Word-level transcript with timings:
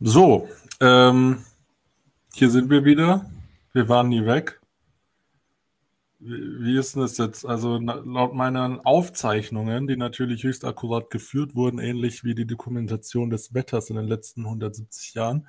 So, 0.00 0.48
ähm, 0.80 1.44
hier 2.32 2.50
sind 2.50 2.68
wir 2.68 2.84
wieder. 2.84 3.30
Wir 3.72 3.88
waren 3.88 4.08
nie 4.08 4.26
weg. 4.26 4.60
Wie, 6.18 6.78
ist 6.78 6.94
denn 6.94 7.02
das 7.02 7.18
jetzt? 7.18 7.44
Also 7.44 7.78
laut 7.78 8.34
meinen 8.34 8.80
Aufzeichnungen, 8.80 9.86
die 9.86 9.96
natürlich 9.96 10.42
höchst 10.42 10.64
akkurat 10.64 11.10
geführt 11.10 11.54
wurden, 11.54 11.78
ähnlich 11.78 12.24
wie 12.24 12.34
die 12.34 12.46
Dokumentation 12.46 13.30
des 13.30 13.54
Wetters 13.54 13.90
in 13.90 13.96
den 13.96 14.06
letzten 14.06 14.44
170 14.46 15.14
Jahren, 15.14 15.46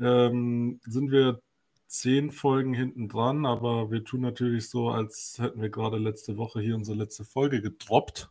ähm, 0.00 0.80
sind 0.86 1.10
wir 1.10 1.40
zehn 1.86 2.32
Folgen 2.32 2.74
hinten 2.74 3.08
dran, 3.08 3.46
aber 3.46 3.90
wir 3.90 4.02
tun 4.02 4.22
natürlich 4.22 4.70
so, 4.70 4.88
als 4.88 5.36
hätten 5.38 5.60
wir 5.60 5.70
gerade 5.70 5.98
letzte 5.98 6.36
Woche 6.36 6.60
hier 6.60 6.74
unsere 6.74 6.96
letzte 6.96 7.24
Folge 7.24 7.60
gedroppt. 7.60 8.30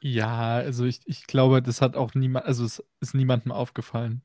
Ja, 0.00 0.56
also 0.56 0.84
ich, 0.84 1.00
ich 1.06 1.26
glaube, 1.26 1.62
das 1.62 1.80
hat 1.80 1.96
auch 1.96 2.14
niemand, 2.14 2.46
also 2.46 2.64
es 2.64 2.82
ist 3.00 3.14
niemandem 3.14 3.52
aufgefallen. 3.52 4.22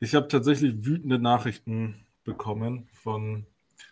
Ich 0.00 0.14
habe 0.14 0.28
tatsächlich 0.28 0.84
wütende 0.84 1.18
Nachrichten 1.18 2.06
bekommen 2.24 2.88
von 2.92 3.46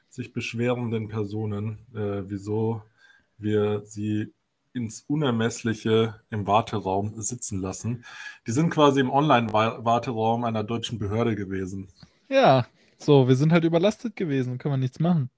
sich 0.09 0.33
beschwerenden 0.33 1.09
Personen, 1.09 1.79
äh, 1.95 2.23
wieso 2.29 2.83
wir 3.39 3.83
sie 3.85 4.33
ins 4.73 5.05
Unermessliche 5.09 6.21
im 6.31 6.47
Warteraum 6.47 7.21
sitzen 7.21 7.61
lassen. 7.61 8.05
Die 8.47 8.53
sind 8.53 8.71
quasi 8.71 9.01
im 9.01 9.11
Online-Warteraum 9.11 10.45
einer 10.45 10.65
deutschen 10.65 10.99
Behörde 10.99 11.35
gewesen. 11.35 11.89
Ja, 12.29 12.67
so, 12.99 13.27
wir 13.27 13.37
sind 13.37 13.53
halt 13.53 13.65
überlastet 13.65 14.17
gewesen, 14.17 14.59
können 14.59 14.75
wir 14.75 14.79
nichts 14.79 15.01
machen. 15.01 15.31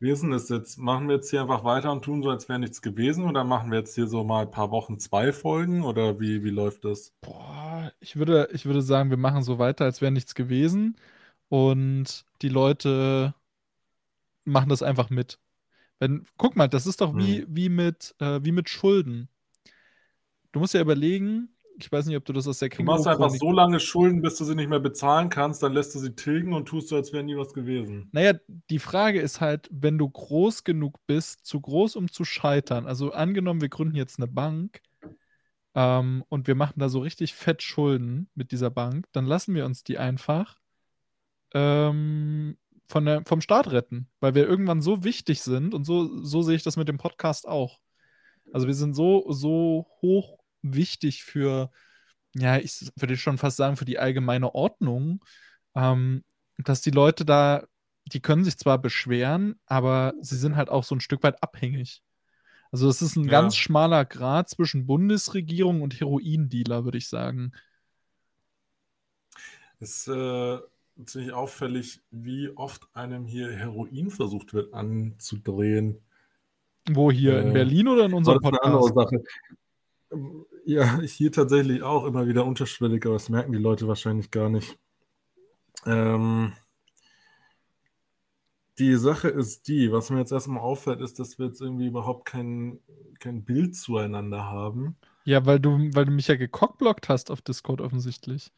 Wie 0.00 0.10
ist 0.10 0.22
denn 0.22 0.30
das 0.30 0.48
jetzt? 0.48 0.78
Machen 0.78 1.08
wir 1.08 1.16
jetzt 1.16 1.30
hier 1.30 1.42
einfach 1.42 1.62
weiter 1.64 1.92
und 1.92 2.02
tun 2.04 2.22
so, 2.22 2.30
als 2.30 2.48
wäre 2.48 2.58
nichts 2.58 2.80
gewesen? 2.82 3.24
Oder 3.24 3.44
machen 3.44 3.70
wir 3.70 3.78
jetzt 3.78 3.94
hier 3.94 4.06
so 4.08 4.24
mal 4.24 4.42
ein 4.42 4.50
paar 4.50 4.70
Wochen 4.70 4.98
zwei 4.98 5.32
Folgen? 5.32 5.82
Oder 5.84 6.18
wie, 6.18 6.42
wie 6.42 6.50
läuft 6.50 6.84
das? 6.84 7.12
Boah, 7.22 7.92
ich 8.00 8.16
würde, 8.16 8.48
ich 8.52 8.64
würde 8.66 8.82
sagen, 8.82 9.10
wir 9.10 9.16
machen 9.16 9.42
so 9.42 9.58
weiter, 9.58 9.84
als 9.84 10.00
wäre 10.00 10.12
nichts 10.12 10.34
gewesen. 10.34 10.96
Und 11.48 12.24
die 12.42 12.48
Leute 12.48 13.34
machen 14.44 14.68
das 14.68 14.82
einfach 14.82 15.10
mit. 15.10 15.38
Wenn, 16.00 16.26
guck 16.38 16.56
mal, 16.56 16.68
das 16.68 16.86
ist 16.86 17.00
doch 17.02 17.16
wie, 17.16 17.42
Hm. 17.42 17.46
wie, 17.50 17.68
mit, 17.68 18.14
äh, 18.20 18.40
wie 18.44 18.52
mit 18.52 18.68
Schulden. 18.68 19.28
Du 20.52 20.60
musst 20.60 20.74
ja 20.74 20.80
überlegen, 20.80 21.48
ich 21.78 21.90
weiß 21.90 22.06
nicht, 22.06 22.16
ob 22.16 22.24
du 22.24 22.32
das 22.32 22.46
aus 22.46 22.58
der 22.58 22.68
Du 22.68 22.82
machst 22.82 23.06
einfach 23.06 23.30
so 23.30 23.50
lange 23.50 23.80
Schulden, 23.80 24.22
bis 24.22 24.36
du 24.36 24.44
sie 24.44 24.54
nicht 24.54 24.68
mehr 24.68 24.80
bezahlen 24.80 25.28
kannst, 25.28 25.62
dann 25.62 25.72
lässt 25.72 25.94
du 25.94 25.98
sie 25.98 26.14
tilgen 26.14 26.52
und 26.52 26.66
tust 26.66 26.88
so, 26.88 26.96
als 26.96 27.12
wäre 27.12 27.22
nie 27.22 27.36
was 27.36 27.52
gewesen. 27.52 28.08
Naja, 28.12 28.34
die 28.70 28.78
Frage 28.78 29.20
ist 29.20 29.40
halt, 29.40 29.68
wenn 29.72 29.98
du 29.98 30.08
groß 30.08 30.64
genug 30.64 30.98
bist, 31.06 31.46
zu 31.46 31.60
groß, 31.60 31.96
um 31.96 32.10
zu 32.10 32.24
scheitern. 32.24 32.86
Also 32.86 33.12
angenommen, 33.12 33.60
wir 33.60 33.68
gründen 33.68 33.96
jetzt 33.96 34.18
eine 34.18 34.28
Bank 34.28 34.82
ähm, 35.74 36.24
und 36.28 36.46
wir 36.46 36.54
machen 36.54 36.78
da 36.78 36.88
so 36.88 37.00
richtig 37.00 37.34
fett 37.34 37.62
Schulden 37.62 38.28
mit 38.34 38.52
dieser 38.52 38.70
Bank, 38.70 39.06
dann 39.12 39.26
lassen 39.26 39.54
wir 39.54 39.64
uns 39.64 39.84
die 39.84 39.98
einfach 39.98 40.58
ähm, 41.54 42.56
von 42.86 43.04
der, 43.04 43.22
vom 43.24 43.40
Staat 43.40 43.70
retten, 43.70 44.08
weil 44.20 44.34
wir 44.34 44.46
irgendwann 44.46 44.82
so 44.82 45.04
wichtig 45.04 45.42
sind 45.42 45.74
und 45.74 45.84
so, 45.84 46.22
so 46.24 46.42
sehe 46.42 46.56
ich 46.56 46.62
das 46.62 46.76
mit 46.76 46.88
dem 46.88 46.98
Podcast 46.98 47.46
auch. 47.46 47.78
Also 48.52 48.66
wir 48.66 48.74
sind 48.74 48.94
so, 48.94 49.30
so 49.30 49.86
hoch 50.02 50.39
wichtig 50.62 51.24
für, 51.24 51.70
ja, 52.34 52.58
ich 52.58 52.90
würde 52.96 53.16
schon 53.16 53.38
fast 53.38 53.56
sagen, 53.58 53.76
für 53.76 53.84
die 53.86 53.98
allgemeine 53.98 54.54
Ordnung, 54.54 55.24
ähm, 55.74 56.24
dass 56.58 56.82
die 56.82 56.90
Leute 56.92 57.24
da, 57.24 57.64
die 58.06 58.20
können 58.20 58.44
sich 58.44 58.58
zwar 58.58 58.78
beschweren, 58.78 59.60
aber 59.66 60.14
sie 60.20 60.36
sind 60.36 60.56
halt 60.56 60.70
auch 60.70 60.84
so 60.84 60.94
ein 60.96 61.00
Stück 61.00 61.22
weit 61.22 61.42
abhängig. 61.42 62.02
Also 62.72 62.88
es 62.88 63.02
ist 63.02 63.16
ein 63.16 63.28
Ja. 63.28 63.30
ganz 63.30 63.56
schmaler 63.56 64.04
Grad 64.04 64.48
zwischen 64.50 64.86
Bundesregierung 64.86 65.82
und 65.82 66.00
Heroindealer, 66.00 66.84
würde 66.84 66.98
ich 66.98 67.08
sagen. 67.08 67.52
Es 69.78 70.06
ist 70.06 70.08
äh, 70.08 70.58
ziemlich 71.06 71.32
auffällig, 71.32 72.00
wie 72.10 72.50
oft 72.56 72.88
einem 72.94 73.24
hier 73.26 73.50
Heroin 73.50 74.10
versucht 74.10 74.52
wird 74.54 74.72
anzudrehen. 74.74 76.00
Wo 76.90 77.10
hier 77.10 77.40
in 77.40 77.52
Äh, 77.52 77.52
Berlin 77.52 77.88
oder 77.88 78.04
in 78.06 78.12
unserem 78.14 78.40
ist 78.40 78.50
eine 78.50 78.62
andere 78.62 78.88
Podcast? 78.88 78.94
Sache. 78.94 79.22
Ja, 80.64 81.00
hier 81.02 81.32
tatsächlich 81.32 81.82
auch 81.82 82.04
immer 82.04 82.26
wieder 82.26 82.44
unterschwellig, 82.44 83.04
aber 83.06 83.14
das 83.14 83.28
merken 83.28 83.52
die 83.52 83.58
Leute 83.58 83.88
wahrscheinlich 83.88 84.30
gar 84.30 84.48
nicht. 84.48 84.78
Ähm, 85.86 86.52
die 88.78 88.94
Sache 88.96 89.28
ist 89.28 89.68
die, 89.68 89.92
was 89.92 90.10
mir 90.10 90.18
jetzt 90.18 90.32
erstmal 90.32 90.60
auffällt, 90.60 91.00
ist, 91.00 91.18
dass 91.18 91.38
wir 91.38 91.46
jetzt 91.46 91.60
irgendwie 91.60 91.86
überhaupt 91.86 92.24
kein, 92.24 92.80
kein 93.18 93.44
Bild 93.44 93.76
zueinander 93.76 94.44
haben. 94.44 94.96
Ja, 95.24 95.44
weil 95.44 95.60
du, 95.60 95.78
weil 95.94 96.06
du 96.06 96.12
mich 96.12 96.28
ja 96.28 96.36
gecockblockt 96.36 97.08
hast 97.08 97.30
auf 97.30 97.42
Discord 97.42 97.80
offensichtlich. 97.80 98.52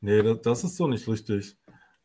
Nee, 0.00 0.22
das, 0.22 0.40
das 0.42 0.64
ist 0.64 0.76
so 0.76 0.88
nicht 0.88 1.06
richtig. 1.06 1.56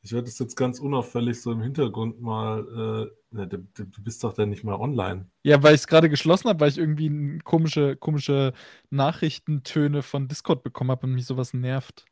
Ich 0.07 0.13
werde 0.13 0.27
das 0.27 0.39
jetzt 0.39 0.55
ganz 0.55 0.79
unauffällig 0.79 1.41
so 1.41 1.51
im 1.51 1.61
Hintergrund 1.61 2.21
mal. 2.21 3.11
Äh, 3.31 3.35
ne, 3.35 3.45
du, 3.45 3.57
du 3.57 4.01
bist 4.01 4.23
doch 4.23 4.31
dann 4.31 4.47
nicht 4.47 4.63
mal 4.63 4.75
online. 4.75 5.29
Ja, 5.43 5.61
weil 5.61 5.75
ich 5.75 5.81
es 5.81 5.87
gerade 5.87 6.09
geschlossen 6.09 6.47
habe, 6.47 6.61
weil 6.61 6.69
ich 6.69 6.77
irgendwie 6.77 7.39
komische, 7.39 7.97
komische 7.97 8.53
Nachrichtentöne 8.89 10.03
von 10.03 10.29
Discord 10.29 10.63
bekommen 10.63 10.91
habe 10.91 11.07
und 11.07 11.13
mich 11.13 11.25
sowas 11.25 11.53
nervt. 11.53 12.05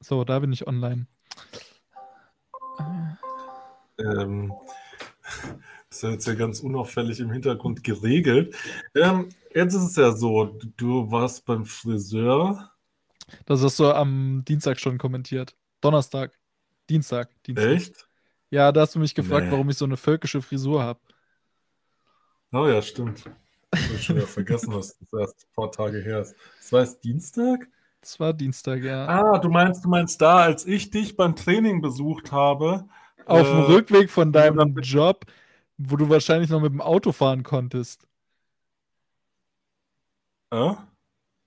So, 0.00 0.24
da 0.24 0.38
bin 0.38 0.50
ich 0.50 0.66
online. 0.66 1.08
Ähm, 3.98 4.54
das 5.90 5.98
ist 5.98 6.02
jetzt 6.04 6.26
ja 6.26 6.34
ganz 6.36 6.60
unauffällig 6.60 7.20
im 7.20 7.30
Hintergrund 7.30 7.84
geregelt. 7.84 8.56
Ähm, 8.94 9.28
jetzt 9.54 9.74
ist 9.74 9.90
es 9.90 9.96
ja 9.96 10.12
so, 10.12 10.58
du 10.78 11.10
warst 11.10 11.44
beim 11.44 11.66
Friseur. 11.66 12.72
Das 13.44 13.62
hast 13.62 13.78
du 13.78 13.92
am 13.92 14.42
Dienstag 14.46 14.80
schon 14.80 14.96
kommentiert. 14.96 15.54
Donnerstag. 15.80 16.38
Dienstag. 16.88 17.30
Dienstag. 17.44 17.66
Echt? 17.70 18.08
Ja, 18.50 18.70
da 18.72 18.82
hast 18.82 18.94
du 18.94 18.98
mich 18.98 19.14
gefragt, 19.14 19.46
Nee. 19.46 19.52
warum 19.52 19.68
ich 19.70 19.76
so 19.76 19.84
eine 19.84 19.96
völkische 19.96 20.40
Frisur 20.40 20.82
habe. 20.82 21.00
Oh 22.52 22.66
ja, 22.66 22.80
stimmt. 22.80 23.24
Ich 23.74 23.88
habe 23.88 23.98
schon 23.98 24.16
wieder 24.16 24.26
vergessen, 24.26 24.72
was 24.72 24.96
das 24.98 25.12
erst 25.12 25.46
ein 25.46 25.52
paar 25.54 25.70
Tage 25.72 26.00
her 26.00 26.20
ist. 26.20 26.34
Das 26.58 26.72
war 26.72 26.80
jetzt 26.80 27.02
Dienstag? 27.04 27.68
Das 28.00 28.20
war 28.20 28.32
Dienstag, 28.32 28.82
ja. 28.84 29.06
Ah, 29.08 29.38
du 29.38 29.48
meinst, 29.48 29.84
du 29.84 29.88
meinst 29.88 30.20
da, 30.22 30.38
als 30.38 30.64
ich 30.64 30.90
dich 30.90 31.16
beim 31.16 31.34
Training 31.34 31.80
besucht 31.82 32.30
habe. 32.30 32.88
Auf 33.26 33.46
dem 33.48 33.58
äh, 33.58 33.62
Rückweg 33.62 34.10
von 34.10 34.32
deinem 34.32 34.76
Job, 34.78 35.26
wo 35.76 35.96
du 35.96 36.08
wahrscheinlich 36.08 36.48
noch 36.48 36.60
mit 36.60 36.72
dem 36.72 36.80
Auto 36.80 37.10
fahren 37.10 37.42
konntest. 37.42 38.06
Äh? 40.50 40.74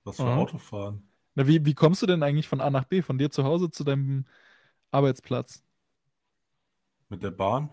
Was 0.04 0.18
für 0.18 0.24
Aha. 0.24 0.36
Autofahren? 0.36 1.09
Na, 1.36 1.48
wie, 1.48 1.66
wie 1.66 1.74
kommst 1.74 2.02
du 2.02 2.06
denn 2.06 2.24
eigentlich 2.24 2.48
von 2.48 2.62
A 2.62 2.70
nach 2.70 2.86
B, 2.86 3.02
von 3.02 3.18
dir 3.18 3.32
zu 3.32 3.44
Hause 3.44 3.72
zu 3.72 3.84
deinem 3.84 4.26
Arbeitsplatz? 4.92 5.64
Mit 7.10 7.24
der 7.24 7.32
Bahn? 7.32 7.70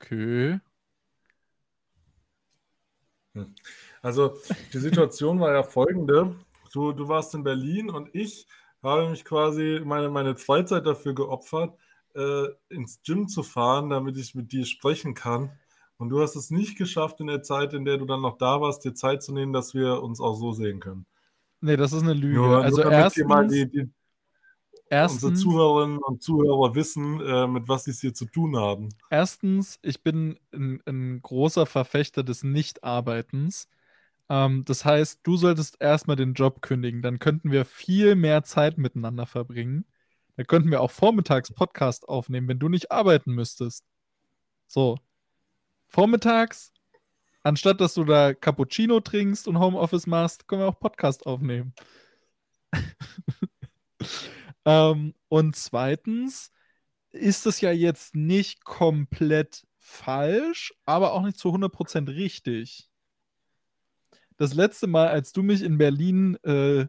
Okay. 0.00 0.60
Also, 4.02 4.36
die 4.72 4.78
Situation 4.78 5.40
war 5.40 5.52
ja 5.52 5.62
folgende. 5.62 6.36
Du, 6.72 6.92
du 6.92 7.08
warst 7.08 7.34
in 7.34 7.42
Berlin 7.44 7.90
und 7.90 8.14
ich 8.14 8.46
habe 8.82 9.08
mich 9.10 9.24
quasi 9.24 9.80
meine, 9.84 10.08
meine 10.08 10.36
Freizeit 10.36 10.86
dafür 10.86 11.14
geopfert, 11.14 11.76
äh, 12.14 12.46
ins 12.68 13.00
Gym 13.02 13.28
zu 13.28 13.42
fahren, 13.42 13.90
damit 13.90 14.16
ich 14.16 14.34
mit 14.34 14.52
dir 14.52 14.64
sprechen 14.66 15.14
kann. 15.14 15.50
Und 15.96 16.10
du 16.10 16.20
hast 16.20 16.36
es 16.36 16.50
nicht 16.50 16.78
geschafft, 16.78 17.20
in 17.20 17.26
der 17.26 17.42
Zeit, 17.42 17.72
in 17.74 17.84
der 17.84 17.98
du 17.98 18.04
dann 18.04 18.20
noch 18.20 18.38
da 18.38 18.60
warst, 18.60 18.84
dir 18.84 18.94
Zeit 18.94 19.22
zu 19.22 19.32
nehmen, 19.32 19.52
dass 19.52 19.74
wir 19.74 20.02
uns 20.02 20.20
auch 20.20 20.34
so 20.34 20.52
sehen 20.52 20.80
können. 20.80 21.06
Nee, 21.60 21.76
das 21.76 21.92
ist 21.92 22.02
eine 22.02 22.14
Lüge. 22.14 22.36
Nur, 22.36 22.62
also 22.62 22.82
nur 22.82 23.10
hier 23.10 23.26
mal 23.26 23.42
erstens, 23.42 23.52
die, 23.52 23.70
die, 23.70 23.80
unsere 23.80 23.92
erstens, 24.90 25.40
Zuhörerinnen 25.40 25.98
und 25.98 26.22
Zuhörer 26.22 26.74
wissen, 26.74 27.20
äh, 27.20 27.46
mit 27.46 27.68
was 27.68 27.84
sie 27.84 27.90
es 27.90 28.00
hier 28.00 28.14
zu 28.14 28.26
tun 28.26 28.56
haben. 28.56 28.88
erstens, 29.10 29.78
ich 29.82 30.02
bin 30.02 30.38
ein, 30.52 30.80
ein 30.86 31.20
großer 31.22 31.66
Verfechter 31.66 32.22
des 32.22 32.42
Nichtarbeitens. 32.44 33.68
Ähm, 34.28 34.64
das 34.64 34.84
heißt, 34.84 35.20
du 35.22 35.36
solltest 35.36 35.76
erstmal 35.80 36.16
den 36.16 36.34
Job 36.34 36.62
kündigen. 36.62 37.02
Dann 37.02 37.18
könnten 37.18 37.50
wir 37.50 37.64
viel 37.64 38.14
mehr 38.14 38.44
Zeit 38.44 38.78
miteinander 38.78 39.26
verbringen. 39.26 39.84
Dann 40.36 40.46
könnten 40.46 40.70
wir 40.70 40.80
auch 40.80 40.90
vormittags 40.90 41.52
Podcast 41.52 42.08
aufnehmen, 42.08 42.48
wenn 42.48 42.58
du 42.58 42.68
nicht 42.68 42.92
arbeiten 42.92 43.32
müsstest. 43.34 43.84
So. 44.66 44.98
Vormittags, 45.88 46.72
anstatt 47.48 47.80
dass 47.80 47.94
du 47.94 48.04
da 48.04 48.34
Cappuccino 48.34 49.00
trinkst 49.00 49.48
und 49.48 49.58
Homeoffice 49.58 50.06
machst, 50.06 50.46
können 50.46 50.62
wir 50.62 50.68
auch 50.68 50.78
Podcast 50.78 51.26
aufnehmen. 51.26 51.72
ähm, 54.64 55.14
und 55.28 55.56
zweitens 55.56 56.52
ist 57.10 57.46
es 57.46 57.60
ja 57.62 57.72
jetzt 57.72 58.14
nicht 58.14 58.64
komplett 58.64 59.66
falsch, 59.78 60.74
aber 60.84 61.14
auch 61.14 61.22
nicht 61.22 61.38
zu 61.38 61.48
100% 61.48 62.08
richtig. 62.08 62.90
Das 64.36 64.54
letzte 64.54 64.86
Mal, 64.86 65.08
als 65.08 65.32
du 65.32 65.42
mich 65.42 65.62
in 65.62 65.78
Berlin, 65.78 66.36
äh, 66.44 66.86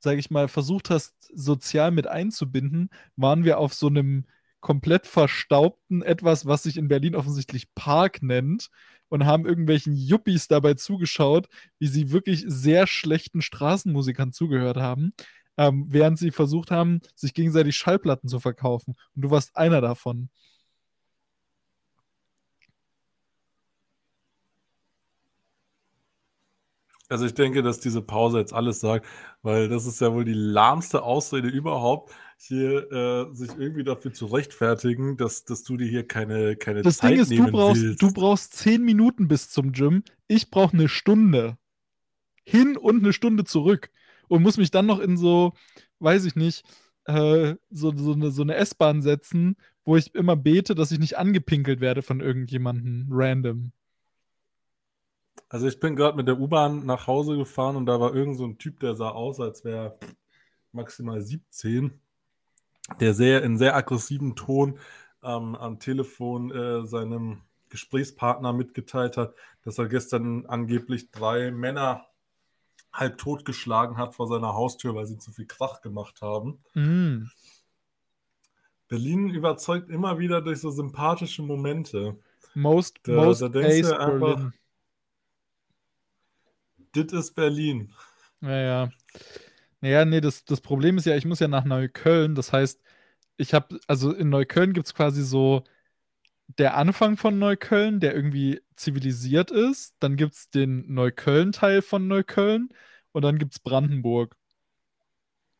sage 0.00 0.18
ich 0.18 0.30
mal, 0.30 0.48
versucht 0.48 0.90
hast, 0.90 1.14
sozial 1.32 1.92
mit 1.92 2.08
einzubinden, 2.08 2.90
waren 3.14 3.44
wir 3.44 3.58
auf 3.58 3.74
so 3.74 3.86
einem 3.86 4.26
komplett 4.60 5.06
verstaubten 5.06 6.02
etwas, 6.02 6.46
was 6.46 6.64
sich 6.64 6.76
in 6.76 6.88
Berlin 6.88 7.14
offensichtlich 7.14 7.74
Park 7.74 8.22
nennt, 8.22 8.70
und 9.10 9.26
haben 9.26 9.46
irgendwelchen 9.46 9.94
Yuppies 9.94 10.48
dabei 10.48 10.74
zugeschaut, 10.74 11.48
wie 11.78 11.88
sie 11.88 12.10
wirklich 12.12 12.44
sehr 12.46 12.86
schlechten 12.86 13.42
Straßenmusikern 13.42 14.32
zugehört 14.32 14.78
haben, 14.78 15.12
ähm, 15.58 15.86
während 15.90 16.18
sie 16.18 16.30
versucht 16.30 16.70
haben, 16.70 17.00
sich 17.14 17.34
gegenseitig 17.34 17.76
Schallplatten 17.76 18.28
zu 18.30 18.40
verkaufen. 18.40 18.96
Und 19.14 19.22
du 19.22 19.30
warst 19.30 19.56
einer 19.56 19.82
davon. 19.82 20.30
Also 27.08 27.26
ich 27.26 27.34
denke, 27.34 27.62
dass 27.62 27.80
diese 27.80 28.02
Pause 28.02 28.38
jetzt 28.38 28.52
alles 28.54 28.78
sagt, 28.80 29.04
weil 29.42 29.68
das 29.68 29.84
ist 29.84 30.00
ja 30.00 30.12
wohl 30.12 30.24
die 30.24 30.32
lahmste 30.32 31.02
Ausrede 31.02 31.48
überhaupt, 31.48 32.12
hier 32.46 32.90
äh, 32.90 33.34
sich 33.34 33.50
irgendwie 33.58 33.84
dafür 33.84 34.12
zu 34.12 34.26
rechtfertigen, 34.26 35.16
dass, 35.16 35.44
dass 35.44 35.62
du 35.62 35.76
dir 35.76 35.86
hier 35.86 36.06
keine, 36.06 36.56
keine 36.56 36.82
das 36.82 36.98
Zeit 36.98 37.12
Ding 37.12 37.20
ist, 37.20 37.30
nehmen 37.30 37.46
du 37.46 37.52
brauchst, 37.52 37.82
willst. 37.82 38.02
du 38.02 38.12
brauchst 38.12 38.54
zehn 38.54 38.82
Minuten 38.82 39.28
bis 39.28 39.50
zum 39.50 39.72
Gym. 39.72 40.02
Ich 40.26 40.50
brauche 40.50 40.74
eine 40.74 40.88
Stunde. 40.88 41.58
Hin 42.44 42.76
und 42.76 43.00
eine 43.00 43.12
Stunde 43.12 43.44
zurück. 43.44 43.90
Und 44.28 44.42
muss 44.42 44.56
mich 44.56 44.70
dann 44.70 44.86
noch 44.86 45.00
in 45.00 45.16
so, 45.16 45.52
weiß 45.98 46.24
ich 46.24 46.34
nicht, 46.34 46.64
äh, 47.04 47.56
so, 47.70 47.94
so 47.96 48.12
eine, 48.12 48.30
so 48.30 48.42
eine 48.42 48.54
S-Bahn 48.54 49.02
setzen, 49.02 49.56
wo 49.84 49.96
ich 49.96 50.14
immer 50.14 50.36
bete, 50.36 50.74
dass 50.74 50.92
ich 50.92 50.98
nicht 50.98 51.18
angepinkelt 51.18 51.80
werde 51.80 52.02
von 52.02 52.20
irgendjemandem 52.20 53.08
random. 53.10 53.72
Also 55.48 55.66
ich 55.66 55.80
bin 55.80 55.96
gerade 55.96 56.16
mit 56.16 56.28
der 56.28 56.38
U-Bahn 56.38 56.86
nach 56.86 57.06
Hause 57.06 57.36
gefahren 57.36 57.76
und 57.76 57.86
da 57.86 58.00
war 58.00 58.14
irgend 58.14 58.36
so 58.36 58.46
ein 58.46 58.56
Typ, 58.56 58.80
der 58.80 58.94
sah 58.94 59.10
aus, 59.10 59.40
als 59.40 59.64
wäre 59.64 59.98
maximal 60.72 61.20
17, 61.20 62.00
der 62.98 63.14
sehr 63.14 63.42
in 63.42 63.56
sehr 63.56 63.76
aggressiven 63.76 64.36
Ton 64.36 64.78
ähm, 65.22 65.54
am 65.54 65.78
Telefon 65.78 66.50
äh, 66.50 66.86
seinem 66.86 67.42
Gesprächspartner 67.68 68.52
mitgeteilt 68.52 69.16
hat, 69.16 69.34
dass 69.62 69.78
er 69.78 69.88
gestern 69.88 70.46
angeblich 70.46 71.10
drei 71.10 71.50
Männer 71.50 72.06
halb 72.92 73.18
totgeschlagen 73.18 73.96
hat 73.96 74.14
vor 74.14 74.26
seiner 74.26 74.54
Haustür, 74.54 74.94
weil 74.94 75.06
sie 75.06 75.18
zu 75.18 75.30
viel 75.30 75.46
Krach 75.46 75.80
gemacht 75.80 76.20
haben. 76.22 76.58
Mm. 76.74 77.26
Berlin 78.88 79.30
überzeugt 79.30 79.88
immer 79.88 80.18
wieder 80.18 80.42
durch 80.42 80.60
so 80.60 80.70
sympathische 80.70 81.42
Momente. 81.42 82.18
Most, 82.54 82.98
Da, 83.04 83.12
most 83.12 83.42
da 83.42 83.48
denkst 83.48 83.88
du 83.88 83.98
einfach, 83.98 84.36
Berlin. 84.36 84.52
das 86.92 87.12
ist 87.12 87.34
Berlin. 87.34 87.92
Naja. 88.40 88.90
Naja, 89.80 90.04
nee, 90.04 90.20
das, 90.20 90.44
das 90.44 90.60
Problem 90.60 90.98
ist 90.98 91.06
ja, 91.06 91.16
ich 91.16 91.24
muss 91.24 91.40
ja 91.40 91.48
nach 91.48 91.64
Neukölln. 91.64 92.34
Das 92.34 92.52
heißt, 92.52 92.80
ich 93.38 93.54
habe, 93.54 93.80
also 93.86 94.12
in 94.14 94.28
Neukölln 94.30 94.72
gibt 94.74 94.86
es 94.86 94.94
quasi 94.94 95.22
so 95.24 95.64
der 96.58 96.76
Anfang 96.76 97.16
von 97.16 97.38
Neukölln, 97.38 98.00
der 98.00 98.14
irgendwie 98.14 98.60
zivilisiert 98.76 99.50
ist. 99.50 99.96
Dann 100.00 100.16
gibt 100.16 100.34
es 100.34 100.50
den 100.50 100.92
Neukölln-Teil 100.94 101.82
von 101.82 102.08
Neukölln 102.08 102.70
und 103.12 103.22
dann 103.22 103.38
gibt 103.38 103.54
es 103.54 103.60
Brandenburg. 103.60 104.36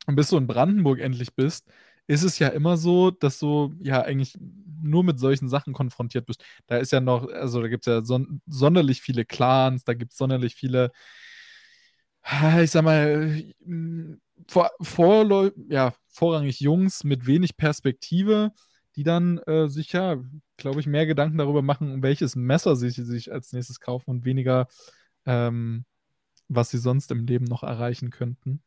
Und 0.07 0.17
bis 0.17 0.29
du 0.31 0.37
in 0.39 0.47
Brandenburg 0.47 0.99
endlich 1.01 1.35
bist, 1.35 1.67
ist 2.07 2.23
es 2.23 2.39
ja 2.39 2.49
immer 2.49 2.77
so, 2.77 3.11
dass 3.11 3.39
du 3.39 3.75
ja 3.81 4.03
eigentlich 4.03 4.37
nur 4.83 5.05
mit 5.05 5.19
solchen 5.21 5.49
Sachen 5.49 5.73
konfrontiert 5.73 6.27
bist. 6.27 6.43
Da 6.67 6.79
ist 6.79 6.91
ja 6.93 7.01
noch, 7.01 7.29
also 7.29 7.61
da 7.63 7.69
gibt 7.69 7.87
es 7.87 7.93
ja 7.93 8.03
son 8.05 8.41
sonderlich 8.47 9.03
viele 9.03 9.25
Clans, 9.25 9.85
da 9.85 9.95
gibt 9.95 10.13
es 10.13 10.19
sonderlich 10.19 10.55
viele, 10.57 10.91
ich 12.63 12.71
sag 12.71 12.83
mal, 12.85 13.43
vor, 14.49 14.71
vorläu- 14.81 15.53
ja, 15.69 15.95
vorrangig 16.09 16.61
Jungs 16.61 17.05
mit 17.05 17.27
wenig 17.27 17.57
Perspektive, 17.57 18.53
die 18.97 19.05
dann 19.05 19.39
äh, 19.39 19.69
sich 19.69 19.93
ja, 19.93 20.17
glaube 20.57 20.81
ich, 20.81 20.87
mehr 20.87 21.07
Gedanken 21.07 21.39
darüber 21.39 21.63
machen, 21.63 22.03
welches 22.03 22.37
Messer 22.37 22.77
sie 22.77 22.91
sich 22.91 23.33
als 23.33 23.53
nächstes 23.53 23.81
kaufen 23.81 24.11
und 24.11 24.25
weniger, 24.25 24.67
ähm, 25.27 25.85
was 26.49 26.71
sie 26.71 26.79
sonst 26.79 27.11
im 27.11 27.27
Leben 27.27 27.45
noch 27.45 27.63
erreichen 27.63 28.11
könnten. 28.11 28.63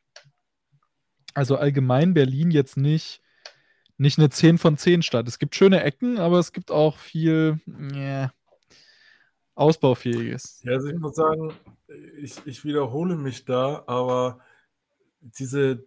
Also 1.34 1.58
allgemein 1.58 2.14
Berlin 2.14 2.52
jetzt 2.52 2.78
nicht, 2.78 3.22
nicht 3.98 4.20
eine 4.20 4.30
10 4.30 4.58
von 4.58 4.78
10 4.78 5.02
Stadt. 5.02 5.28
Es 5.28 5.40
gibt 5.40 5.56
schöne 5.56 5.84
Ecken, 5.84 6.20
aber 6.20 6.40
es 6.40 6.52
gibt 6.54 6.72
auch 6.72 6.98
viel 6.98 7.60
yeah, 7.68 8.32
Ausbaufähiges. 9.56 10.62
Ja, 10.64 10.74
also 10.74 10.88
ich 10.88 11.00
muss 11.00 11.16
sagen, 11.16 11.54
ich, 12.18 12.36
ich 12.46 12.66
wiederhole 12.66 13.16
mich 13.16 13.46
da, 13.46 13.84
aber 13.88 14.40
diese, 15.22 15.86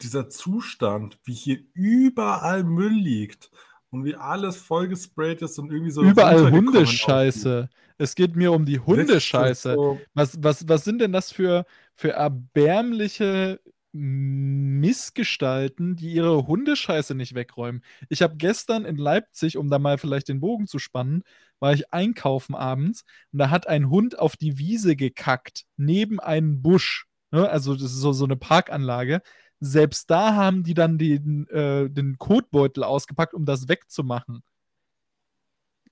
dieser 0.00 0.28
Zustand, 0.28 1.18
wie 1.24 1.34
hier 1.34 1.58
überall 1.74 2.64
Müll 2.64 2.92
liegt 2.92 3.50
und 3.90 4.04
wie 4.04 4.16
alles 4.16 4.56
vollgesprayt 4.56 5.42
ist 5.42 5.58
und 5.58 5.70
irgendwie 5.70 5.90
so 5.90 6.02
Überall. 6.02 6.50
Hundescheiße. 6.50 7.68
Es 7.96 8.16
geht 8.16 8.34
mir 8.34 8.52
um 8.52 8.66
die 8.66 8.80
Hundescheiße. 8.80 9.74
so, 9.74 10.00
Was, 10.14 10.42
was, 10.42 10.68
was 10.68 10.84
sind 10.84 11.00
denn 11.00 11.12
das 11.12 11.30
für, 11.30 11.64
für 11.94 12.10
erbärmliche 12.10 13.60
Missgestalten, 13.92 15.94
die 15.94 16.12
ihre 16.12 16.48
Hundescheiße 16.48 17.14
nicht 17.14 17.36
wegräumen? 17.36 17.84
Ich 18.08 18.22
habe 18.22 18.34
gestern 18.36 18.84
in 18.84 18.96
Leipzig, 18.96 19.56
um 19.56 19.70
da 19.70 19.78
mal 19.78 19.98
vielleicht 19.98 20.28
den 20.28 20.40
Bogen 20.40 20.66
zu 20.66 20.80
spannen, 20.80 21.22
war 21.64 21.72
ich 21.72 21.94
einkaufen 21.94 22.54
abends 22.54 23.04
und 23.32 23.38
da 23.38 23.48
hat 23.48 23.66
ein 23.66 23.88
Hund 23.88 24.18
auf 24.18 24.36
die 24.36 24.58
Wiese 24.58 24.96
gekackt, 24.96 25.64
neben 25.78 26.20
einem 26.20 26.60
Busch. 26.60 27.06
Ne? 27.30 27.48
Also, 27.48 27.72
das 27.72 27.84
ist 27.84 28.00
so, 28.00 28.12
so 28.12 28.26
eine 28.26 28.36
Parkanlage. 28.36 29.22
Selbst 29.60 30.10
da 30.10 30.34
haben 30.34 30.62
die 30.62 30.74
dann 30.74 30.98
den, 30.98 31.48
äh, 31.48 31.88
den 31.88 32.18
Kotbeutel 32.18 32.84
ausgepackt, 32.84 33.32
um 33.32 33.46
das 33.46 33.66
wegzumachen. 33.66 34.42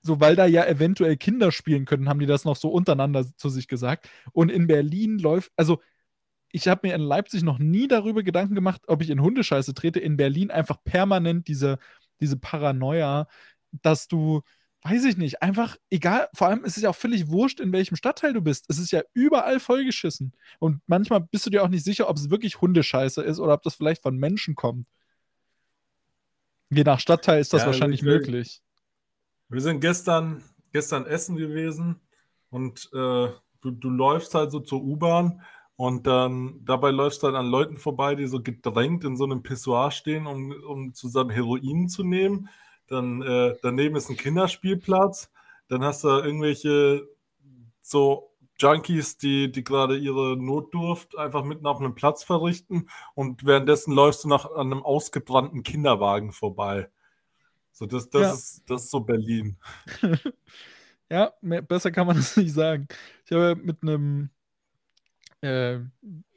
So, 0.03 0.21
weil 0.21 0.37
da 0.37 0.45
ja 0.45 0.67
eventuell 0.67 1.17
Kinder 1.17 1.51
spielen 1.51 1.87
können, 1.87 2.07
haben 2.07 2.21
die 2.21 2.27
das 2.27 2.45
noch 2.45 2.57
so 2.57 2.69
untereinander 2.69 3.25
zu 3.39 3.49
sich 3.49 3.67
gesagt. 3.67 4.11
Und 4.33 4.51
in 4.51 4.67
Berlin 4.67 5.19
läuft, 5.19 5.53
also 5.57 5.81
ich 6.51 6.69
habe 6.69 6.87
mir 6.87 6.95
in 6.95 7.01
Leipzig 7.01 7.45
noch 7.45 7.59
nie 7.59 7.89
darüber 7.89 8.23
Gedanken 8.23 8.55
gemacht, 8.55 8.83
ob 8.89 9.01
ich 9.01 9.09
in 9.09 9.23
Hundescheiße 9.23 9.73
trete. 9.73 10.01
In 10.01 10.19
Berlin 10.19 10.51
einfach 10.51 10.85
permanent 10.85 11.49
diese, 11.49 11.79
diese 12.21 12.37
Paranoia, 12.37 13.27
dass 13.71 14.07
du, 14.07 14.43
weiß 14.85 15.05
ich 15.05 15.17
nicht, 15.17 15.43
einfach 15.43 15.77
egal, 15.91 16.29
vor 16.35 16.49
allem 16.49 16.65
ist 16.65 16.77
es 16.77 16.83
ja 16.83 16.91
auch 16.91 16.97
völlig 16.97 17.29
wurscht, 17.29 17.61
in 17.61 17.73
welchem 17.73 17.97
Stadtteil 17.97 18.33
du 18.33 18.41
bist. 18.41 18.67
Es 18.69 18.79
ist 18.79 18.91
ja 18.91 19.03
überall 19.15 19.61
vollgeschissen. 19.61 20.33
Und 20.59 20.81
manchmal 20.87 21.21
bist 21.21 21.47
du 21.47 21.51
dir 21.51 21.63
auch 21.63 21.69
nicht 21.69 21.85
sicher, 21.85 22.09
ob 22.09 22.17
es 22.17 22.31
wirklich 22.31 22.61
Hundescheiße 22.61 23.23
ist 23.23 23.39
oder 23.39 23.55
ob 23.55 23.63
das 23.63 23.75
vielleicht 23.77 24.03
von 24.03 24.17
Menschen 24.17 24.55
kommt. 24.57 24.87
Je 26.71 26.85
nach 26.85 26.99
Stadtteil 27.01 27.41
ist 27.41 27.53
das 27.53 27.63
Ja, 27.63 27.67
wahrscheinlich 27.67 28.01
ich 28.01 28.07
will- 28.07 28.15
möglich. 28.19 28.63
Wir 29.49 29.61
sind 29.61 29.81
gestern, 29.81 30.43
gestern 30.73 31.05
essen 31.05 31.37
gewesen 31.37 32.01
und 32.49 32.89
äh, 32.95 33.29
du, 33.61 33.71
du 33.71 33.91
läufst 33.91 34.35
halt 34.35 34.51
so 34.51 34.61
zur 34.61 34.83
U-Bahn 34.83 35.43
und 35.77 36.07
dann 36.07 36.61
dabei 36.65 36.91
läufst 36.91 37.23
du 37.23 37.27
halt 37.27 37.37
an 37.37 37.47
Leuten 37.47 37.77
vorbei, 37.77 38.15
die 38.15 38.27
so 38.27 38.43
gedrängt 38.43 39.05
in 39.05 39.17
so 39.17 39.25
einem 39.25 39.43
Pissoir 39.43 39.91
stehen, 39.91 40.27
um, 40.27 40.53
um 40.67 40.95
zusammen 40.95 41.31
Heroin 41.31 41.89
zu 41.89 42.03
nehmen. 42.03 42.49
Dann 42.93 43.23
äh, 43.23 43.57
daneben 43.63 43.97
ist 43.97 44.11
ein 44.11 44.17
Kinderspielplatz. 44.17 45.31
Dann 45.69 45.83
hast 45.85 46.05
du 46.05 46.09
irgendwelche 46.09 47.09
so 47.81 48.31
Junkies, 48.59 49.17
die, 49.19 49.51
die 49.51 49.65
gerade 49.65 49.97
ihre 49.97 50.37
Notdurft 50.37 51.17
einfach 51.19 51.45
mitten 51.45 51.67
auf 51.67 51.81
einem 51.81 51.95
Platz 51.95 52.23
verrichten 52.25 52.89
und 53.15 53.45
währenddessen 53.45 53.93
läufst 53.93 54.25
du 54.25 54.29
nach 54.29 54.47
an 54.47 54.73
einem 54.73 54.83
ausgebrannten 54.85 55.63
Kinderwagen 55.65 56.33
vorbei. 56.33 56.89
So, 57.73 57.87
das, 57.87 58.11
das, 58.11 58.23
Ja. 58.23 58.35
ist, 58.35 58.63
das 58.71 58.85
ist 58.85 58.91
so 58.91 59.01
Berlin. 59.01 59.59
Ja, 61.11 61.33
mehr, 61.43 61.63
besser 61.63 61.91
kann 61.91 62.07
man 62.07 62.17
das 62.19 62.37
nicht 62.37 62.53
sagen. 62.55 62.89
Ich 63.27 63.33
habe 63.33 63.57
mit 63.57 63.83
einem 63.83 64.31
äh, 65.41 65.81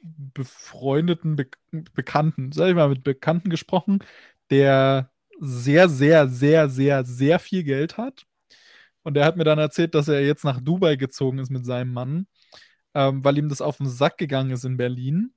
befreundeten 0.02 1.36
Be 1.36 1.48
Bekannten, 1.94 2.52
sag 2.52 2.68
ich 2.68 2.74
mal, 2.74 2.88
mit 2.88 3.02
Bekannten 3.04 3.50
gesprochen, 3.50 3.98
der 4.50 5.10
sehr, 5.40 5.88
sehr, 5.88 6.28
sehr, 6.28 6.68
sehr, 6.68 7.04
sehr 7.04 7.38
viel 7.38 7.64
Geld 7.64 7.96
hat. 7.98 8.24
Und 9.02 9.14
der 9.14 9.24
hat 9.24 9.36
mir 9.36 9.44
dann 9.44 9.58
erzählt, 9.58 9.94
dass 9.94 10.08
er 10.08 10.24
jetzt 10.24 10.44
nach 10.44 10.60
Dubai 10.60 10.96
gezogen 10.96 11.38
ist 11.38 11.50
mit 11.50 11.64
seinem 11.64 11.92
Mann, 11.92 12.26
ähm, 12.94 13.24
weil 13.24 13.38
ihm 13.38 13.48
das 13.48 13.60
auf 13.60 13.78
den 13.78 13.88
Sack 13.88 14.18
gegangen 14.18 14.50
ist 14.50 14.64
in 14.64 14.76
Berlin. 14.76 15.32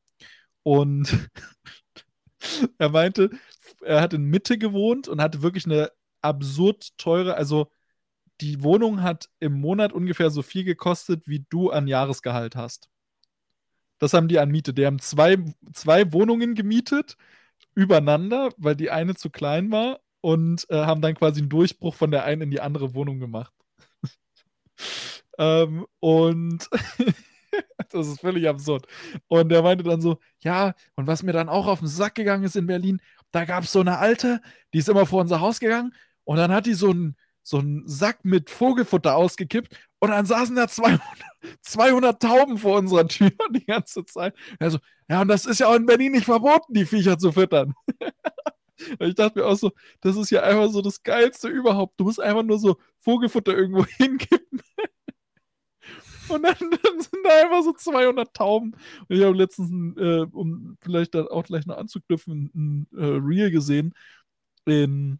Und 0.63 1.29
er 2.77 2.89
meinte, 2.89 3.29
er 3.81 4.01
hat 4.01 4.13
in 4.13 4.25
Mitte 4.25 4.57
gewohnt 4.57 5.07
und 5.07 5.21
hatte 5.21 5.41
wirklich 5.41 5.65
eine 5.65 5.91
absurd 6.21 6.97
teure, 6.97 7.35
also 7.35 7.71
die 8.41 8.63
Wohnung 8.63 9.03
hat 9.03 9.29
im 9.39 9.59
Monat 9.59 9.93
ungefähr 9.93 10.29
so 10.31 10.41
viel 10.41 10.63
gekostet, 10.63 11.27
wie 11.27 11.45
du 11.49 11.71
an 11.71 11.87
Jahresgehalt 11.87 12.55
hast. 12.55 12.89
Das 13.99 14.13
haben 14.13 14.29
die 14.29 14.39
an 14.39 14.49
Miete. 14.49 14.73
Die 14.73 14.85
haben 14.85 14.99
zwei, 14.99 15.37
zwei 15.73 16.11
Wohnungen 16.13 16.55
gemietet, 16.55 17.17
übereinander, 17.75 18.51
weil 18.57 18.75
die 18.75 18.91
eine 18.91 19.15
zu 19.15 19.29
klein 19.29 19.71
war 19.71 19.99
und 20.21 20.65
äh, 20.69 20.75
haben 20.85 21.01
dann 21.01 21.15
quasi 21.15 21.41
einen 21.41 21.49
Durchbruch 21.49 21.95
von 21.95 22.11
der 22.11 22.25
einen 22.25 22.43
in 22.43 22.51
die 22.51 22.61
andere 22.61 22.93
Wohnung 22.93 23.19
gemacht. 23.19 23.53
ähm, 25.37 25.85
und 25.99 26.69
das 27.91 28.07
ist 28.07 28.19
völlig 28.21 28.47
absurd. 28.47 28.87
Und 29.27 29.51
er 29.51 29.63
meinte 29.63 29.83
dann 29.83 30.01
so, 30.01 30.19
ja, 30.39 30.73
und 30.95 31.07
was 31.07 31.23
mir 31.23 31.33
dann 31.33 31.49
auch 31.49 31.67
auf 31.67 31.79
den 31.79 31.87
Sack 31.87 32.15
gegangen 32.15 32.43
ist 32.43 32.55
in 32.55 32.67
Berlin, 32.67 33.01
da 33.31 33.45
gab 33.45 33.63
es 33.63 33.71
so 33.71 33.79
eine 33.81 33.99
Alte, 33.99 34.41
die 34.73 34.79
ist 34.79 34.89
immer 34.89 35.05
vor 35.05 35.21
unser 35.21 35.39
Haus 35.39 35.59
gegangen 35.59 35.93
und 36.23 36.37
dann 36.37 36.51
hat 36.51 36.65
die 36.65 36.73
so 36.73 36.89
einen 36.89 37.15
so 37.41 37.57
einen 37.57 37.87
Sack 37.87 38.25
mit 38.25 38.49
Vogelfutter 38.49 39.15
ausgekippt 39.15 39.75
Und 39.99 40.11
dann 40.11 40.25
saßen 40.25 40.55
da 40.55 40.67
200, 40.67 41.01
200 41.61 42.21
Tauben 42.21 42.57
vor 42.57 42.77
unserer 42.77 43.07
Tür 43.07 43.31
die 43.51 43.65
ganze 43.65 44.05
Zeit. 44.05 44.33
Also, 44.59 44.79
ja, 45.09 45.21
und 45.21 45.27
das 45.27 45.45
ist 45.45 45.59
ja 45.59 45.67
auch 45.67 45.75
in 45.75 45.85
Berlin 45.85 46.13
nicht 46.13 46.25
verboten, 46.25 46.73
die 46.73 46.85
Viecher 46.85 47.17
zu 47.17 47.31
füttern. 47.31 47.73
ich 48.99 49.15
dachte 49.15 49.39
mir 49.39 49.45
auch 49.45 49.55
so, 49.55 49.71
das 50.01 50.15
ist 50.15 50.29
ja 50.29 50.41
einfach 50.43 50.69
so 50.69 50.81
das 50.81 51.03
Geilste 51.03 51.49
überhaupt. 51.49 51.99
Du 51.99 52.05
musst 52.05 52.21
einfach 52.21 52.43
nur 52.43 52.59
so 52.59 52.77
Vogelfutter 52.99 53.55
irgendwo 53.55 53.85
hinkippen. 53.97 54.61
Und 56.29 56.43
dann, 56.43 56.55
dann, 56.59 57.01
sind 57.01 57.23
da 57.23 57.41
einfach 57.41 57.63
so 57.63 57.73
200 57.73 58.33
Tauben. 58.33 58.73
Und 59.07 59.15
ich 59.15 59.23
habe 59.23 59.35
letztens, 59.35 59.97
äh, 59.97 60.25
um 60.31 60.77
vielleicht 60.79 61.15
dann 61.15 61.27
auch 61.27 61.43
gleich 61.43 61.65
noch 61.65 61.77
anzuknüpfen, 61.77 62.51
ein 62.53 62.87
äh, 62.95 63.03
Reel 63.03 63.51
gesehen 63.51 63.93
in, 64.65 65.19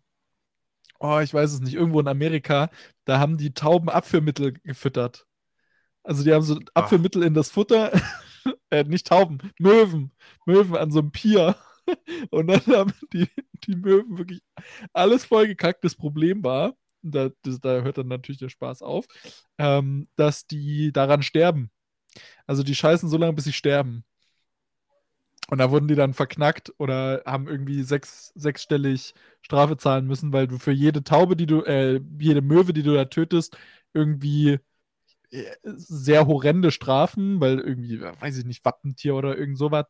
oh, 1.00 1.20
ich 1.20 1.34
weiß 1.34 1.54
es 1.54 1.60
nicht, 1.62 1.74
irgendwo 1.74 2.00
in 2.00 2.08
Amerika. 2.08 2.70
Da 3.06 3.20
haben 3.20 3.38
die 3.38 3.54
Tauben 3.54 3.90
Abführmittel 3.90 4.54
gefüttert. 4.64 5.26
Also 6.04 6.24
die 6.24 6.34
haben 6.34 6.44
so 6.44 6.60
Ach. 6.74 6.84
Abführmittel 6.84 7.24
in 7.24 7.34
das 7.34 7.52
Futter, 7.52 7.92
äh, 8.70 8.84
nicht 8.84 9.08
Tauben, 9.08 9.40
Möwen, 9.60 10.12
Möwen 10.46 10.76
an 10.76 10.92
so 10.92 11.00
einem 11.00 11.12
Pier. 11.12 11.56
Und 12.32 12.48
dann 12.48 12.62
haben 12.68 12.94
die, 13.14 13.28
die 13.66 13.76
Möwen 13.76 14.18
wirklich 14.18 14.42
alles 14.94 15.26
vollgekackt. 15.26 15.84
Das 15.84 15.96
Problem 15.96 16.44
war, 16.44 16.76
da, 17.02 17.30
das, 17.44 17.60
da 17.60 17.82
hört 17.82 17.98
dann 17.98 18.08
natürlich 18.08 18.40
der 18.40 18.50
Spaß 18.50 18.82
auf, 18.82 19.06
ähm, 19.58 20.08
dass 20.16 20.46
die 20.46 20.92
daran 20.92 21.24
sterben. 21.24 21.72
Also 22.46 22.64
die 22.64 22.76
scheißen 22.76 23.10
so 23.10 23.18
lange, 23.18 23.34
bis 23.34 23.46
sie 23.46 23.54
sterben. 23.54 24.04
Und 25.50 25.58
da 25.58 25.72
wurden 25.72 25.88
die 25.88 25.96
dann 25.96 26.14
verknackt 26.14 26.74
oder 26.78 27.24
haben 27.26 27.48
irgendwie 27.48 27.82
sechs, 27.84 28.32
sechsstellig 28.36 29.16
Strafe 29.42 29.78
zahlen 29.78 30.06
müssen, 30.06 30.32
weil 30.32 30.48
du 30.48 30.60
für 30.60 30.72
jede 30.72 31.04
Taube, 31.04 31.36
die 31.36 31.48
du, 31.48 31.64
äh, 31.64 32.00
jede 32.20 32.42
Möwe, 32.42 32.72
die 32.74 32.84
du 32.84 32.94
da 32.94 33.06
tötest, 33.06 33.58
irgendwie 33.94 34.60
äh, 35.32 35.46
sehr 35.64 36.28
horrende 36.28 36.72
Strafen, 36.72 37.40
weil 37.42 37.60
irgendwie, 37.60 38.02
weiß 38.02 38.38
ich 38.38 38.46
nicht, 38.46 38.64
Wappentier 38.64 39.16
oder 39.16 39.38
irgend 39.38 39.58
sowas, 39.58 39.86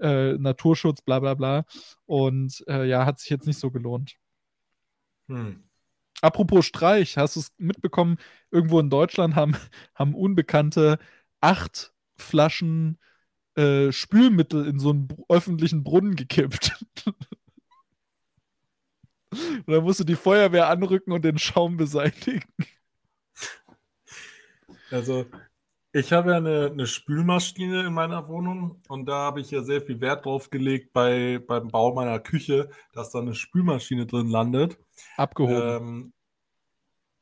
äh, 0.00 0.32
Naturschutz, 0.34 1.02
bla 1.02 1.20
bla 1.20 1.34
bla. 1.34 1.64
Und 2.06 2.64
äh, 2.68 2.84
ja, 2.88 3.06
hat 3.06 3.20
sich 3.20 3.30
jetzt 3.30 3.46
nicht 3.46 3.58
so 3.60 3.70
gelohnt. 3.70 4.16
Hm. 5.28 5.62
Apropos 6.22 6.66
Streich, 6.66 7.16
hast 7.18 7.36
du 7.36 7.40
es 7.40 7.52
mitbekommen? 7.58 8.18
Irgendwo 8.50 8.80
in 8.80 8.90
Deutschland 8.90 9.36
haben, 9.36 9.56
haben 9.94 10.14
Unbekannte 10.14 10.98
acht 11.40 11.92
Flaschen 12.16 12.98
äh, 13.56 13.92
Spülmittel 13.92 14.66
in 14.66 14.78
so 14.78 14.90
einen 14.90 15.08
öffentlichen 15.28 15.84
Brunnen 15.84 16.16
gekippt. 16.16 16.72
und 19.30 19.68
dann 19.68 19.84
musste 19.84 20.04
die 20.04 20.16
Feuerwehr 20.16 20.68
anrücken 20.68 21.12
und 21.12 21.24
den 21.24 21.38
Schaum 21.38 21.76
beseitigen. 21.76 22.44
Also, 24.90 25.26
ich 25.92 26.12
habe 26.12 26.32
ja 26.32 26.36
eine, 26.38 26.70
eine, 26.72 26.86
Spülmaschine 26.86 27.86
in 27.86 27.92
meiner 27.92 28.26
Wohnung 28.28 28.82
und 28.88 29.06
da 29.06 29.14
habe 29.14 29.40
ich 29.40 29.50
ja 29.50 29.62
sehr 29.62 29.80
viel 29.80 30.00
Wert 30.00 30.24
drauf 30.24 30.50
gelegt 30.50 30.92
bei, 30.92 31.40
beim 31.46 31.68
Bau 31.68 31.94
meiner 31.94 32.18
Küche, 32.18 32.68
dass 32.92 33.10
da 33.10 33.20
eine 33.20 33.34
Spülmaschine 33.34 34.06
drin 34.06 34.28
landet. 34.28 34.78
Abgehoben. 35.16 35.62
Ähm, 35.62 36.12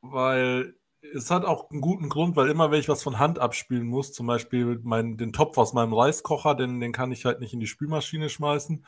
weil 0.01 0.75
es 1.13 1.29
hat 1.29 1.45
auch 1.45 1.69
einen 1.69 1.81
guten 1.81 2.09
Grund, 2.09 2.35
weil 2.35 2.49
immer, 2.49 2.71
wenn 2.71 2.79
ich 2.79 2.89
was 2.89 3.03
von 3.03 3.19
Hand 3.19 3.39
abspülen 3.39 3.85
muss, 3.85 4.13
zum 4.13 4.27
Beispiel 4.27 4.79
mein, 4.83 5.17
den 5.17 5.33
Topf 5.33 5.57
aus 5.57 5.73
meinem 5.73 5.93
Reiskocher, 5.93 6.55
den, 6.55 6.79
den 6.79 6.91
kann 6.91 7.11
ich 7.11 7.25
halt 7.25 7.39
nicht 7.39 7.53
in 7.53 7.59
die 7.59 7.67
Spülmaschine 7.67 8.29
schmeißen. 8.29 8.85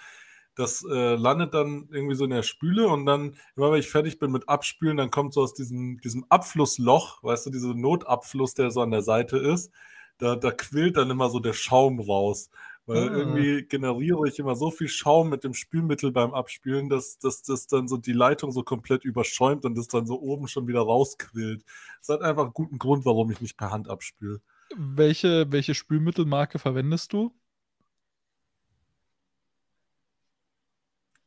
Das 0.56 0.86
äh, 0.90 1.16
landet 1.16 1.54
dann 1.54 1.90
irgendwie 1.92 2.16
so 2.16 2.24
in 2.24 2.30
der 2.30 2.44
Spüle 2.44 2.88
und 2.88 3.06
dann, 3.06 3.36
immer 3.58 3.72
wenn 3.72 3.80
ich 3.80 3.90
fertig 3.90 4.20
bin 4.20 4.32
mit 4.32 4.48
Abspülen, 4.48 4.96
dann 4.96 5.12
kommt 5.12 5.34
so 5.34 5.42
aus 5.42 5.54
diesem, 5.54 6.00
diesem 6.00 6.26
Abflussloch, 6.30 7.22
weißt 7.24 7.48
du, 7.48 7.50
dieser 7.50 7.74
Notabfluss, 7.74 8.54
der 8.54 8.72
so 8.72 8.82
an 8.82 8.92
der 8.92 9.02
Seite 9.02 9.38
ist, 9.38 9.72
da, 10.18 10.38
da 10.38 10.52
quillt 10.52 10.96
dann 10.96 11.10
immer 11.10 11.30
so 11.30 11.40
der 11.40 11.54
Schaum 11.54 12.00
raus. 12.00 12.50
Weil 12.88 13.10
ah. 13.10 13.18
irgendwie 13.18 13.64
generiere 13.64 14.28
ich 14.28 14.38
immer 14.38 14.56
so 14.56 14.70
viel 14.70 14.88
Schaum 14.88 15.30
mit 15.30 15.44
dem 15.44 15.54
Spülmittel 15.54 16.12
beim 16.12 16.34
Abspülen, 16.34 16.90
dass, 16.90 17.18
das 17.18 17.68
dann 17.68 17.88
so 17.88 17.98
die 17.98 18.14
Leitung 18.14 18.52
so 18.52 18.64
komplett 18.64 19.04
überschäumt 19.04 19.66
und 19.66 19.76
das 19.76 19.88
dann 19.88 20.06
so 20.06 20.20
oben 20.22 20.48
schon 20.48 20.68
wieder 20.68 20.82
rausquillt. 20.82 21.64
Das 22.00 22.10
hat 22.10 22.22
einfach 22.22 22.44
einen 22.44 22.54
guten 22.54 22.78
Grund, 22.78 23.06
warum 23.06 23.32
ich 23.32 23.42
nicht 23.42 23.58
per 23.58 23.72
Hand 23.72 23.90
abspüle. 23.90 24.40
Welche, 24.76 25.52
welche 25.52 25.74
Spülmittelmarke 25.74 26.60
verwendest 26.60 27.14
du? 27.14 27.34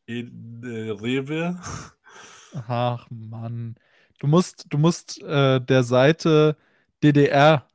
E 0.06 0.20
äh, 0.20 0.90
Rewe. 0.90 1.60
Ach 2.54 3.06
Mann. 3.10 3.74
Du 4.20 4.26
musst, 4.26 4.66
du 4.70 4.78
musst 4.78 5.22
äh, 5.22 5.60
der 5.60 5.82
Seite 5.82 6.56
DDR 7.02 7.68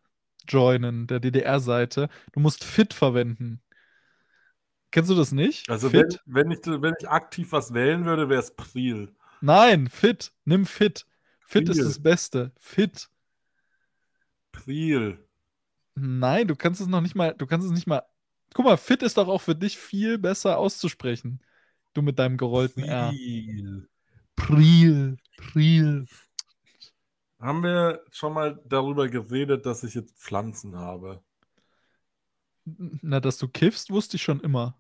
joinen, 0.48 1.08
der 1.08 1.20
DDR-Seite. 1.20 2.10
Du 2.34 2.40
musst 2.40 2.64
Fit 2.64 2.94
verwenden. 2.94 3.62
Kennst 4.94 5.10
du 5.10 5.16
das 5.16 5.32
nicht? 5.32 5.68
Also 5.72 5.90
Fit? 5.90 6.22
Wenn, 6.28 6.50
wenn, 6.50 6.52
ich, 6.52 6.60
wenn 6.66 6.94
ich 7.00 7.10
aktiv 7.10 7.52
was 7.52 7.74
wählen 7.74 8.06
würde, 8.06 8.30
wäre 8.30 8.40
es 8.40 8.56
Priel. 8.56 9.12
Nein, 9.42 9.90
Fit. 9.90 10.32
Nimm 10.46 10.68
Fit. 10.68 11.08
Fit 11.48 11.66
Priel. 11.66 11.80
ist 11.80 11.84
das 11.84 12.04
Beste. 12.04 12.52
Fit. 12.60 13.10
Priel. 14.52 15.18
Nein, 15.96 16.48
du 16.48 16.56
kannst 16.56 16.80
es 16.80 16.86
noch 16.86 17.02
nicht 17.02 17.16
mal, 17.16 17.34
du 17.36 17.48
kannst 17.48 17.66
es 17.66 17.74
nicht 17.74 17.88
mal. 17.88 18.04
Guck 18.54 18.66
mal, 18.66 18.78
Fit 18.78 19.02
ist 19.02 19.18
doch 19.18 19.28
auch 19.28 19.42
für 19.42 19.56
dich 19.56 19.80
viel 19.80 20.20
besser 20.20 20.60
auszusprechen. 20.60 21.42
Du 21.96 22.04
mit 22.04 22.20
deinem 22.20 22.38
gerollten 22.38 22.84
Priel. 22.84 22.92
R. 22.92 23.88
Priel. 24.36 25.18
Priel. 25.38 26.06
Haben 27.40 27.64
wir 27.64 28.04
schon 28.12 28.34
mal 28.34 28.62
darüber 28.64 29.10
geredet, 29.10 29.66
dass 29.66 29.84
ich 29.84 29.96
jetzt 29.96 30.16
Pflanzen 30.20 30.76
habe? 30.76 31.24
Na, 32.66 33.20
dass 33.20 33.40
du 33.40 33.48
kiffst, 33.48 33.90
wusste 33.90 34.18
ich 34.18 34.24
schon 34.24 34.40
immer. 34.40 34.78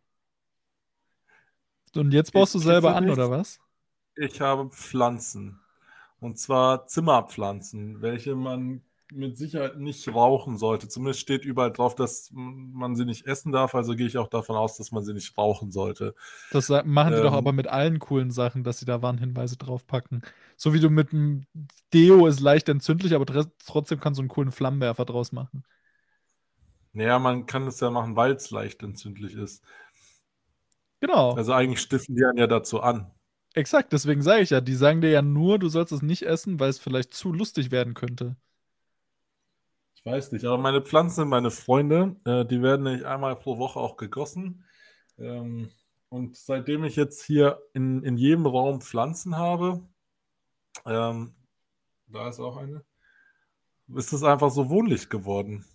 Und 1.95 2.13
jetzt 2.13 2.33
baust 2.33 2.55
ich 2.55 2.62
du 2.62 2.67
selber 2.67 2.95
an, 2.95 3.05
nicht. 3.05 3.13
oder 3.13 3.29
was? 3.29 3.59
Ich 4.15 4.41
habe 4.41 4.69
Pflanzen. 4.69 5.59
Und 6.19 6.38
zwar 6.39 6.88
Zimmerpflanzen, 6.88 8.01
welche 8.01 8.35
man 8.35 8.81
mit 9.12 9.38
Sicherheit 9.38 9.77
nicht 9.77 10.07
rauchen 10.07 10.57
sollte. 10.57 10.88
Zumindest 10.88 11.19
steht 11.19 11.45
überall 11.45 11.71
drauf, 11.71 11.95
dass 11.95 12.31
man 12.33 12.95
sie 12.95 13.05
nicht 13.05 13.25
essen 13.27 13.51
darf. 13.51 13.75
Also 13.75 13.95
gehe 13.95 14.07
ich 14.07 14.17
auch 14.17 14.27
davon 14.27 14.55
aus, 14.55 14.77
dass 14.77 14.91
man 14.91 15.03
sie 15.03 15.13
nicht 15.13 15.38
rauchen 15.38 15.71
sollte. 15.71 16.15
Das 16.50 16.69
machen 16.69 17.12
die 17.12 17.17
ähm, 17.19 17.23
doch 17.23 17.33
aber 17.33 17.51
mit 17.51 17.67
allen 17.67 18.00
coolen 18.00 18.31
Sachen, 18.31 18.63
dass 18.63 18.79
sie 18.79 18.85
da 18.85 19.01
Warnhinweise 19.01 19.57
draufpacken. 19.57 20.23
So 20.55 20.73
wie 20.73 20.79
du 20.79 20.89
mit 20.89 21.12
dem 21.12 21.45
Deo 21.93 22.25
ist 22.27 22.39
leicht 22.39 22.69
entzündlich, 22.69 23.13
aber 23.13 23.25
trotzdem 23.65 24.00
kannst 24.00 24.17
du 24.17 24.23
einen 24.23 24.29
coolen 24.29 24.51
Flammenwerfer 24.51 25.05
draus 25.05 25.31
machen. 25.31 25.63
Naja, 26.93 27.17
man 27.17 27.45
kann 27.47 27.65
es 27.67 27.79
ja 27.79 27.89
machen, 27.89 28.15
weil 28.15 28.33
es 28.33 28.51
leicht 28.51 28.83
entzündlich 28.83 29.33
ist. 29.33 29.63
Genau. 31.03 31.33
Also 31.33 31.51
eigentlich 31.51 31.81
stiften 31.81 32.15
die 32.15 32.24
einen 32.24 32.38
ja 32.38 32.48
dazu 32.48 32.79
an. 32.79 33.12
Exakt, 33.53 33.91
deswegen 33.91 34.22
sage 34.22 34.41
ich 34.41 34.51
ja, 34.51 34.62
die 34.62 34.74
sagen 34.74 35.01
dir 35.01 35.10
ja 35.10 35.22
nur, 35.22 35.60
du 35.60 35.67
sollst 35.67 35.91
es 35.91 36.01
nicht 36.01 36.24
essen, 36.24 36.62
weil 36.62 36.69
es 36.69 36.79
vielleicht 36.79 37.13
zu 37.13 37.33
lustig 37.33 37.72
werden 37.72 37.93
könnte. 37.93 38.38
Ich 39.95 40.05
weiß 40.05 40.31
nicht, 40.31 40.45
aber 40.45 40.57
meine 40.57 40.81
Pflanzen 40.81 41.15
sind 41.15 41.27
meine 41.27 41.51
Freunde. 41.51 42.15
Äh, 42.24 42.45
die 42.45 42.62
werden 42.62 42.83
nämlich 42.83 43.05
einmal 43.05 43.36
pro 43.36 43.57
Woche 43.57 43.81
auch 43.81 43.98
gegossen. 43.98 44.63
Ähm, 45.17 45.69
und 46.07 46.38
seitdem 46.38 46.86
ich 46.86 46.95
jetzt 46.95 47.22
hier 47.22 47.62
in, 47.74 48.01
in 48.03 48.15
jedem 48.15 48.45
Raum 48.45 48.79
Pflanzen 48.79 49.36
habe, 49.36 49.86
ähm, 50.86 51.36
da 52.07 52.29
ist 52.29 52.39
auch 52.39 52.55
eine, 52.55 52.86
ist 53.93 54.13
es 54.13 54.24
einfach 54.24 54.51
so 54.51 54.69
wohnlich 54.69 55.10
geworden. 55.10 55.65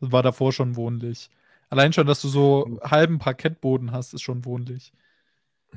War 0.00 0.22
davor 0.22 0.52
schon 0.52 0.76
wohnlich. 0.76 1.30
Allein 1.70 1.92
schon, 1.92 2.06
dass 2.06 2.20
du 2.20 2.28
so 2.28 2.78
halben 2.82 3.18
Parkettboden 3.18 3.92
hast, 3.92 4.12
ist 4.12 4.22
schon 4.22 4.44
wohnlich. 4.44 4.92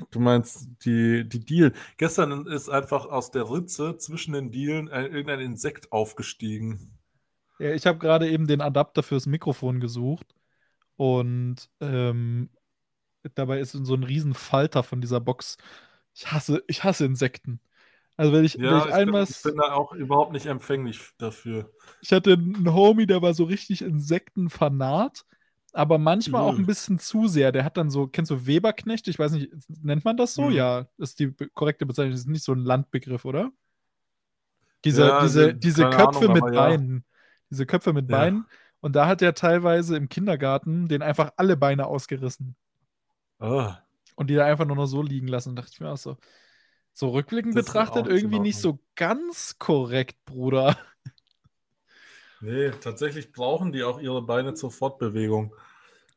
Du 0.10 0.20
meinst 0.20 0.68
die, 0.86 1.28
die 1.28 1.46
Dielen. 1.46 1.74
Gestern 1.98 2.48
ist 2.48 2.68
einfach 2.68 3.06
aus 3.06 3.30
der 3.30 3.50
Ritze 3.50 3.96
zwischen 3.98 4.34
den 4.34 4.50
Dielen 4.52 4.88
irgendein 4.88 5.40
Insekt 5.40 5.92
aufgestiegen. 5.92 6.98
Ja, 7.60 7.72
ich 7.74 7.86
habe 7.86 8.00
gerade 8.00 8.28
eben 8.28 8.48
den 8.48 8.62
Adapter 8.62 9.04
fürs 9.04 9.28
Mikrofon 9.28 9.80
gesucht 9.80 10.34
und 10.96 11.70
ähm, 11.80 12.50
dabei 13.36 13.60
ist 13.60 13.74
so 13.74 13.94
ein 13.94 14.04
riesen 14.04 14.34
Falter 14.34 14.82
von 14.82 15.00
dieser 15.00 15.20
Box. 15.20 15.58
Ich 16.16 16.32
hasse, 16.32 16.64
ich 16.68 16.84
hasse 16.84 17.06
Insekten. 17.06 17.60
Also 18.18 18.34
wenn 18.34 18.46
ich, 18.46 18.56
ja, 18.56 18.64
wenn 18.64 18.78
ich, 18.80 18.86
ich, 18.86 18.94
einmal, 18.94 19.26
bin, 19.26 19.36
ich 19.36 19.44
bin 19.44 19.58
da 19.58 19.74
auch 19.74 19.94
überhaupt 19.94 20.34
nicht 20.34 20.48
empfänglich 20.48 21.00
dafür. 21.20 21.72
Ich 22.02 22.12
hatte 22.12 22.34
einen 22.34 22.74
Homie, 22.74 23.06
der 23.06 23.22
war 23.22 23.36
so 23.36 23.44
richtig 23.44 23.84
Insektenfanat 23.84 25.26
aber 25.74 25.98
manchmal 25.98 26.44
mhm. 26.44 26.48
auch 26.48 26.58
ein 26.58 26.65
bisschen 26.65 27.00
zu 27.00 27.27
sehr. 27.27 27.51
Der 27.51 27.65
hat 27.65 27.77
dann 27.77 27.89
so, 27.89 28.08
kennst 28.08 28.32
du 28.32 28.46
Weberknecht? 28.46 29.08
Ich 29.08 29.18
weiß 29.18 29.32
nicht, 29.34 29.51
nennt 29.82 30.06
man 30.06 30.15
das 30.15 30.36
so? 30.36 30.44
Mhm. 30.44 30.51
Ja, 30.51 30.88
ist 30.98 31.20
die 31.20 31.34
korrekte 31.53 31.86
Bezeichnung. 31.86 32.12
Das 32.12 32.22
ist 32.22 32.27
nicht 32.27 32.44
so 32.44 32.53
ein 32.53 32.60
Landbegriff, 32.60 33.25
oder? 33.25 33.51
Diese, 34.86 35.08
ja, 35.08 35.22
diese, 35.22 35.53
diese 35.56 35.89
Köpfe 35.89 36.30
Ahnung, 36.30 36.34
mit 36.34 36.53
Beinen. 36.53 36.96
Ja. 36.96 37.01
Diese 37.50 37.65
Köpfe 37.65 37.94
mit 37.94 38.10
ja. 38.10 38.18
Beinen. 38.18 38.46
Und 38.82 38.96
da 38.96 39.08
hat 39.08 39.22
er 39.22 39.34
teilweise 39.34 39.98
im 39.98 40.10
Kindergarten 40.10 40.88
den 40.88 41.01
einfach 41.01 41.32
alle 41.38 41.58
Beine 41.58 41.88
ausgerissen. 41.88 42.56
Oh. 43.39 43.72
Und 44.15 44.30
die 44.30 44.36
da 44.36 44.46
einfach 44.46 44.65
nur 44.65 44.75
noch 44.75 44.86
so 44.86 45.01
liegen 45.01 45.27
lassen. 45.27 45.50
Und 45.50 45.56
dachte 45.56 45.72
ich 45.74 45.80
mir 45.80 45.89
auch 45.89 45.98
so, 45.98 46.18
so 46.94 47.10
rückblickend 47.10 47.56
das 47.56 47.65
betrachtet 47.65 48.08
irgendwie 48.08 48.39
nicht 48.39 48.60
so 48.60 48.80
ganz 48.96 49.58
korrekt, 49.58 50.24
Bruder. 50.25 50.77
Nee, 52.44 52.70
tatsächlich 52.80 53.32
brauchen 53.32 53.72
die 53.72 53.82
auch 53.84 54.00
ihre 54.00 54.22
Beine 54.22 54.54
zur 54.54 54.70
Fortbewegung. 54.70 55.56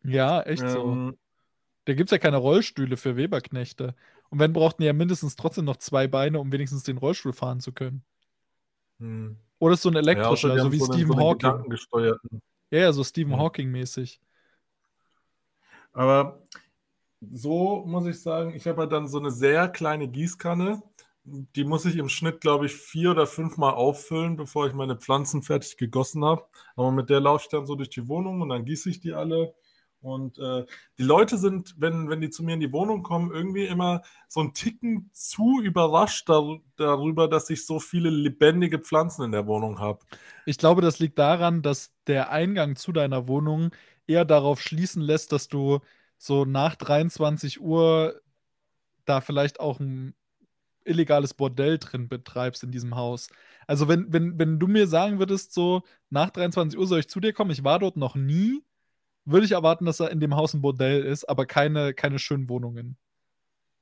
Ja, 0.03 0.43
echt 0.43 0.71
so. 0.71 1.01
Ähm, 1.01 1.17
Da 1.87 1.95
gibt 1.95 2.09
es 2.11 2.13
ja 2.13 2.19
keine 2.19 2.39
Rollstühle 2.39 2.97
für 2.99 3.17
Weberknechte. 3.17 3.95
Und 4.31 4.41
wenn, 4.41 4.53
brauchten 4.55 4.83
die 4.83 4.87
ja 4.87 4.95
mindestens 4.95 5.37
trotzdem 5.37 5.65
noch 5.67 5.77
zwei 5.79 6.09
Beine, 6.09 6.41
um 6.41 6.53
wenigstens 6.53 6.85
den 6.85 6.99
Rollstuhl 6.99 7.33
fahren 7.35 7.61
zu 7.61 7.73
können. 7.73 8.05
hm. 9.01 9.37
Oder 9.59 9.77
so 9.77 9.89
ein 9.91 9.97
Ja, 10.11 10.35
elektrischer, 10.37 10.51
die 10.51 10.59
so 10.59 10.73
wie 10.73 10.81
so 10.81 10.81
Stephen 10.81 11.17
so 11.17 11.17
Hawking. 11.17 11.67
Ja, 12.71 12.79
ja, 12.81 12.93
so 12.93 13.05
Stephen 13.05 13.37
Hm. 13.37 13.39
Hawking-mäßig. 13.39 14.21
Aber 15.93 16.43
so 17.33 17.85
muss 17.87 18.07
ich 18.07 18.21
sagen, 18.23 18.55
ich 18.55 18.67
habe 18.67 18.83
halt 18.83 18.93
dann 18.93 19.09
so 19.09 19.19
eine 19.19 19.31
sehr 19.31 19.69
kleine 19.69 20.09
Gießkanne. 20.09 20.83
Die 21.29 21.65
muss 21.65 21.85
ich 21.85 21.97
im 21.97 22.09
Schnitt, 22.09 22.41
glaube 22.41 22.67
ich, 22.67 22.73
vier 22.73 23.11
oder 23.11 23.27
fünfmal 23.27 23.75
auffüllen, 23.75 24.37
bevor 24.37 24.69
ich 24.69 24.75
meine 24.75 24.97
Pflanzen 24.97 25.43
fertig 25.43 25.77
gegossen 25.77 26.25
habe. 26.25 26.47
Aber 26.77 26.93
mit 26.93 27.11
der 27.11 27.21
laufe 27.21 27.45
ich 27.45 27.49
dann 27.51 27.67
so 27.67 27.75
durch 27.75 27.91
die 27.91 28.07
Wohnung 28.07 28.41
und 28.43 28.49
dann 28.49 28.65
gieße 28.65 28.89
ich 28.91 29.01
die 29.01 29.13
alle. 29.13 29.55
Und 30.01 30.39
äh, 30.39 30.65
die 30.99 31.03
Leute 31.03 31.37
sind, 31.37 31.75
wenn, 31.79 32.09
wenn 32.09 32.21
die 32.21 32.31
zu 32.31 32.45
mir 32.45 32.55
in 32.55 32.61
die 32.61 32.73
Wohnung 32.73 33.03
kommen, 33.03 33.33
irgendwie 33.33 33.67
immer 33.67 34.03
so 34.29 34.41
ein 34.41 34.55
Ticken 34.55 35.11
zu 35.13 35.61
überrascht 35.61 36.29
dar 36.29 36.61
darüber, 36.77 37.27
dass 37.27 37.51
ich 37.51 37.67
so 37.67 37.81
viele 37.81 38.09
lebendige 38.09 38.79
Pflanzen 38.79 39.25
in 39.25 39.33
der 39.33 39.49
Wohnung 39.49 39.81
habe. 39.81 39.99
Ich 40.45 40.59
glaube, 40.59 40.81
das 40.81 41.01
liegt 41.01 41.19
daran, 41.19 41.63
dass 41.63 41.93
der 42.07 42.31
Eingang 42.31 42.77
zu 42.77 42.93
deiner 42.93 43.27
Wohnung 43.27 43.71
eher 44.07 44.25
darauf 44.25 44.61
schließen 44.61 45.03
lässt, 45.03 45.33
dass 45.33 45.49
du 45.49 45.81
so 46.19 46.45
nach 46.45 46.77
23 46.77 47.61
Uhr 47.61 48.21
da 49.07 49.21
vielleicht 49.21 49.59
auch 49.59 49.81
ein 49.81 50.15
illegales 50.87 51.35
Bordell 51.35 51.79
drin 51.79 52.09
betreibst 52.09 52.63
in 52.63 52.71
diesem 52.71 52.97
Haus. 52.97 53.29
Also 53.67 53.89
wenn, 53.89 54.13
wenn, 54.13 54.39
wenn 54.39 54.59
du 54.59 54.67
mir 54.67 54.87
sagen 54.87 55.19
würdest, 55.19 55.53
so 55.53 55.83
nach 56.11 56.31
23 56.31 56.79
Uhr 56.79 56.87
soll 56.87 57.01
ich 57.01 57.09
zu 57.09 57.21
dir 57.21 57.33
kommen, 57.33 57.51
ich 57.51 57.65
war 57.65 57.79
dort 57.79 57.97
noch 57.97 58.15
nie, 58.15 58.63
würde 59.25 59.45
ich 59.45 59.53
erwarten, 59.53 59.85
dass 59.87 59.97
da 59.99 60.07
in 60.07 60.21
dem 60.21 60.37
Haus 60.37 60.55
ein 60.55 60.63
Bordell 60.63 61.03
ist, 61.03 61.29
aber 61.29 61.47
keine, 61.47 61.95
keine 61.95 62.19
schönen 62.19 62.49
Wohnungen. 62.49 62.97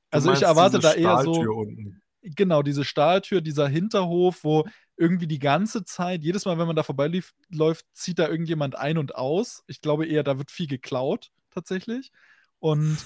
Also 0.09 0.33
ich 0.33 0.41
erwarte 0.41 0.79
da 0.79 0.93
eher 0.93 1.21
so, 1.23 1.33
Stahltür 1.33 1.55
unten. 1.55 2.01
genau, 2.21 2.63
diese 2.63 2.83
Stahltür, 2.83 3.41
dieser 3.41 3.67
Hinterhof, 3.67 4.43
wo 4.43 4.65
irgendwie 4.97 5.27
die 5.27 5.39
ganze 5.39 5.83
Zeit, 5.83 6.23
jedes 6.23 6.45
Mal, 6.45 6.57
wenn 6.57 6.67
man 6.67 6.75
da 6.75 6.83
vorbeiläuft, 6.83 7.35
läuft, 7.49 7.85
zieht 7.93 8.17
da 8.19 8.27
irgendjemand 8.27 8.75
ein 8.75 8.97
und 8.97 9.15
aus. 9.15 9.63
Ich 9.67 9.81
glaube 9.81 10.07
eher, 10.07 10.23
da 10.23 10.37
wird 10.37 10.51
viel 10.51 10.67
geklaut, 10.67 11.31
tatsächlich. 11.51 12.11
Und 12.59 12.97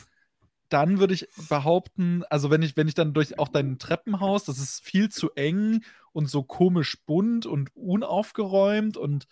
dann 0.70 1.00
würde 1.00 1.14
ich 1.14 1.28
behaupten, 1.50 2.24
also 2.30 2.50
wenn 2.50 2.62
ich, 2.62 2.78
wenn 2.78 2.88
ich 2.88 2.96
dann 2.96 3.14
durch 3.14 3.40
auch 3.40 3.50
dein 3.50 3.80
Treppenhaus, 3.80 4.46
das 4.46 4.60
ist 4.60 4.84
viel 4.84 5.10
zu 5.10 5.32
eng 5.34 5.84
und 6.14 6.30
so 6.30 6.44
komisch 6.44 6.98
bunt 7.06 7.46
und 7.46 7.76
unaufgeräumt 7.76 8.98
und 8.98 9.28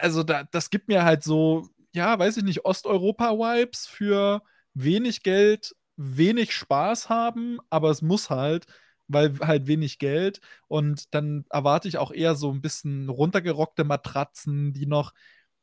also 0.00 0.22
da, 0.22 0.44
das 0.44 0.70
gibt 0.70 0.88
mir 0.88 1.04
halt 1.04 1.22
so, 1.22 1.68
ja, 1.92 2.18
weiß 2.18 2.38
ich 2.38 2.44
nicht, 2.44 2.64
Osteuropa-Vibes 2.64 3.86
für 3.86 4.42
wenig 4.74 5.22
Geld, 5.22 5.74
wenig 5.96 6.52
Spaß 6.54 7.08
haben, 7.08 7.58
aber 7.70 7.90
es 7.90 8.02
muss 8.02 8.30
halt, 8.30 8.66
weil 9.08 9.38
halt 9.40 9.66
wenig 9.66 9.98
Geld. 9.98 10.40
Und 10.68 11.14
dann 11.14 11.44
erwarte 11.50 11.88
ich 11.88 11.98
auch 11.98 12.12
eher 12.12 12.34
so 12.34 12.50
ein 12.52 12.60
bisschen 12.60 13.08
runtergerockte 13.08 13.84
Matratzen, 13.84 14.72
die 14.72 14.86
noch, 14.86 15.12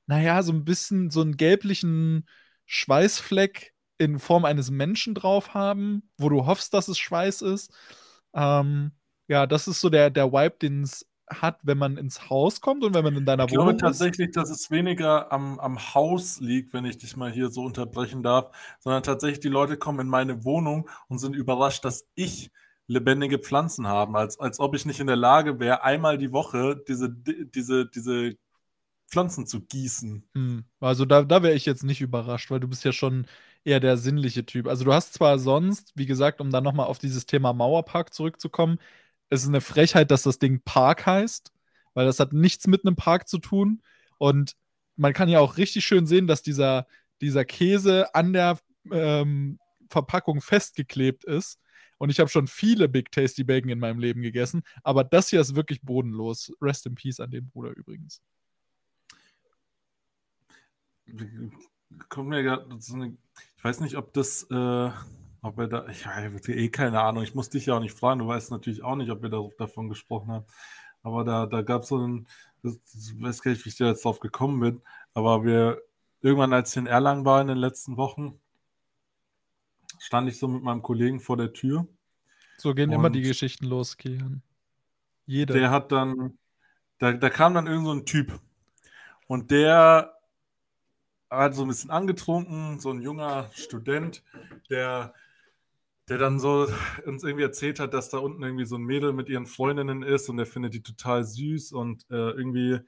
naja, 0.07 0.43
so 0.43 0.51
ein 0.51 0.65
bisschen 0.65 1.09
so 1.11 1.21
einen 1.21 1.37
gelblichen 1.37 2.27
Schweißfleck 2.65 3.72
in 4.03 4.19
Form 4.19 4.45
eines 4.45 4.71
Menschen 4.71 5.15
drauf 5.15 5.53
haben, 5.53 6.09
wo 6.17 6.29
du 6.29 6.45
hoffst, 6.45 6.73
dass 6.73 6.87
es 6.87 6.97
Schweiß 6.97 7.41
ist. 7.41 7.71
Ähm, 8.33 8.91
ja, 9.27 9.47
das 9.47 9.67
ist 9.67 9.81
so 9.81 9.89
der, 9.89 10.09
der 10.09 10.31
Vibe, 10.31 10.57
den 10.61 10.83
es 10.83 11.05
hat, 11.29 11.59
wenn 11.63 11.77
man 11.77 11.97
ins 11.97 12.29
Haus 12.29 12.61
kommt 12.61 12.83
und 12.83 12.93
wenn 12.93 13.03
man 13.03 13.15
in 13.15 13.25
deiner 13.25 13.45
Ich 13.45 13.51
glaube 13.51 13.73
Wohnung 13.73 13.75
ist. 13.75 13.81
tatsächlich, 13.81 14.31
dass 14.31 14.49
es 14.49 14.69
weniger 14.71 15.31
am, 15.31 15.59
am 15.59 15.79
Haus 15.93 16.39
liegt, 16.39 16.73
wenn 16.73 16.85
ich 16.85 16.97
dich 16.97 17.15
mal 17.15 17.31
hier 17.31 17.49
so 17.49 17.63
unterbrechen 17.63 18.23
darf, 18.23 18.55
sondern 18.79 19.03
tatsächlich 19.03 19.39
die 19.39 19.49
Leute 19.49 19.77
kommen 19.77 20.01
in 20.01 20.07
meine 20.07 20.43
Wohnung 20.43 20.89
und 21.07 21.19
sind 21.19 21.35
überrascht, 21.35 21.85
dass 21.85 22.05
ich 22.15 22.51
lebendige 22.87 23.39
Pflanzen 23.39 23.87
habe, 23.87 24.17
als, 24.17 24.39
als 24.39 24.59
ob 24.59 24.75
ich 24.75 24.85
nicht 24.85 24.99
in 24.99 25.07
der 25.07 25.15
Lage 25.15 25.59
wäre, 25.59 25.83
einmal 25.83 26.17
die 26.17 26.33
Woche 26.33 26.83
diese, 26.87 27.09
diese, 27.09 27.87
diese 27.87 28.35
Pflanzen 29.09 29.47
zu 29.47 29.61
gießen. 29.61 30.27
Hm. 30.33 30.65
Also 30.79 31.05
da, 31.05 31.23
da 31.23 31.43
wäre 31.43 31.53
ich 31.53 31.65
jetzt 31.65 31.83
nicht 31.83 32.01
überrascht, 32.01 32.51
weil 32.51 32.59
du 32.59 32.67
bist 32.67 32.83
ja 32.83 32.91
schon 32.91 33.27
eher 33.65 33.79
der 33.79 33.97
sinnliche 33.97 34.45
Typ. 34.45 34.67
Also 34.67 34.83
du 34.85 34.93
hast 34.93 35.13
zwar 35.13 35.39
sonst, 35.39 35.91
wie 35.95 36.05
gesagt, 36.05 36.41
um 36.41 36.51
dann 36.51 36.63
nochmal 36.63 36.87
auf 36.87 36.99
dieses 36.99 37.25
Thema 37.25 37.53
Mauerpark 37.53 38.13
zurückzukommen, 38.13 38.79
es 39.29 39.43
ist 39.43 39.49
eine 39.49 39.61
Frechheit, 39.61 40.11
dass 40.11 40.23
das 40.23 40.39
Ding 40.39 40.61
Park 40.63 41.05
heißt, 41.05 41.51
weil 41.93 42.05
das 42.05 42.19
hat 42.19 42.33
nichts 42.33 42.67
mit 42.67 42.85
einem 42.85 42.95
Park 42.95 43.27
zu 43.27 43.39
tun. 43.39 43.81
Und 44.17 44.55
man 44.95 45.13
kann 45.13 45.29
ja 45.29 45.39
auch 45.39 45.57
richtig 45.57 45.85
schön 45.85 46.05
sehen, 46.05 46.27
dass 46.27 46.43
dieser, 46.43 46.87
dieser 47.21 47.45
Käse 47.45 48.13
an 48.13 48.33
der 48.33 48.59
ähm, 48.91 49.59
Verpackung 49.89 50.41
festgeklebt 50.41 51.23
ist. 51.23 51.59
Und 51.97 52.09
ich 52.09 52.19
habe 52.19 52.29
schon 52.29 52.47
viele 52.47 52.89
Big 52.89 53.11
Tasty 53.11 53.43
Bacon 53.43 53.69
in 53.69 53.79
meinem 53.79 53.99
Leben 53.99 54.21
gegessen, 54.21 54.61
aber 54.83 55.03
das 55.03 55.29
hier 55.29 55.39
ist 55.39 55.55
wirklich 55.55 55.81
bodenlos. 55.81 56.51
Rest 56.61 56.85
in 56.85 56.95
Peace 56.95 57.19
an 57.19 57.31
den 57.31 57.47
Bruder 57.47 57.71
übrigens. 57.71 58.21
Kommt 62.09 62.29
mir 62.29 62.43
grad 62.43 62.65
so 62.79 62.95
eine, 62.95 63.17
ich 63.57 63.63
weiß 63.63 63.79
nicht, 63.79 63.95
ob 63.95 64.13
das, 64.13 64.43
äh, 64.49 64.89
ob 65.41 65.57
wir 65.57 65.67
da, 65.67 65.87
ich 65.87 66.05
habe 66.05 66.37
eh 66.47 66.69
keine 66.69 67.01
Ahnung, 67.01 67.23
ich 67.23 67.35
muss 67.35 67.49
dich 67.49 67.67
ja 67.67 67.75
auch 67.75 67.79
nicht 67.79 67.97
fragen, 67.97 68.19
du 68.19 68.27
weißt 68.27 68.51
natürlich 68.51 68.83
auch 68.83 68.95
nicht, 68.95 69.11
ob 69.11 69.21
wir 69.21 69.29
da, 69.29 69.41
davon 69.57 69.89
gesprochen 69.89 70.31
haben, 70.31 70.45
aber 71.01 71.23
da, 71.23 71.45
da 71.45 71.61
gab 71.61 71.83
es 71.83 71.89
so 71.89 71.97
ein, 71.97 72.27
das, 72.61 72.79
ich 72.93 73.21
weiß 73.21 73.41
gar 73.41 73.51
nicht, 73.51 73.63
wie 73.65 73.69
ich 73.69 73.77
da 73.77 73.87
jetzt 73.87 74.05
drauf 74.05 74.19
gekommen 74.19 74.59
bin, 74.59 74.81
aber 75.13 75.43
wir, 75.43 75.81
irgendwann, 76.21 76.53
als 76.53 76.71
ich 76.71 76.77
in 76.77 76.87
Erlangen 76.87 77.25
war 77.25 77.41
in 77.41 77.47
den 77.47 77.57
letzten 77.57 77.97
Wochen, 77.97 78.39
stand 79.99 80.29
ich 80.29 80.37
so 80.39 80.47
mit 80.47 80.63
meinem 80.63 80.81
Kollegen 80.81 81.19
vor 81.19 81.37
der 81.37 81.53
Tür. 81.53 81.87
So 82.57 82.73
gehen 82.73 82.91
immer 82.91 83.09
die 83.09 83.21
Geschichten 83.21 83.65
los, 83.65 83.97
Kian. 83.97 84.41
Jeder. 85.25 85.53
Der 85.53 85.71
hat 85.71 85.91
dann, 85.91 86.37
da, 86.97 87.13
da 87.13 87.29
kam 87.29 87.53
dann 87.53 87.67
irgend 87.67 87.85
so 87.85 87.93
ein 87.93 88.05
Typ 88.05 88.39
und 89.27 89.51
der 89.51 90.13
hat 91.39 91.55
so 91.55 91.63
ein 91.63 91.67
bisschen 91.67 91.89
angetrunken, 91.89 92.79
so 92.79 92.91
ein 92.91 93.01
junger 93.01 93.49
Student, 93.53 94.23
der, 94.69 95.13
der 96.09 96.17
dann 96.17 96.39
so 96.39 96.67
uns 97.05 97.23
irgendwie 97.23 97.43
erzählt 97.43 97.79
hat, 97.79 97.93
dass 97.93 98.09
da 98.09 98.17
unten 98.19 98.43
irgendwie 98.43 98.65
so 98.65 98.75
ein 98.75 98.83
Mädel 98.83 99.13
mit 99.13 99.29
ihren 99.29 99.45
Freundinnen 99.45 100.03
ist 100.03 100.29
und 100.29 100.37
der 100.37 100.45
findet 100.45 100.73
die 100.73 100.83
total 100.83 101.23
süß 101.23 101.71
und 101.73 102.05
äh, 102.09 102.31
irgendwie 102.31 102.79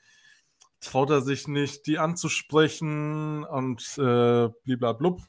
traut 0.80 1.10
er 1.10 1.22
sich 1.22 1.48
nicht, 1.48 1.88
die 1.88 1.98
anzusprechen 1.98 3.44
und 3.44 3.98
äh, 3.98 4.50
bliblablub. 4.64 5.22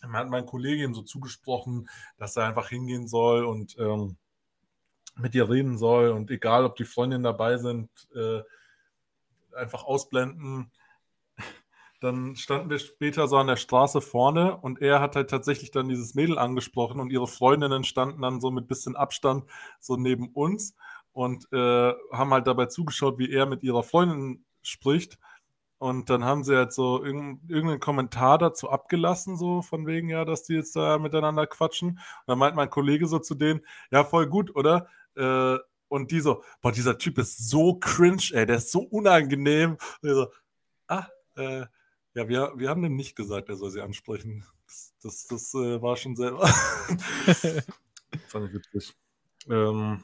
Dann 0.00 0.12
hat 0.12 0.28
mein 0.28 0.46
Kollege 0.46 0.84
ihm 0.84 0.94
so 0.94 1.02
zugesprochen, 1.02 1.88
dass 2.18 2.36
er 2.36 2.46
einfach 2.46 2.68
hingehen 2.68 3.08
soll 3.08 3.44
und 3.44 3.76
ähm, 3.78 4.16
mit 5.16 5.34
ihr 5.34 5.48
reden 5.48 5.78
soll 5.78 6.10
und 6.10 6.30
egal, 6.30 6.64
ob 6.64 6.76
die 6.76 6.84
Freundinnen 6.84 7.22
dabei 7.22 7.56
sind, 7.56 7.88
äh, 8.14 8.42
einfach 9.54 9.84
ausblenden. 9.84 10.72
Dann 12.04 12.36
standen 12.36 12.70
wir 12.70 12.78
später 12.78 13.28
so 13.28 13.36
an 13.36 13.46
der 13.46 13.56
Straße 13.56 14.00
vorne 14.00 14.56
und 14.58 14.80
er 14.82 15.00
hat 15.00 15.16
halt 15.16 15.30
tatsächlich 15.30 15.70
dann 15.70 15.88
dieses 15.88 16.14
Mädel 16.14 16.38
angesprochen 16.38 17.00
und 17.00 17.10
ihre 17.10 17.26
Freundinnen 17.26 17.84
standen 17.84 18.22
dann 18.22 18.40
so 18.40 18.50
mit 18.50 18.68
bisschen 18.68 18.94
Abstand 18.96 19.44
so 19.80 19.96
neben 19.96 20.28
uns 20.28 20.74
und 21.12 21.50
äh, 21.52 21.92
haben 22.12 22.32
halt 22.32 22.46
dabei 22.46 22.66
zugeschaut, 22.66 23.18
wie 23.18 23.30
er 23.30 23.46
mit 23.46 23.62
ihrer 23.62 23.82
Freundin 23.82 24.44
spricht. 24.62 25.18
Und 25.78 26.08
dann 26.10 26.24
haben 26.24 26.44
sie 26.44 26.56
halt 26.56 26.72
so 26.72 27.04
irgend- 27.04 27.48
irgendeinen 27.50 27.80
Kommentar 27.80 28.38
dazu 28.38 28.70
abgelassen, 28.70 29.36
so 29.36 29.62
von 29.62 29.86
wegen, 29.86 30.08
ja, 30.08 30.24
dass 30.24 30.44
die 30.44 30.54
jetzt 30.54 30.76
da 30.76 30.98
miteinander 30.98 31.46
quatschen. 31.46 31.90
Und 31.90 32.00
dann 32.26 32.38
meint 32.38 32.56
mein 32.56 32.70
Kollege 32.70 33.06
so 33.06 33.18
zu 33.18 33.34
denen, 33.34 33.60
ja, 33.90 34.04
voll 34.04 34.26
gut, 34.28 34.54
oder? 34.56 34.88
Äh, 35.16 35.58
und 35.88 36.10
die 36.10 36.20
so, 36.20 36.42
boah, 36.62 36.72
dieser 36.72 36.98
Typ 36.98 37.18
ist 37.18 37.50
so 37.50 37.74
cringe, 37.78 38.22
ey, 38.32 38.46
der 38.46 38.56
ist 38.56 38.72
so 38.72 38.80
unangenehm. 38.80 39.72
Und 40.02 40.08
ich 40.08 40.14
so, 40.14 40.28
ah, 40.88 41.06
äh, 41.36 41.66
ja, 42.14 42.28
wir, 42.28 42.52
wir 42.56 42.68
haben 42.68 42.82
dem 42.82 42.96
nicht 42.96 43.16
gesagt, 43.16 43.48
er 43.48 43.56
soll 43.56 43.70
sie 43.70 43.80
ansprechen. 43.80 44.44
Das, 44.66 44.94
das, 45.02 45.26
das 45.26 45.54
äh, 45.54 45.82
war 45.82 45.96
schon 45.96 46.16
selber. 46.16 46.46
Fand 48.28 48.48
ich 48.48 48.54
witzig. 48.54 48.94
Ähm, 49.48 50.02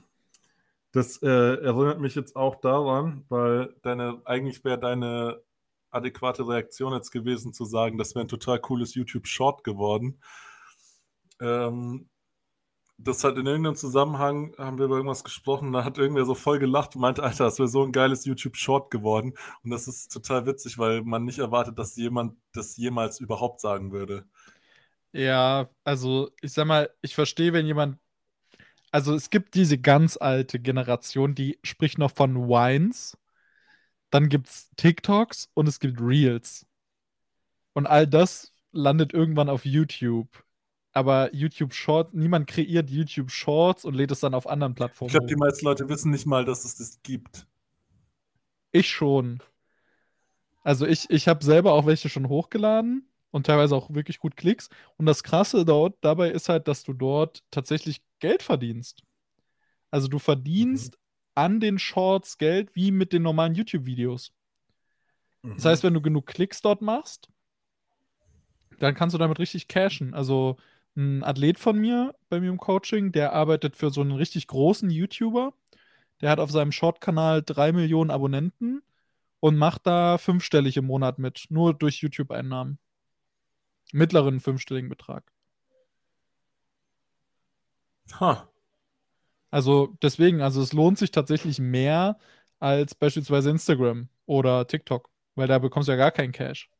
das 0.92 1.23
äh, 1.23 1.29
erinnert 1.29 2.01
mich 2.01 2.16
jetzt 2.16 2.35
auch 2.35 2.57
daran, 2.57 3.25
weil 3.29 3.77
deine, 3.83 4.20
eigentlich 4.25 4.64
wäre 4.64 4.79
deine 4.79 5.40
adäquate 5.90 6.46
Reaktion 6.46 6.92
jetzt 6.92 7.11
gewesen 7.11 7.53
zu 7.53 7.64
sagen, 7.64 7.96
das 7.96 8.14
wäre 8.14 8.25
ein 8.25 8.29
total 8.29 8.61
cooles 8.61 8.94
YouTube-Short 8.94 9.62
geworden. 9.62 10.20
Ähm, 11.40 12.09
das 13.02 13.24
hat 13.24 13.36
in 13.38 13.46
irgendeinem 13.46 13.76
Zusammenhang, 13.76 14.54
haben 14.58 14.78
wir 14.78 14.86
über 14.86 14.96
irgendwas 14.96 15.24
gesprochen, 15.24 15.72
da 15.72 15.84
hat 15.84 15.98
irgendwer 15.98 16.24
so 16.26 16.34
voll 16.34 16.58
gelacht 16.58 16.94
und 16.94 17.02
meinte, 17.02 17.22
Alter, 17.22 17.44
das 17.44 17.58
wäre 17.58 17.68
so 17.68 17.82
ein 17.84 17.92
geiles 17.92 18.24
YouTube-Short 18.26 18.90
geworden. 18.90 19.34
Und 19.64 19.70
das 19.70 19.88
ist 19.88 20.12
total 20.12 20.46
witzig, 20.46 20.78
weil 20.78 21.02
man 21.02 21.24
nicht 21.24 21.38
erwartet, 21.38 21.78
dass 21.78 21.96
jemand 21.96 22.36
das 22.52 22.76
jemals 22.76 23.20
überhaupt 23.20 23.60
sagen 23.60 23.92
würde. 23.92 24.26
Ja, 25.12 25.68
also 25.84 26.30
ich 26.40 26.52
sag 26.52 26.66
mal, 26.66 26.90
ich 27.02 27.14
verstehe, 27.14 27.52
wenn 27.52 27.66
jemand. 27.66 27.98
Also 28.92 29.14
es 29.14 29.30
gibt 29.30 29.54
diese 29.54 29.78
ganz 29.78 30.16
alte 30.16 30.60
Generation, 30.60 31.34
die 31.34 31.58
spricht 31.64 31.98
noch 31.98 32.12
von 32.14 32.36
Wines. 32.48 33.16
dann 34.10 34.28
gibt 34.28 34.48
es 34.48 34.70
TikToks 34.76 35.50
und 35.54 35.68
es 35.68 35.80
gibt 35.80 36.00
Reels. 36.00 36.66
Und 37.72 37.86
all 37.86 38.06
das 38.06 38.52
landet 38.72 39.12
irgendwann 39.12 39.48
auf 39.48 39.64
YouTube. 39.64 40.28
Aber 40.92 41.33
YouTube 41.35 41.72
Shorts, 41.72 42.12
niemand 42.12 42.48
kreiert 42.48 42.90
YouTube 42.90 43.31
Shorts 43.31 43.85
und 43.85 43.94
lädt 43.94 44.11
es 44.11 44.20
dann 44.20 44.35
auf 44.35 44.48
anderen 44.48 44.74
Plattformen. 44.74 45.09
Ich 45.09 45.12
glaube, 45.12 45.26
die 45.26 45.37
meisten 45.37 45.64
Leute 45.64 45.88
wissen 45.88 46.11
nicht 46.11 46.26
mal, 46.26 46.44
dass 46.44 46.64
es 46.64 46.76
das 46.76 47.00
gibt. 47.03 47.46
Ich 48.72 48.88
schon. 48.88 49.40
Also 50.62 50.87
ich, 50.87 51.09
ich 51.09 51.29
habe 51.29 51.44
selber 51.44 51.72
auch 51.72 51.87
welche 51.87 52.09
schon 52.09 52.29
hochgeladen 52.29 53.09
und 53.31 53.46
teilweise 53.46 53.76
auch 53.76 53.90
wirklich 53.90 54.18
gut 54.18 54.37
Klicks. 54.37 54.68
Und 54.96 55.07
das 55.07 55.22
Krasse 55.22 55.64
dort 55.64 55.96
dabei 56.00 56.31
ist 56.31 56.48
halt, 56.48 56.68
dass 56.68 56.83
du 56.83 56.92
dort 56.92 57.44
tatsächlich 57.50 58.03
Geld 58.18 58.42
verdienst. 58.42 59.05
Also 59.90 60.09
du 60.09 60.18
verdienst 60.18 60.94
mhm. 60.94 60.98
an 61.35 61.61
den 61.61 61.79
Shorts 61.79 62.38
Geld 62.38 62.74
wie 62.74 62.90
mit 62.90 63.12
den 63.12 63.22
normalen 63.22 63.55
YouTube-Videos. 63.55 64.33
Mhm. 65.42 65.55
Das 65.55 65.64
heißt, 65.64 65.83
wenn 65.85 65.94
du 65.94 66.00
genug 66.00 66.26
Klicks 66.26 66.61
dort 66.62 66.83
machst, 66.83 67.29
dann 68.79 68.94
kannst 68.94 69.14
du 69.14 69.18
damit 69.18 69.38
richtig 69.38 69.68
cashen. 69.68 70.14
Also 70.14 70.57
ein 70.96 71.22
Athlet 71.24 71.59
von 71.59 71.79
mir 71.79 72.14
bei 72.29 72.40
mir 72.40 72.50
im 72.50 72.59
Coaching, 72.59 73.12
der 73.12 73.33
arbeitet 73.33 73.76
für 73.76 73.90
so 73.90 74.00
einen 74.00 74.12
richtig 74.12 74.46
großen 74.46 74.90
YouTuber. 74.90 75.53
Der 76.20 76.31
hat 76.31 76.40
auf 76.40 76.50
seinem 76.50 76.72
Short-Kanal 76.72 77.42
drei 77.42 77.72
Millionen 77.72 78.11
Abonnenten 78.11 78.83
und 79.40 79.57
macht 79.57 79.87
da 79.87 80.18
fünfstellig 80.18 80.76
im 80.76 80.87
Monat 80.87 81.18
mit, 81.18 81.46
nur 81.48 81.74
durch 81.74 82.03
YouTube-Einnahmen. 82.03 82.79
Mittleren 83.92 84.40
fünfstelligen 84.40 84.88
Betrag. 84.88 85.33
Ha. 88.18 88.48
Also 89.50 89.96
deswegen, 90.03 90.42
also 90.42 90.62
es 90.62 90.72
lohnt 90.72 90.98
sich 90.98 91.11
tatsächlich 91.11 91.59
mehr 91.59 92.18
als 92.59 92.94
beispielsweise 92.94 93.50
Instagram 93.50 94.09
oder 94.26 94.66
TikTok, 94.66 95.11
weil 95.35 95.48
da 95.48 95.59
bekommst 95.59 95.88
du 95.88 95.92
ja 95.92 95.98
gar 95.98 96.12
keinen 96.12 96.33
Cash. 96.33 96.70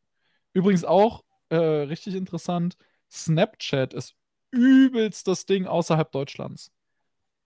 Übrigens 0.53 0.85
auch 0.85 1.25
äh, 1.49 1.57
richtig 1.57 2.15
interessant, 2.15 2.77
Snapchat 3.11 3.95
ist 3.95 4.15
übelst 4.51 5.27
das 5.29 5.47
Ding 5.47 5.67
außerhalb 5.67 6.11
Deutschlands. 6.11 6.73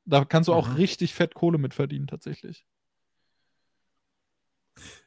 Da 0.05 0.25
kannst 0.25 0.49
du 0.49 0.53
auch 0.53 0.69
mhm. 0.69 0.75
richtig 0.75 1.15
fett 1.15 1.35
Kohle 1.35 1.59
mit 1.59 1.75
verdienen, 1.75 2.07
tatsächlich. 2.07 2.67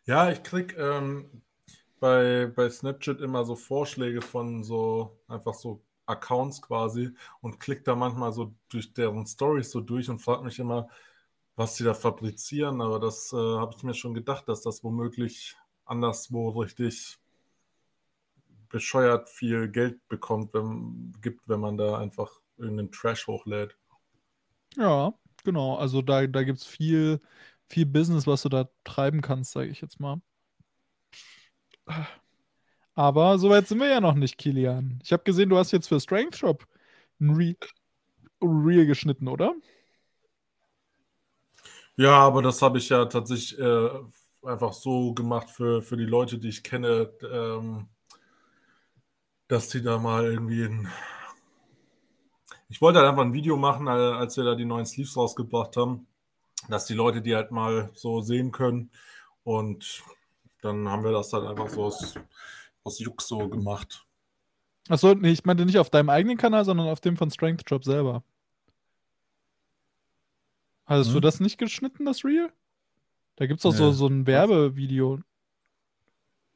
Ja, 0.05 0.31
ich 0.31 0.41
krieg 0.43 0.75
ähm, 0.77 1.43
bei, 1.99 2.51
bei 2.55 2.69
Snapchat 2.69 3.21
immer 3.21 3.45
so 3.45 3.55
Vorschläge 3.55 4.21
von 4.21 4.63
so 4.63 5.19
einfach 5.27 5.53
so 5.53 5.83
Accounts 6.05 6.61
quasi 6.61 7.11
und 7.41 7.59
klick 7.59 7.83
da 7.83 7.95
manchmal 7.95 8.31
so 8.31 8.53
durch 8.69 8.93
deren 8.93 9.25
Stories 9.25 9.71
so 9.71 9.81
durch 9.81 10.09
und 10.09 10.19
frag 10.19 10.43
mich 10.43 10.57
immer, 10.59 10.87
was 11.55 11.75
sie 11.75 11.83
da 11.83 11.93
fabrizieren. 11.93 12.81
Aber 12.81 12.99
das 12.99 13.33
äh, 13.33 13.35
habe 13.35 13.73
ich 13.75 13.83
mir 13.83 13.93
schon 13.93 14.13
gedacht, 14.13 14.47
dass 14.47 14.61
das 14.61 14.83
womöglich 14.83 15.55
anderswo 15.85 16.49
richtig 16.49 17.19
bescheuert 18.69 19.29
viel 19.29 19.69
Geld 19.69 20.07
bekommt, 20.07 20.53
wenn, 20.53 21.13
gibt, 21.21 21.47
wenn 21.47 21.59
man 21.59 21.77
da 21.77 21.97
einfach 21.97 22.39
irgendeinen 22.57 22.91
Trash 22.91 23.27
hochlädt. 23.27 23.77
Ja, 24.75 25.13
genau. 25.43 25.75
Also 25.75 26.01
da, 26.01 26.27
da 26.27 26.43
gibt 26.43 26.59
es 26.59 26.65
viel, 26.65 27.21
viel 27.69 27.85
Business, 27.85 28.27
was 28.27 28.43
du 28.43 28.49
da 28.49 28.69
treiben 28.83 29.21
kannst, 29.21 29.51
sage 29.51 29.69
ich 29.69 29.81
jetzt 29.81 29.99
mal. 29.99 30.21
Aber 32.95 33.37
soweit 33.37 33.67
sind 33.67 33.79
wir 33.79 33.89
ja 33.89 34.01
noch 34.01 34.15
nicht, 34.15 34.37
Kilian. 34.37 34.99
Ich 35.03 35.13
habe 35.13 35.23
gesehen, 35.23 35.49
du 35.49 35.57
hast 35.57 35.71
jetzt 35.71 35.87
für 35.87 35.99
Strength 35.99 36.37
Shop 36.37 36.67
ein 37.19 37.31
Reel, 37.35 37.55
Reel 38.41 38.85
geschnitten, 38.85 39.27
oder? 39.27 39.53
Ja, 41.95 42.13
aber 42.19 42.41
das 42.41 42.61
habe 42.61 42.77
ich 42.77 42.89
ja 42.89 43.05
tatsächlich 43.05 43.59
äh, 43.59 43.89
einfach 44.43 44.73
so 44.73 45.13
gemacht 45.13 45.49
für, 45.49 45.81
für 45.81 45.97
die 45.97 46.05
Leute, 46.05 46.37
die 46.37 46.49
ich 46.49 46.63
kenne. 46.63 47.11
Ähm, 47.23 47.87
dass 49.47 49.69
die 49.69 49.81
da 49.81 49.97
mal 49.97 50.25
irgendwie 50.25 50.63
ein. 50.63 50.87
Ich 52.69 52.81
wollte 52.81 52.99
halt 52.99 53.09
einfach 53.09 53.23
ein 53.23 53.33
Video 53.33 53.55
machen, 53.55 53.87
als 53.87 54.35
wir 54.35 54.43
da 54.43 54.55
die 54.55 54.65
neuen 54.65 54.85
Sleeves 54.85 55.15
rausgebracht 55.15 55.77
haben, 55.77 56.05
dass 56.69 56.85
die 56.85 56.93
Leute 56.93 57.21
die 57.21 57.35
halt 57.35 57.51
mal 57.51 57.89
so 57.93 58.21
sehen 58.21 58.51
können. 58.51 58.91
Und 59.43 60.03
dann 60.61 60.89
haben 60.89 61.03
wir 61.03 61.11
das 61.11 61.31
halt 61.31 61.45
einfach 61.45 61.69
so 61.69 61.85
aus, 61.85 62.15
aus 62.83 62.99
Jux 62.99 63.27
so 63.27 63.47
gemacht. 63.47 64.05
Achso, 64.89 65.13
nee, 65.13 65.31
ich 65.31 65.45
meinte 65.45 65.65
nicht 65.65 65.77
auf 65.77 65.89
deinem 65.89 66.09
eigenen 66.09 66.37
Kanal, 66.37 66.65
sondern 66.65 66.87
auf 66.87 66.99
dem 66.99 67.15
von 67.15 67.31
Strength 67.31 67.69
Drop 67.69 67.85
selber. 67.85 68.23
Hast 70.85 71.07
hm? 71.07 71.13
du 71.13 71.19
das 71.21 71.39
nicht 71.39 71.57
geschnitten, 71.57 72.05
das 72.05 72.25
Reel? 72.25 72.51
Da 73.37 73.45
gibt 73.45 73.59
es 73.59 73.65
auch 73.65 73.71
nee. 73.71 73.77
so, 73.77 73.91
so 73.91 74.07
ein 74.07 74.25
Werbevideo 74.25 75.19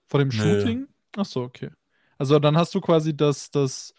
vor 0.07 0.19
dem 0.19 0.31
Shooting. 0.31 0.79
Nee. 0.81 1.21
Achso, 1.21 1.43
okay. 1.43 1.71
Also 2.21 2.37
dann 2.37 2.55
hast 2.55 2.75
du 2.75 2.81
quasi 2.81 3.17
das, 3.17 3.49
das, 3.49 3.95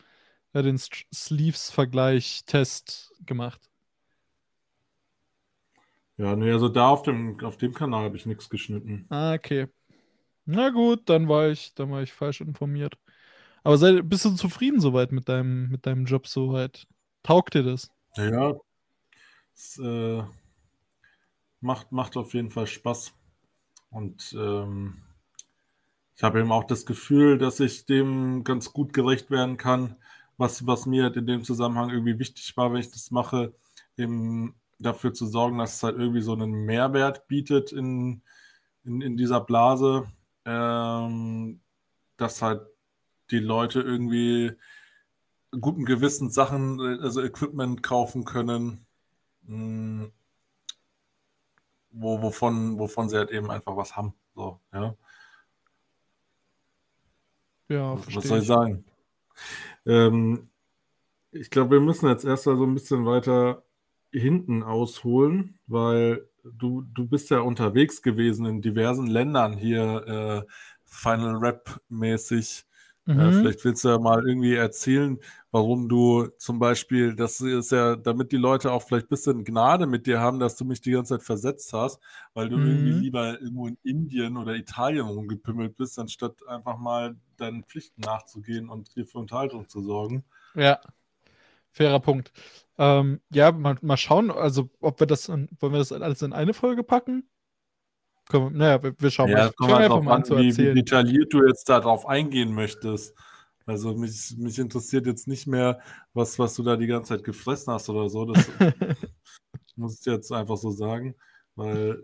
ja, 0.54 0.62
den 0.62 0.78
Sleeves-Vergleich-Test 0.78 3.12
gemacht. 3.26 3.60
Ja, 6.18 6.36
nee, 6.36 6.52
also 6.52 6.68
da 6.68 6.90
auf 6.90 7.02
dem, 7.02 7.44
auf 7.44 7.56
dem 7.56 7.74
Kanal 7.74 8.04
habe 8.04 8.16
ich 8.16 8.24
nichts 8.24 8.48
geschnitten. 8.48 9.06
Ah, 9.08 9.34
okay. 9.34 9.66
Na 10.44 10.70
gut, 10.70 11.08
dann 11.08 11.28
war 11.28 11.48
ich, 11.48 11.74
dann 11.74 11.90
war 11.90 12.02
ich 12.02 12.12
falsch 12.12 12.42
informiert. 12.42 12.96
Aber 13.64 13.76
sei, 13.76 14.02
bist 14.02 14.24
du 14.24 14.36
zufrieden 14.36 14.80
soweit 14.80 15.10
mit 15.10 15.28
deinem, 15.28 15.68
mit 15.70 15.84
deinem 15.84 16.04
Job 16.04 16.28
soweit? 16.28 16.86
Taugt 17.24 17.54
dir 17.54 17.64
das? 17.64 17.90
Ja, 18.16 18.54
es 19.52 19.78
äh, 19.78 20.22
macht, 21.60 21.90
macht 21.90 22.16
auf 22.16 22.34
jeden 22.34 22.52
Fall 22.52 22.68
Spaß. 22.68 23.14
Und 23.90 24.32
ähm, 24.38 25.02
ich 26.22 26.24
habe 26.24 26.38
eben 26.38 26.52
auch 26.52 26.62
das 26.62 26.86
Gefühl, 26.86 27.36
dass 27.36 27.58
ich 27.58 27.84
dem 27.84 28.44
ganz 28.44 28.72
gut 28.72 28.92
gerecht 28.92 29.32
werden 29.32 29.56
kann, 29.56 29.96
was, 30.36 30.68
was 30.68 30.86
mir 30.86 31.12
in 31.16 31.26
dem 31.26 31.42
Zusammenhang 31.42 31.90
irgendwie 31.90 32.20
wichtig 32.20 32.56
war, 32.56 32.72
wenn 32.72 32.78
ich 32.78 32.92
das 32.92 33.10
mache, 33.10 33.52
eben 33.96 34.54
dafür 34.78 35.12
zu 35.12 35.26
sorgen, 35.26 35.58
dass 35.58 35.74
es 35.74 35.82
halt 35.82 35.98
irgendwie 35.98 36.20
so 36.20 36.32
einen 36.32 36.52
Mehrwert 36.64 37.26
bietet 37.26 37.72
in, 37.72 38.22
in, 38.84 39.00
in 39.00 39.16
dieser 39.16 39.40
Blase, 39.40 40.06
ähm, 40.44 41.60
dass 42.18 42.40
halt 42.40 42.68
die 43.32 43.40
Leute 43.40 43.80
irgendwie 43.80 44.52
guten 45.60 45.84
Gewissens 45.84 46.36
Sachen, 46.36 46.80
also 47.00 47.20
Equipment 47.20 47.82
kaufen 47.82 48.24
können, 48.24 48.86
mh, 49.42 50.04
hm, 50.04 50.12
wo, 51.90 52.22
wovon, 52.22 52.78
wovon 52.78 53.08
sie 53.08 53.16
halt 53.16 53.32
eben 53.32 53.50
einfach 53.50 53.76
was 53.76 53.96
haben. 53.96 54.14
So, 54.36 54.60
ja. 54.72 54.94
Ja, 57.68 57.96
Was 58.12 58.24
soll 58.24 58.40
ich 58.40 58.46
sagen? 58.46 58.84
Ähm, 59.86 60.48
ich 61.30 61.50
glaube, 61.50 61.72
wir 61.72 61.80
müssen 61.80 62.08
jetzt 62.08 62.24
erst 62.24 62.46
mal 62.46 62.56
so 62.56 62.64
ein 62.64 62.74
bisschen 62.74 63.06
weiter 63.06 63.62
hinten 64.10 64.62
ausholen, 64.62 65.58
weil 65.66 66.28
du, 66.44 66.82
du 66.82 67.06
bist 67.06 67.30
ja 67.30 67.40
unterwegs 67.40 68.02
gewesen 68.02 68.46
in 68.46 68.60
diversen 68.60 69.06
Ländern 69.06 69.56
hier, 69.56 70.44
äh, 70.46 70.52
Final 70.84 71.36
Rap 71.36 71.80
mäßig. 71.88 72.66
Äh, 73.06 73.14
mhm. 73.14 73.20
Äh, 73.20 73.32
vielleicht 73.32 73.64
willst 73.64 73.84
du 73.84 73.88
ja 73.88 73.98
mal 73.98 74.26
irgendwie 74.26 74.54
erzählen, 74.54 75.18
warum 75.52 75.88
du 75.88 76.28
zum 76.38 76.58
Beispiel, 76.58 77.14
das 77.14 77.40
ist 77.40 77.72
ja, 77.72 77.94
damit 77.94 78.32
die 78.32 78.38
Leute 78.38 78.72
auch 78.72 78.82
vielleicht 78.82 79.06
ein 79.06 79.10
bisschen 79.10 79.44
Gnade 79.44 79.86
mit 79.86 80.06
dir 80.06 80.18
haben, 80.18 80.40
dass 80.40 80.56
du 80.56 80.64
mich 80.64 80.80
die 80.80 80.92
ganze 80.92 81.14
Zeit 81.18 81.24
versetzt 81.24 81.72
hast, 81.74 82.00
weil 82.32 82.48
du 82.48 82.56
mhm. 82.56 82.66
irgendwie 82.66 82.92
lieber 82.92 83.40
irgendwo 83.40 83.68
in 83.68 83.78
Indien 83.82 84.38
oder 84.38 84.54
Italien 84.56 85.06
rumgepimmelt 85.06 85.76
bist, 85.76 85.98
anstatt 85.98 86.36
einfach 86.48 86.78
mal 86.78 87.16
deinen 87.36 87.64
Pflichten 87.64 88.00
nachzugehen 88.00 88.70
und 88.70 88.96
dir 88.96 89.06
für 89.06 89.18
Unterhaltung 89.18 89.68
zu 89.68 89.82
sorgen. 89.82 90.24
Ja, 90.54 90.80
fairer 91.70 92.00
Punkt. 92.00 92.32
Ähm, 92.78 93.20
ja, 93.30 93.52
mal, 93.52 93.76
mal 93.82 93.98
schauen, 93.98 94.30
also 94.30 94.70
ob 94.80 95.00
wir 95.00 95.06
das, 95.06 95.28
wollen 95.28 95.48
wir 95.60 95.78
das 95.78 95.92
alles 95.92 96.22
in 96.22 96.32
eine 96.32 96.54
Folge 96.54 96.82
packen? 96.82 97.28
Können, 98.30 98.56
naja, 98.56 98.82
wir, 98.82 98.94
wir 98.98 99.10
schauen 99.10 99.28
ja, 99.28 99.36
mal. 99.36 99.48
Ich 99.48 99.66
fange 99.66 99.76
einfach 99.76 100.02
mal 100.02 100.14
an 100.14 100.24
zu 100.24 100.34
erzählen. 100.34 100.74
Wie 100.74 100.80
detailliert 100.80 101.32
du 101.34 101.46
jetzt 101.46 101.68
darauf 101.68 102.06
eingehen 102.06 102.54
möchtest. 102.54 103.14
Also 103.66 103.94
mich, 103.94 104.36
mich 104.36 104.58
interessiert 104.58 105.06
jetzt 105.06 105.28
nicht 105.28 105.46
mehr, 105.46 105.80
was, 106.12 106.38
was 106.38 106.54
du 106.54 106.62
da 106.62 106.76
die 106.76 106.86
ganze 106.86 107.10
Zeit 107.10 107.24
gefressen 107.24 107.72
hast 107.72 107.88
oder 107.88 108.08
so. 108.08 108.24
Das 108.24 108.48
muss 109.76 110.00
ich 110.00 110.06
jetzt 110.06 110.32
einfach 110.32 110.56
so 110.56 110.70
sagen, 110.70 111.14
weil 111.54 112.02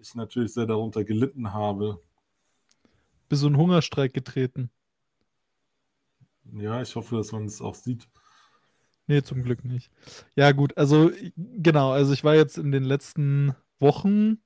ich 0.00 0.14
natürlich 0.14 0.52
sehr 0.52 0.66
darunter 0.66 1.04
gelitten 1.04 1.52
habe. 1.52 2.00
Bist 3.28 3.42
du 3.42 3.46
einen 3.46 3.56
Hungerstreik 3.56 4.12
getreten? 4.12 4.70
Ja, 6.52 6.82
ich 6.82 6.94
hoffe, 6.96 7.16
dass 7.16 7.32
man 7.32 7.46
es 7.46 7.62
auch 7.62 7.74
sieht. 7.74 8.08
Nee, 9.06 9.22
zum 9.22 9.42
Glück 9.42 9.64
nicht. 9.64 9.90
Ja, 10.36 10.52
gut, 10.52 10.76
also 10.76 11.10
genau, 11.36 11.90
also 11.92 12.12
ich 12.12 12.24
war 12.24 12.34
jetzt 12.34 12.58
in 12.58 12.72
den 12.72 12.84
letzten 12.84 13.54
Wochen 13.80 14.38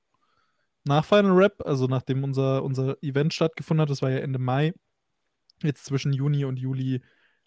nach 0.84 1.04
Final 1.04 1.32
Rap, 1.32 1.62
also 1.66 1.86
nachdem 1.86 2.24
unser, 2.24 2.62
unser 2.62 2.96
Event 3.02 3.34
stattgefunden 3.34 3.82
hat, 3.82 3.90
das 3.90 4.02
war 4.02 4.10
ja 4.10 4.18
Ende 4.18 4.38
Mai, 4.38 4.72
jetzt 5.62 5.84
zwischen 5.84 6.12
Juni 6.12 6.44
und 6.44 6.58
Juli 6.58 7.02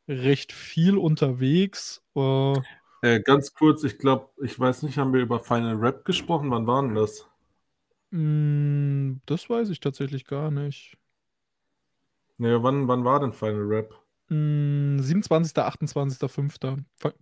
recht 0.08 0.52
viel 0.52 0.98
unterwegs. 0.98 2.02
Äh, 2.16 2.54
äh, 3.02 3.22
ganz 3.22 3.54
kurz, 3.54 3.84
ich 3.84 3.98
glaube, 3.98 4.30
ich 4.44 4.60
weiß 4.60 4.84
nicht, 4.84 4.98
haben 4.98 5.14
wir 5.14 5.22
über 5.22 5.40
Final 5.40 5.76
Rap 5.76 6.04
gesprochen? 6.04 6.52
Wann 6.52 6.68
war 6.68 6.82
denn 6.82 6.96
das? 6.96 7.28
Mm, 8.12 9.18
das 9.26 9.50
weiß 9.50 9.70
ich 9.70 9.80
tatsächlich 9.80 10.26
gar 10.26 10.52
nicht. 10.52 10.98
Naja, 12.38 12.64
wann, 12.64 12.88
wann 12.88 13.06
war 13.06 13.20
denn 13.20 13.34
Final 13.34 13.66
Rap? 13.66 13.94
Mm, 14.30 15.00
27., 15.00 15.58
28., 15.58 16.20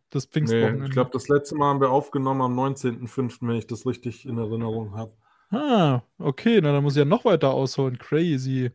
Das 0.09 0.25
Pfingstwochenende. 0.25 0.79
Nee, 0.79 0.85
ich 0.85 0.91
glaube, 0.91 1.11
das 1.11 1.27
letzte 1.27 1.55
Mal 1.55 1.69
haben 1.69 1.81
wir 1.81 1.89
aufgenommen 1.89 2.41
am 2.41 2.55
19.05., 2.55 3.47
wenn 3.47 3.55
ich 3.55 3.67
das 3.67 3.85
richtig 3.85 4.25
in 4.25 4.37
Erinnerung 4.37 4.95
habe. 4.95 5.13
Ah, 5.49 6.01
okay, 6.17 6.59
na 6.61 6.73
dann 6.73 6.83
muss 6.83 6.93
ich 6.95 6.99
ja 6.99 7.05
noch 7.05 7.23
weiter 7.23 7.51
ausholen. 7.51 7.97
Crazy. 7.97 8.71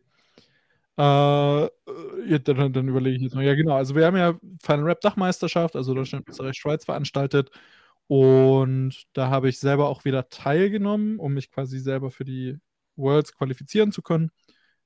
Äh, 0.97 1.69
ja, 2.27 2.39
dann, 2.39 2.73
dann 2.73 2.87
überlege 2.87 3.17
ich 3.17 3.23
jetzt 3.23 3.35
mal. 3.35 3.43
Ja, 3.43 3.55
genau. 3.55 3.75
Also, 3.75 3.95
wir 3.95 4.05
haben 4.05 4.17
ja 4.17 4.37
Final 4.63 4.85
Rap 4.85 5.01
Dachmeisterschaft, 5.01 5.75
also 5.75 5.93
Deutschland, 5.93 6.27
Österreich, 6.29 6.57
Schweiz 6.57 6.85
veranstaltet. 6.85 7.49
Und 8.07 9.05
da 9.13 9.29
habe 9.29 9.49
ich 9.49 9.59
selber 9.59 9.89
auch 9.89 10.05
wieder 10.05 10.29
teilgenommen, 10.29 11.19
um 11.19 11.33
mich 11.33 11.51
quasi 11.51 11.79
selber 11.79 12.11
für 12.11 12.25
die 12.25 12.59
Worlds 12.95 13.33
qualifizieren 13.33 13.91
zu 13.91 14.01
können. 14.01 14.31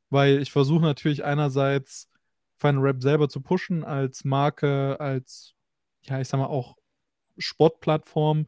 Weil 0.10 0.42
ich 0.42 0.52
versuche 0.52 0.84
natürlich 0.84 1.26
einerseits 1.26 2.10
Final 2.58 2.82
Rap 2.82 3.02
selber 3.02 3.30
zu 3.30 3.42
pushen 3.42 3.84
als 3.84 4.24
Marke, 4.24 5.00
als, 5.00 5.54
ja, 6.04 6.20
ich 6.22 6.28
sag 6.28 6.40
mal, 6.40 6.48
auch 6.48 6.78
Sportplattform. 7.38 8.48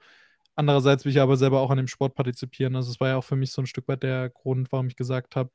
Andererseits 0.55 1.05
will 1.05 1.11
ich 1.11 1.21
aber 1.21 1.37
selber 1.37 1.61
auch 1.61 1.71
an 1.71 1.77
dem 1.77 1.87
Sport 1.87 2.15
partizipieren. 2.15 2.75
Also 2.75 2.91
es 2.91 2.99
war 2.99 3.09
ja 3.09 3.17
auch 3.17 3.23
für 3.23 3.35
mich 3.35 3.51
so 3.51 3.61
ein 3.61 3.67
Stück 3.67 3.87
weit 3.87 4.03
der 4.03 4.29
Grund, 4.29 4.71
warum 4.71 4.87
ich 4.87 4.95
gesagt 4.95 5.35
habe, 5.35 5.51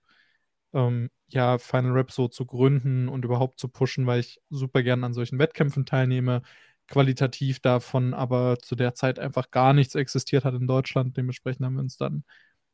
ähm, 0.75 1.11
ja, 1.29 1.59
Final 1.59 1.93
Rap 1.93 2.13
so 2.13 2.29
zu 2.29 2.47
gründen 2.47 3.09
und 3.09 3.25
überhaupt 3.25 3.59
zu 3.59 3.69
pushen, 3.69 4.07
weil 4.07 4.21
ich 4.21 4.41
super 4.51 4.83
gern 4.83 5.05
an 5.05 5.15
solchen 5.15 5.39
Wettkämpfen 5.39 5.87
teilnehme, 5.87 6.43
qualitativ 6.89 7.61
davon 7.61 8.13
aber 8.15 8.59
zu 8.61 8.77
der 8.77 8.95
Zeit 8.95 9.19
einfach 9.19 9.51
gar 9.51 9.73
nichts 9.73 9.95
existiert 9.95 10.45
hat 10.45 10.55
in 10.55 10.67
Deutschland. 10.67 11.17
Dementsprechend 11.17 11.65
haben 11.65 11.75
wir 11.75 11.81
uns 11.81 11.97
dann 11.97 12.25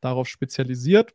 darauf 0.01 0.29
spezialisiert. 0.29 1.15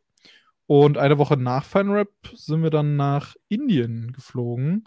Und 0.66 0.98
eine 0.98 1.18
Woche 1.18 1.36
nach 1.36 1.64
FineRap 1.64 2.08
sind 2.34 2.62
wir 2.62 2.70
dann 2.70 2.96
nach 2.96 3.36
Indien 3.48 4.12
geflogen. 4.12 4.84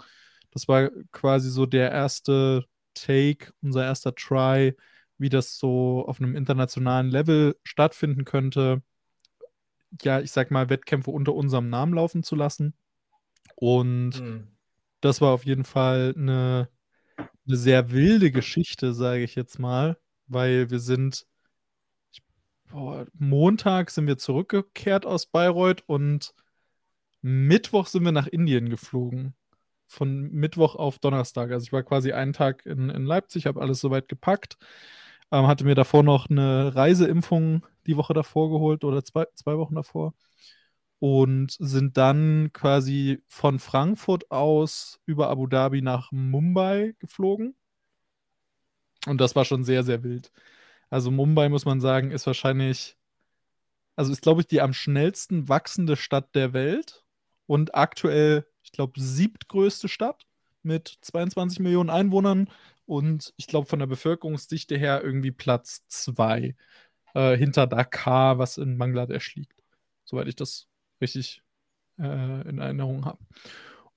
Das 0.51 0.67
war 0.67 0.89
quasi 1.11 1.49
so 1.49 1.65
der 1.65 1.91
erste 1.91 2.65
Take, 2.95 3.53
unser 3.61 3.85
erster 3.85 4.15
Try, 4.15 4.75
wie 5.17 5.29
das 5.29 5.57
so 5.57 6.05
auf 6.07 6.19
einem 6.19 6.35
internationalen 6.35 7.09
Level 7.09 7.55
stattfinden 7.63 8.25
könnte. 8.25 8.81
Ja, 10.01 10.19
ich 10.19 10.31
sag 10.31 10.51
mal, 10.51 10.69
Wettkämpfe 10.69 11.11
unter 11.11 11.33
unserem 11.33 11.69
Namen 11.69 11.93
laufen 11.93 12.23
zu 12.23 12.35
lassen. 12.35 12.73
Und 13.55 14.21
mhm. 14.21 14.47
das 15.01 15.21
war 15.21 15.33
auf 15.33 15.45
jeden 15.45 15.65
Fall 15.65 16.13
eine, 16.15 16.69
eine 17.17 17.57
sehr 17.57 17.91
wilde 17.91 18.31
Geschichte, 18.31 18.93
sage 18.93 19.23
ich 19.23 19.35
jetzt 19.35 19.59
mal, 19.59 19.97
weil 20.27 20.69
wir 20.69 20.79
sind 20.79 21.25
boah, 22.69 23.05
Montag 23.13 23.91
sind 23.91 24.07
wir 24.07 24.17
zurückgekehrt 24.17 25.05
aus 25.05 25.25
Bayreuth 25.25 25.83
und 25.87 26.33
Mittwoch 27.21 27.87
sind 27.87 28.05
wir 28.05 28.11
nach 28.11 28.27
Indien 28.27 28.69
geflogen. 28.69 29.33
Von 29.87 30.31
Mittwoch 30.31 30.75
auf 30.75 30.99
Donnerstag. 30.99 31.51
Also 31.51 31.63
ich 31.63 31.73
war 31.73 31.83
quasi 31.83 32.11
einen 32.11 32.33
Tag 32.33 32.65
in, 32.65 32.89
in 32.89 33.05
Leipzig, 33.05 33.47
habe 33.47 33.59
alles 33.59 33.79
soweit 33.81 34.07
gepackt. 34.07 34.57
Ähm, 35.31 35.47
hatte 35.47 35.65
mir 35.65 35.75
davor 35.75 36.03
noch 36.03 36.29
eine 36.29 36.75
Reiseimpfung 36.75 37.65
die 37.89 37.97
Woche 37.97 38.13
davor 38.13 38.49
geholt 38.49 38.83
oder 38.83 39.03
zwei, 39.03 39.25
zwei 39.35 39.57
Wochen 39.57 39.75
davor. 39.75 40.13
Und 40.99 41.51
sind 41.59 41.97
dann 41.97 42.51
quasi 42.53 43.23
von 43.27 43.59
Frankfurt 43.59 44.31
aus 44.31 44.99
über 45.05 45.29
Abu 45.29 45.47
Dhabi 45.47 45.81
nach 45.81 46.11
Mumbai 46.11 46.95
geflogen. 46.99 47.55
Und 49.07 49.19
das 49.19 49.35
war 49.35 49.45
schon 49.45 49.63
sehr, 49.63 49.83
sehr 49.83 50.03
wild. 50.03 50.31
Also 50.89 51.11
Mumbai, 51.11 51.49
muss 51.49 51.65
man 51.65 51.81
sagen, 51.81 52.11
ist 52.11 52.27
wahrscheinlich, 52.27 52.97
also 53.95 54.11
ist, 54.11 54.21
glaube 54.21 54.41
ich, 54.41 54.47
die 54.47 54.61
am 54.61 54.73
schnellsten 54.73 55.47
wachsende 55.49 55.95
Stadt 55.95 56.35
der 56.35 56.53
Welt 56.53 57.05
und 57.45 57.75
aktuell, 57.75 58.45
ich 58.63 58.71
glaube, 58.71 58.99
siebtgrößte 58.99 59.87
Stadt 59.87 60.25
mit 60.63 60.97
22 61.01 61.59
Millionen 61.59 61.89
Einwohnern 61.89 62.49
und 62.85 63.33
ich 63.37 63.47
glaube 63.47 63.67
von 63.67 63.79
der 63.79 63.87
Bevölkerungsdichte 63.87 64.77
her 64.77 65.03
irgendwie 65.03 65.31
Platz 65.31 65.87
zwei 65.87 66.55
äh, 67.13 67.37
hinter 67.37 67.67
Dakar, 67.67 68.37
was 68.39 68.57
in 68.57 68.77
Bangladesch 68.77 69.35
liegt, 69.35 69.63
soweit 70.05 70.27
ich 70.27 70.35
das 70.35 70.67
richtig 71.01 71.41
äh, 71.99 72.49
in 72.49 72.59
Erinnerung 72.59 73.05
habe. 73.05 73.19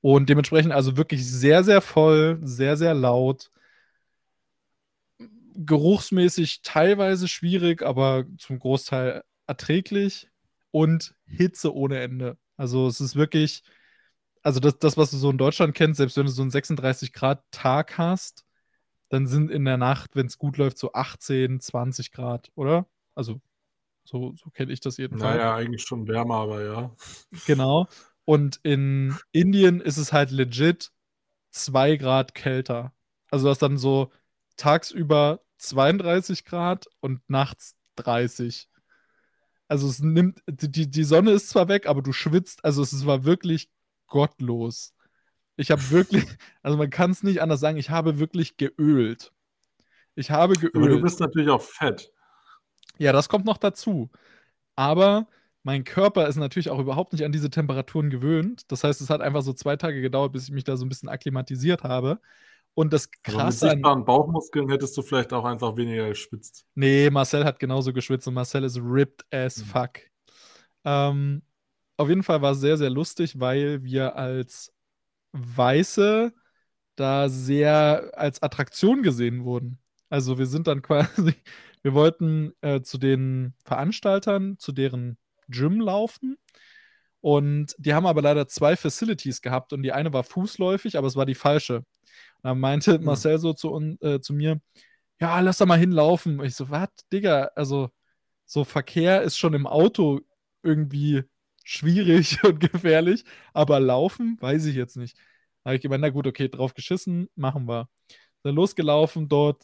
Und 0.00 0.28
dementsprechend 0.28 0.72
also 0.72 0.96
wirklich 0.96 1.28
sehr, 1.30 1.64
sehr 1.64 1.80
voll, 1.80 2.38
sehr, 2.42 2.76
sehr 2.76 2.94
laut 2.94 3.50
geruchsmäßig 5.54 6.62
teilweise 6.62 7.28
schwierig, 7.28 7.82
aber 7.82 8.24
zum 8.38 8.58
Großteil 8.58 9.22
erträglich 9.46 10.28
und 10.70 11.14
Hitze 11.26 11.74
ohne 11.74 12.00
Ende. 12.00 12.38
Also 12.56 12.86
es 12.86 13.00
ist 13.00 13.16
wirklich, 13.16 13.62
also 14.42 14.60
das, 14.60 14.78
das, 14.78 14.96
was 14.96 15.10
du 15.10 15.16
so 15.18 15.30
in 15.30 15.38
Deutschland 15.38 15.74
kennst, 15.74 15.98
selbst 15.98 16.16
wenn 16.16 16.26
du 16.26 16.32
so 16.32 16.42
einen 16.42 16.50
36 16.50 17.12
Grad 17.12 17.42
Tag 17.50 17.98
hast, 17.98 18.44
dann 19.08 19.26
sind 19.26 19.50
in 19.50 19.64
der 19.64 19.76
Nacht, 19.76 20.16
wenn 20.16 20.26
es 20.26 20.38
gut 20.38 20.56
läuft, 20.56 20.78
so 20.78 20.92
18, 20.94 21.60
20 21.60 22.12
Grad, 22.12 22.50
oder? 22.54 22.86
Also 23.14 23.40
so, 24.04 24.34
so 24.36 24.50
kenne 24.50 24.72
ich 24.72 24.80
das 24.80 24.96
jedenfalls. 24.96 25.36
Naja, 25.36 25.54
eigentlich 25.54 25.82
schon 25.82 26.08
wärmer, 26.08 26.36
aber 26.36 26.64
ja. 26.64 26.96
Genau. 27.46 27.86
Und 28.24 28.60
in 28.62 29.16
Indien 29.32 29.80
ist 29.80 29.96
es 29.96 30.12
halt 30.12 30.30
legit 30.30 30.92
2 31.50 31.96
Grad 31.96 32.34
kälter. 32.34 32.92
Also 33.30 33.46
du 33.46 33.50
hast 33.50 33.62
dann 33.62 33.78
so 33.78 34.10
tagsüber 34.56 35.40
32 35.58 36.44
Grad 36.44 36.86
und 37.00 37.20
nachts 37.28 37.76
30. 37.96 38.68
Also 39.68 39.88
es 39.88 40.00
nimmt, 40.00 40.42
die, 40.46 40.90
die 40.90 41.04
Sonne 41.04 41.30
ist 41.30 41.48
zwar 41.48 41.68
weg, 41.68 41.86
aber 41.86 42.02
du 42.02 42.12
schwitzt, 42.12 42.64
also 42.64 42.82
es 42.82 43.06
war 43.06 43.24
wirklich 43.24 43.70
gottlos. 44.06 44.94
Ich 45.56 45.70
habe 45.70 45.90
wirklich, 45.90 46.24
also 46.62 46.76
man 46.76 46.90
kann 46.90 47.10
es 47.10 47.22
nicht 47.22 47.40
anders 47.40 47.60
sagen, 47.60 47.78
ich 47.78 47.90
habe 47.90 48.18
wirklich 48.18 48.56
geölt. 48.56 49.32
Ich 50.14 50.30
habe 50.30 50.54
geölt. 50.54 50.76
Aber 50.76 50.88
du 50.88 51.00
bist 51.00 51.20
natürlich 51.20 51.48
auch 51.48 51.62
fett. 51.62 52.12
Ja, 52.98 53.12
das 53.12 53.28
kommt 53.28 53.44
noch 53.44 53.58
dazu. 53.58 54.10
Aber 54.76 55.26
mein 55.62 55.84
Körper 55.84 56.28
ist 56.28 56.36
natürlich 56.36 56.70
auch 56.70 56.78
überhaupt 56.78 57.12
nicht 57.12 57.24
an 57.24 57.32
diese 57.32 57.50
Temperaturen 57.50 58.10
gewöhnt. 58.10 58.62
Das 58.68 58.84
heißt, 58.84 59.00
es 59.00 59.10
hat 59.10 59.20
einfach 59.20 59.42
so 59.42 59.52
zwei 59.52 59.76
Tage 59.76 60.00
gedauert, 60.00 60.32
bis 60.32 60.44
ich 60.44 60.50
mich 60.52 60.64
da 60.64 60.76
so 60.76 60.84
ein 60.84 60.88
bisschen 60.88 61.08
akklimatisiert 61.08 61.82
habe. 61.84 62.20
Und 62.74 62.92
das 62.92 63.10
Krasse 63.22 63.44
also 63.44 63.66
mit 63.66 63.72
sichtbaren 63.72 64.04
Bauchmuskeln 64.04 64.68
hättest 64.70 64.96
du 64.96 65.02
vielleicht 65.02 65.32
auch 65.32 65.44
einfach 65.44 65.76
weniger 65.76 66.08
geschwitzt. 66.08 66.64
Nee, 66.74 67.10
Marcel 67.10 67.44
hat 67.44 67.58
genauso 67.58 67.92
geschwitzt 67.92 68.26
und 68.28 68.34
Marcel 68.34 68.64
ist 68.64 68.78
ripped 68.78 69.26
as 69.30 69.58
mhm. 69.58 69.64
fuck. 69.64 69.90
Ähm, 70.84 71.42
auf 71.98 72.08
jeden 72.08 72.22
Fall 72.22 72.40
war 72.40 72.52
es 72.52 72.60
sehr, 72.60 72.78
sehr 72.78 72.90
lustig, 72.90 73.38
weil 73.38 73.84
wir 73.84 74.16
als 74.16 74.72
Weiße 75.32 76.32
da 76.96 77.28
sehr 77.28 78.10
als 78.14 78.42
Attraktion 78.42 79.02
gesehen 79.02 79.44
wurden. 79.44 79.78
Also 80.08 80.38
wir 80.38 80.46
sind 80.46 80.66
dann 80.66 80.82
quasi, 80.82 81.34
wir 81.82 81.94
wollten 81.94 82.52
äh, 82.60 82.82
zu 82.82 82.98
den 82.98 83.54
Veranstaltern, 83.64 84.56
zu 84.58 84.72
deren 84.72 85.18
Gym 85.48 85.80
laufen. 85.80 86.36
Und 87.20 87.74
die 87.78 87.94
haben 87.94 88.06
aber 88.06 88.22
leider 88.22 88.48
zwei 88.48 88.76
Facilities 88.76 89.42
gehabt 89.42 89.72
und 89.72 89.82
die 89.82 89.92
eine 89.92 90.12
war 90.12 90.24
fußläufig, 90.24 90.98
aber 90.98 91.06
es 91.06 91.16
war 91.16 91.26
die 91.26 91.36
falsche. 91.36 91.84
Da 92.42 92.54
meinte 92.54 92.98
mhm. 92.98 93.04
Marcel 93.04 93.38
so 93.38 93.52
zu, 93.52 93.96
äh, 94.00 94.20
zu 94.20 94.34
mir, 94.34 94.60
ja, 95.20 95.38
lass 95.40 95.58
da 95.58 95.66
mal 95.66 95.78
hinlaufen. 95.78 96.40
Und 96.40 96.46
ich 96.46 96.56
so, 96.56 96.70
was, 96.70 96.88
Digga, 97.12 97.50
also 97.54 97.90
so 98.44 98.64
Verkehr 98.64 99.22
ist 99.22 99.38
schon 99.38 99.54
im 99.54 99.66
Auto 99.66 100.20
irgendwie 100.62 101.24
schwierig 101.64 102.42
und 102.44 102.60
gefährlich, 102.60 103.24
aber 103.52 103.80
laufen, 103.80 104.36
weiß 104.40 104.66
ich 104.66 104.74
jetzt 104.74 104.96
nicht. 104.96 105.16
Da 105.62 105.70
habe 105.70 105.76
ich 105.76 105.82
gemeint, 105.82 106.02
na 106.02 106.10
gut, 106.10 106.26
okay, 106.26 106.48
drauf 106.48 106.74
geschissen, 106.74 107.28
machen 107.36 107.68
wir. 107.68 107.88
Dann 108.42 108.56
losgelaufen 108.56 109.28
dort, 109.28 109.62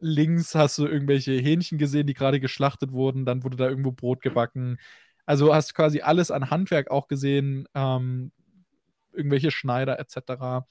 links 0.00 0.54
hast 0.54 0.78
du 0.78 0.86
irgendwelche 0.86 1.32
Hähnchen 1.32 1.78
gesehen, 1.78 2.06
die 2.06 2.14
gerade 2.14 2.40
geschlachtet 2.40 2.92
wurden, 2.92 3.24
dann 3.24 3.44
wurde 3.44 3.56
da 3.56 3.68
irgendwo 3.68 3.92
Brot 3.92 4.22
gebacken. 4.22 4.78
Also 5.26 5.54
hast 5.54 5.74
quasi 5.74 6.00
alles 6.00 6.30
an 6.30 6.50
Handwerk 6.50 6.90
auch 6.90 7.08
gesehen, 7.08 7.66
ähm, 7.74 8.32
irgendwelche 9.12 9.50
Schneider 9.50 9.98
etc. 9.98 10.66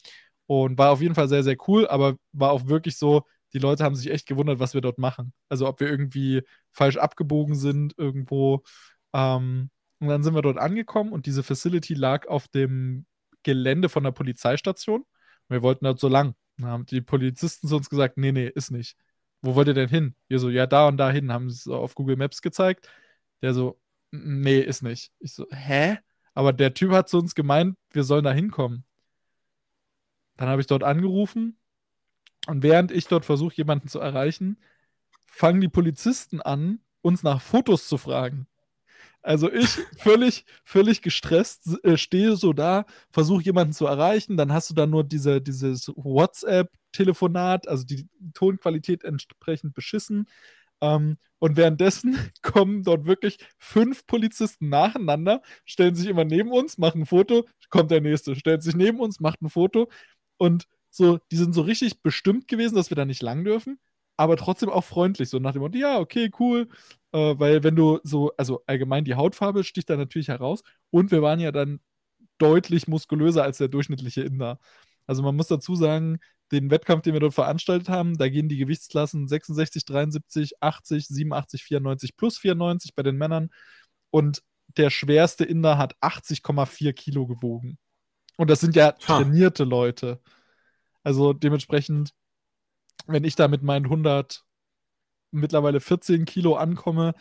Und 0.47 0.77
war 0.77 0.91
auf 0.91 1.01
jeden 1.01 1.15
Fall 1.15 1.27
sehr, 1.27 1.43
sehr 1.43 1.57
cool, 1.67 1.87
aber 1.87 2.17
war 2.33 2.51
auch 2.51 2.67
wirklich 2.67 2.97
so, 2.97 3.23
die 3.53 3.59
Leute 3.59 3.83
haben 3.83 3.95
sich 3.95 4.11
echt 4.11 4.27
gewundert, 4.27 4.59
was 4.59 4.73
wir 4.73 4.81
dort 4.81 4.97
machen. 4.97 5.33
Also 5.49 5.67
ob 5.67 5.79
wir 5.79 5.89
irgendwie 5.89 6.43
falsch 6.71 6.97
abgebogen 6.97 7.55
sind 7.55 7.93
irgendwo. 7.97 8.63
Ähm, 9.13 9.69
und 9.99 10.07
dann 10.07 10.23
sind 10.23 10.35
wir 10.35 10.41
dort 10.41 10.57
angekommen 10.57 11.11
und 11.11 11.25
diese 11.25 11.43
Facility 11.43 11.93
lag 11.93 12.27
auf 12.27 12.47
dem 12.47 13.05
Gelände 13.43 13.89
von 13.89 14.03
der 14.03 14.11
Polizeistation. 14.11 15.05
Wir 15.49 15.61
wollten 15.61 15.85
dort 15.85 15.99
so 15.99 16.07
lang. 16.07 16.35
Dann 16.57 16.69
haben 16.69 16.85
die 16.85 17.01
Polizisten 17.01 17.67
zu 17.67 17.75
uns 17.75 17.89
gesagt, 17.89 18.17
nee, 18.17 18.31
nee, 18.31 18.47
ist 18.47 18.71
nicht. 18.71 18.95
Wo 19.41 19.55
wollt 19.55 19.67
ihr 19.67 19.73
denn 19.73 19.89
hin? 19.89 20.15
Wir 20.27 20.39
so, 20.39 20.49
ja, 20.49 20.67
da 20.67 20.87
und 20.87 20.97
da 20.97 21.09
hin. 21.11 21.31
Haben 21.31 21.49
sie 21.49 21.57
es 21.57 21.67
auf 21.67 21.95
Google 21.95 22.17
Maps 22.17 22.41
gezeigt. 22.41 22.89
Der 23.41 23.53
so, 23.53 23.79
nee, 24.11 24.59
ist 24.59 24.83
nicht. 24.83 25.11
Ich 25.19 25.33
so, 25.33 25.45
hä? 25.51 25.99
Aber 26.33 26.53
der 26.53 26.73
Typ 26.73 26.91
hat 26.91 27.09
zu 27.09 27.17
uns 27.19 27.35
gemeint, 27.35 27.77
wir 27.91 28.03
sollen 28.03 28.23
da 28.23 28.31
hinkommen. 28.31 28.85
Dann 30.37 30.47
habe 30.49 30.61
ich 30.61 30.67
dort 30.67 30.83
angerufen 30.83 31.57
und 32.47 32.63
während 32.63 32.91
ich 32.91 33.07
dort 33.07 33.25
versuche, 33.25 33.55
jemanden 33.55 33.87
zu 33.89 33.99
erreichen, 33.99 34.57
fangen 35.25 35.61
die 35.61 35.67
Polizisten 35.67 36.41
an, 36.41 36.79
uns 37.01 37.23
nach 37.23 37.41
Fotos 37.41 37.87
zu 37.87 37.97
fragen. 37.97 38.47
Also 39.21 39.51
ich 39.51 39.67
völlig, 39.97 40.45
völlig 40.63 41.01
gestresst, 41.01 41.67
äh, 41.83 41.97
stehe 41.97 42.35
so 42.35 42.53
da, 42.53 42.85
versuche 43.11 43.43
jemanden 43.43 43.73
zu 43.73 43.85
erreichen, 43.85 44.37
dann 44.37 44.53
hast 44.53 44.69
du 44.69 44.73
dann 44.73 44.89
nur 44.89 45.03
diese, 45.03 45.41
dieses 45.41 45.89
WhatsApp-Telefonat, 46.89 47.67
also 47.67 47.85
die 47.85 48.07
Tonqualität 48.33 49.03
entsprechend 49.03 49.73
beschissen. 49.73 50.27
Ähm, 50.81 51.17
und 51.39 51.57
währenddessen 51.57 52.17
kommen 52.41 52.83
dort 52.83 53.05
wirklich 53.05 53.37
fünf 53.57 54.05
Polizisten 54.05 54.69
nacheinander, 54.69 55.41
stellen 55.65 55.95
sich 55.95 56.07
immer 56.07 56.25
neben 56.25 56.51
uns, 56.51 56.77
machen 56.77 57.01
ein 57.01 57.05
Foto, 57.05 57.45
kommt 57.69 57.91
der 57.91 58.01
nächste, 58.01 58.35
stellt 58.35 58.63
sich 58.63 58.75
neben 58.75 58.99
uns, 58.99 59.19
macht 59.19 59.41
ein 59.41 59.49
Foto 59.49 59.89
und 60.37 60.67
so, 60.91 61.19
die 61.31 61.37
sind 61.37 61.53
so 61.53 61.61
richtig 61.61 62.01
bestimmt 62.01 62.47
gewesen, 62.47 62.75
dass 62.75 62.89
wir 62.89 62.95
da 62.95 63.05
nicht 63.05 63.21
lang 63.21 63.43
dürfen, 63.43 63.79
aber 64.17 64.37
trotzdem 64.37 64.69
auch 64.69 64.83
freundlich, 64.83 65.29
so 65.29 65.37
nach 65.39 65.53
dem 65.53 65.61
Motto, 65.61 65.77
ja, 65.77 65.99
okay, 65.99 66.31
cool, 66.39 66.67
äh, 67.11 67.35
weil 67.37 67.63
wenn 67.63 67.75
du 67.75 67.99
so, 68.03 68.31
also 68.37 68.63
allgemein 68.65 69.05
die 69.05 69.15
Hautfarbe 69.15 69.63
sticht 69.63 69.89
da 69.89 69.97
natürlich 69.97 70.29
heraus 70.29 70.63
und 70.91 71.11
wir 71.11 71.21
waren 71.21 71.39
ja 71.39 71.51
dann 71.51 71.79
deutlich 72.39 72.87
muskulöser 72.87 73.43
als 73.43 73.57
der 73.59 73.67
durchschnittliche 73.67 74.21
Inder. 74.21 74.59
Also 75.07 75.23
man 75.23 75.35
muss 75.35 75.47
dazu 75.47 75.75
sagen, 75.75 76.19
den 76.51 76.71
Wettkampf, 76.71 77.03
den 77.03 77.13
wir 77.13 77.19
dort 77.19 77.33
veranstaltet 77.33 77.89
haben, 77.89 78.17
da 78.17 78.27
gehen 78.29 78.49
die 78.49 78.57
Gewichtsklassen 78.57 79.27
66, 79.27 79.85
73, 79.85 80.61
80, 80.61 81.07
87, 81.07 81.63
94 81.63 82.15
plus 82.15 82.37
94 82.37 82.95
bei 82.95 83.03
den 83.03 83.17
Männern. 83.17 83.49
Und 84.09 84.43
der 84.77 84.89
schwerste 84.89 85.45
Inder 85.45 85.77
hat 85.77 85.95
80,4 86.01 86.93
Kilo 86.93 87.27
gewogen. 87.27 87.77
Und 88.37 88.49
das 88.49 88.61
sind 88.61 88.75
ja 88.75 88.93
trainierte 88.93 89.63
Leute. 89.63 90.21
Also 91.03 91.33
dementsprechend, 91.33 92.13
wenn 93.05 93.23
ich 93.23 93.35
da 93.35 93.47
mit 93.47 93.63
meinen 93.63 93.85
100, 93.85 94.43
mittlerweile 95.31 95.79
14 95.79 96.25
Kilo 96.25 96.55
ankomme, 96.55 97.13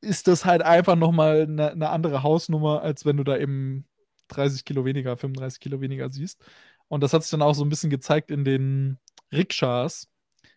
ist 0.00 0.28
das 0.28 0.44
halt 0.44 0.62
einfach 0.62 0.96
nochmal 0.96 1.42
eine, 1.42 1.72
eine 1.72 1.90
andere 1.90 2.22
Hausnummer, 2.22 2.82
als 2.82 3.04
wenn 3.04 3.16
du 3.16 3.24
da 3.24 3.36
eben 3.36 3.86
30 4.28 4.64
Kilo 4.64 4.84
weniger, 4.84 5.16
35 5.16 5.60
Kilo 5.60 5.80
weniger 5.80 6.08
siehst. 6.08 6.40
Und 6.88 7.02
das 7.02 7.12
hat 7.12 7.22
sich 7.22 7.30
dann 7.30 7.42
auch 7.42 7.54
so 7.54 7.64
ein 7.64 7.68
bisschen 7.68 7.90
gezeigt 7.90 8.30
in 8.30 8.44
den 8.44 8.98
Rikschas. 9.32 10.08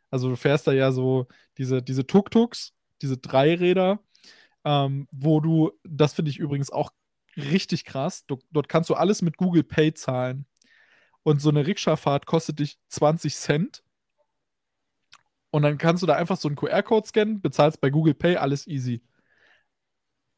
Also 0.10 0.30
du 0.30 0.36
fährst 0.36 0.68
da 0.68 0.72
ja 0.74 0.92
so 0.92 1.28
diese, 1.58 1.82
diese 1.82 2.06
Tuk-Tuks, 2.08 2.74
diese 3.02 3.18
Dreiräder, 3.18 4.00
ähm, 4.66 5.08
wo 5.12 5.40
du, 5.40 5.72
das 5.84 6.14
finde 6.14 6.32
ich 6.32 6.40
übrigens 6.40 6.70
auch 6.72 6.92
richtig 7.38 7.86
krass, 7.86 8.26
du, 8.26 8.40
dort 8.52 8.70
kannst 8.70 8.90
du 8.90 8.96
alles 8.96 9.22
mit 9.22 9.38
Google 9.38 9.64
Pay 9.64 9.94
zahlen. 9.94 10.46
Und 11.24 11.42
so 11.42 11.50
eine 11.50 11.68
Rikscha-Fahrt 11.68 12.26
kostet 12.26 12.60
dich 12.60 12.80
20 12.90 13.36
Cent. 13.36 13.84
Und 15.52 15.64
dann 15.64 15.78
kannst 15.78 16.02
du 16.02 16.08
da 16.08 16.16
einfach 16.16 16.38
so 16.38 16.48
einen 16.48 16.56
QR-Code 16.56 17.08
scannen, 17.08 17.42
bezahlst 17.42 17.80
bei 17.82 17.90
Google 17.90 18.14
Pay, 18.16 18.38
alles 18.38 18.68
easy. 18.68 19.04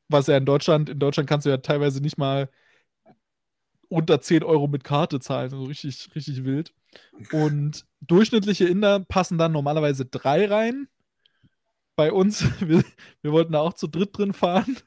Was 0.10 0.28
ja 0.28 0.38
in 0.38 0.46
Deutschland, 0.46 0.90
in 0.90 1.00
Deutschland 1.00 1.30
kannst 1.30 1.46
du 1.46 1.50
ja 1.50 1.58
teilweise 1.58 2.02
nicht 2.02 2.18
mal 2.18 2.50
unter 3.94 4.20
10 4.20 4.44
Euro 4.44 4.68
mit 4.68 4.84
Karte 4.84 5.20
zahlen. 5.20 5.52
Also 5.54 5.66
richtig, 5.66 6.10
richtig 6.16 6.44
wild. 6.44 6.74
Und 7.32 7.86
durchschnittliche 8.02 8.66
Inder 8.66 9.00
passen 9.02 9.38
dann 9.38 9.52
normalerweise 9.52 10.06
drei 10.06 10.48
rein. 10.48 10.88
Bei 11.96 12.12
uns, 12.12 12.44
wir, 12.60 12.84
wir 13.22 13.32
wollten 13.32 13.54
da 13.54 13.60
auch 13.60 13.74
zu 13.74 13.88
dritt 13.88 14.18
drin 14.18 14.34
fahren. 14.34 14.78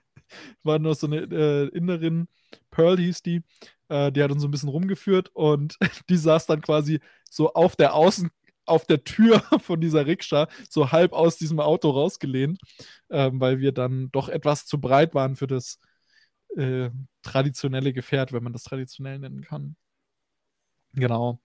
War 0.64 0.81
noch 0.81 0.95
so 0.95 1.07
eine 1.07 1.19
äh, 1.19 1.69
Inderin, 1.69 2.27
Pearl 2.71 2.99
hieß 2.99 3.23
die, 3.23 3.42
äh, 3.88 4.11
die 4.11 4.23
hat 4.23 4.33
uns 4.33 4.42
so 4.42 4.49
ein 4.49 4.51
bisschen 4.51 4.69
rumgeführt 4.69 5.31
und 5.35 5.79
die 6.11 6.16
saß 6.16 6.47
dann 6.47 6.61
quasi 6.61 6.99
so 7.31 7.53
auf 7.53 7.77
der 7.77 7.95
Außen, 7.95 8.29
auf 8.64 8.87
der 8.87 9.05
Tür 9.05 9.40
von 9.61 9.81
dieser 9.81 10.07
Rikscha, 10.07 10.49
so 10.69 10.90
halb 10.90 11.12
aus 11.12 11.37
diesem 11.37 11.61
Auto 11.61 11.90
rausgelehnt, 11.90 12.59
ähm, 13.11 13.40
weil 13.40 13.61
wir 13.61 13.71
dann 13.71 14.11
doch 14.11 14.29
etwas 14.29 14.66
zu 14.66 14.81
breit 14.81 15.14
waren 15.14 15.37
für 15.37 15.47
das 15.47 15.79
äh, 16.57 16.90
traditionelle 17.23 17.92
Gefährt, 17.92 18.33
wenn 18.33 18.42
man 18.42 18.53
das 18.53 18.64
traditionell 18.64 19.19
nennen 19.19 19.42
kann. 19.42 19.77
Genau. 20.95 21.40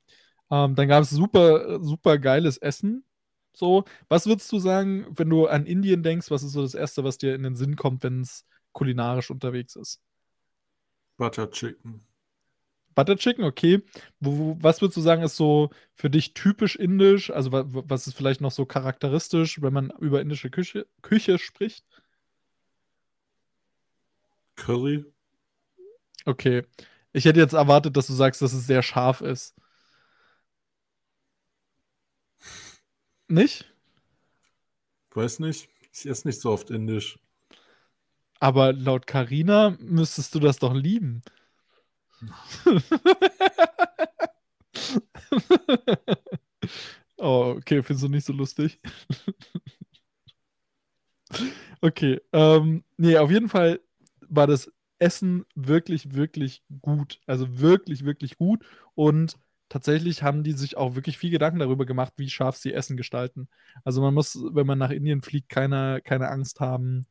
Ähm, 0.50 0.76
dann 0.76 0.88
gab 0.88 1.04
es 1.04 1.10
super, 1.10 1.84
super 1.84 2.18
geiles 2.18 2.58
Essen. 2.58 3.06
So, 3.54 3.84
was 4.08 4.26
würdest 4.28 4.52
du 4.52 4.60
sagen, 4.60 5.06
wenn 5.10 5.30
du 5.30 5.48
an 5.48 5.66
Indien 5.66 6.04
denkst, 6.04 6.32
was 6.32 6.44
ist 6.44 6.54
so 6.54 6.62
das 6.62 6.74
Erste, 6.74 7.04
was 7.04 7.18
dir 7.18 7.36
in 7.36 7.44
den 7.44 7.56
Sinn 7.56 7.76
kommt, 7.76 8.04
wenn 8.04 8.22
es 8.22 8.46
kulinarisch 8.72 9.30
unterwegs 9.30 9.76
ist? 9.76 10.02
Butter 11.18 11.50
Chicken. 11.52 12.02
Butter 12.96 13.16
Chicken, 13.16 13.44
okay. 13.44 13.82
Was 14.20 14.82
würdest 14.82 14.98
du 14.98 15.02
sagen, 15.02 15.24
ist 15.24 15.38
so 15.38 15.70
für 15.96 16.10
dich 16.10 16.34
typisch 16.34 16.76
indisch? 16.76 17.30
Also, 17.32 17.52
was 17.52 18.08
ist 18.08 18.16
vielleicht 18.16 18.42
noch 18.42 18.52
so 18.52 18.66
charakteristisch, 18.66 19.62
wenn 19.62 19.74
man 19.74 19.92
über 20.00 20.22
indische 20.22 20.50
Küche, 20.50 20.88
Küche 21.02 21.38
spricht? 21.38 21.86
Curry. 24.62 25.04
Okay. 26.26 26.64
Ich 27.14 27.26
hätte 27.26 27.40
jetzt 27.40 27.54
erwartet, 27.54 27.98
dass 27.98 28.08
du 28.08 28.14
sagst, 28.14 28.42
dass 28.42 28.54
es 28.54 28.68
sehr 28.68 28.84
scharf 28.84 29.22
ist. 29.22 29.56
Nicht? 33.28 33.66
Weiß 35.14 35.40
nicht. 35.40 35.68
Ich 35.92 36.06
esse 36.06 36.28
nicht 36.28 36.40
so 36.40 36.52
oft 36.52 36.70
indisch. 36.70 37.18
Aber 38.40 38.72
laut 38.74 39.08
Karina 39.08 39.76
müsstest 39.80 40.36
du 40.36 40.40
das 40.40 40.60
doch 40.60 40.74
lieben. 40.74 41.24
oh, 47.18 47.56
okay, 47.58 47.82
findest 47.82 48.04
du 48.04 48.10
nicht 48.10 48.26
so 48.26 48.34
lustig? 48.34 48.80
okay, 51.82 52.22
ähm, 52.32 52.84
nee, 52.98 53.18
auf 53.18 53.32
jeden 53.32 53.50
Fall 53.50 53.80
war 54.32 54.48
das 54.48 54.72
Essen 55.00 55.46
wirklich, 55.56 56.14
wirklich 56.16 56.64
gut. 56.82 57.20
Also 57.28 57.60
wirklich, 57.60 58.06
wirklich 58.06 58.38
gut. 58.38 58.64
Und 58.96 59.36
tatsächlich 59.70 60.24
haben 60.24 60.44
die 60.44 60.54
sich 60.54 60.78
auch 60.78 60.96
wirklich 60.96 61.18
viel 61.18 61.32
Gedanken 61.32 61.60
darüber 61.60 61.86
gemacht, 61.86 62.14
wie 62.18 62.30
scharf 62.30 62.58
sie 62.58 62.74
Essen 62.74 62.98
gestalten. 62.98 63.50
Also 63.84 64.02
man 64.02 64.14
muss, 64.14 64.38
wenn 64.54 64.68
man 64.68 64.78
nach 64.80 64.92
Indien 64.92 65.22
fliegt, 65.22 65.50
keine, 65.50 66.02
keine 66.04 66.30
Angst 66.30 66.60
haben, 66.60 67.06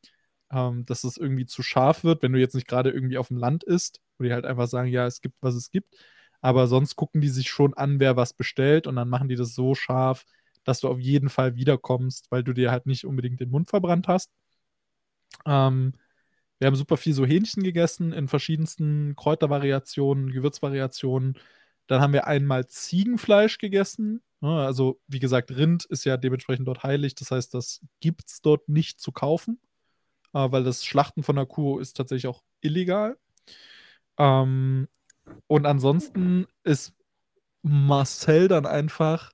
ähm, 0.51 0.85
dass 0.85 1.03
es 1.03 1.17
irgendwie 1.17 1.45
zu 1.45 1.63
scharf 1.63 2.03
wird, 2.03 2.23
wenn 2.23 2.33
du 2.33 2.39
jetzt 2.39 2.55
nicht 2.55 2.67
gerade 2.67 2.91
irgendwie 2.91 3.17
auf 3.17 3.29
dem 3.29 3.37
Land 3.37 3.63
isst, 3.63 4.01
wo 4.17 4.23
die 4.23 4.33
halt 4.33 4.45
einfach 4.45 4.67
sagen, 4.67 4.89
ja, 4.89 5.05
es 5.05 5.21
gibt, 5.21 5.35
was 5.41 5.55
es 5.55 5.71
gibt. 5.71 5.95
Aber 6.41 6.67
sonst 6.67 6.95
gucken 6.95 7.21
die 7.21 7.29
sich 7.29 7.49
schon 7.49 7.73
an, 7.75 7.99
wer 7.99 8.15
was 8.17 8.33
bestellt 8.33 8.87
und 8.87 8.95
dann 8.95 9.09
machen 9.09 9.29
die 9.29 9.35
das 9.35 9.53
so 9.55 9.75
scharf, 9.75 10.25
dass 10.63 10.79
du 10.79 10.89
auf 10.89 10.99
jeden 10.99 11.29
Fall 11.29 11.55
wiederkommst, 11.55 12.31
weil 12.31 12.43
du 12.43 12.53
dir 12.53 12.71
halt 12.71 12.85
nicht 12.85 13.05
unbedingt 13.05 13.39
den 13.39 13.49
Mund 13.51 13.69
verbrannt 13.69 14.07
hast. 14.07 14.31
Ähm, 15.45 15.93
wir 16.61 16.67
haben 16.67 16.75
super 16.75 16.95
viel 16.95 17.13
so 17.13 17.25
Hähnchen 17.25 17.63
gegessen 17.63 18.13
in 18.13 18.27
verschiedensten 18.27 19.15
Kräutervariationen, 19.15 20.31
Gewürzvariationen. 20.31 21.39
Dann 21.87 22.01
haben 22.01 22.13
wir 22.13 22.27
einmal 22.27 22.67
Ziegenfleisch 22.67 23.57
gegessen. 23.57 24.21
Also, 24.41 25.01
wie 25.07 25.17
gesagt, 25.17 25.49
Rind 25.49 25.85
ist 25.85 26.05
ja 26.05 26.17
dementsprechend 26.17 26.67
dort 26.67 26.83
heilig. 26.83 27.15
Das 27.15 27.31
heißt, 27.31 27.55
das 27.55 27.81
gibt 27.99 28.29
es 28.29 28.43
dort 28.43 28.69
nicht 28.69 29.01
zu 29.01 29.11
kaufen, 29.11 29.59
äh, 30.33 30.51
weil 30.51 30.63
das 30.63 30.85
Schlachten 30.85 31.23
von 31.23 31.35
der 31.35 31.47
Kuh 31.47 31.79
ist 31.79 31.97
tatsächlich 31.97 32.27
auch 32.27 32.43
illegal. 32.61 33.17
Ähm, 34.19 34.87
und 35.47 35.65
ansonsten 35.65 36.45
ist 36.63 36.93
Marcel 37.63 38.47
dann 38.49 38.67
einfach 38.67 39.31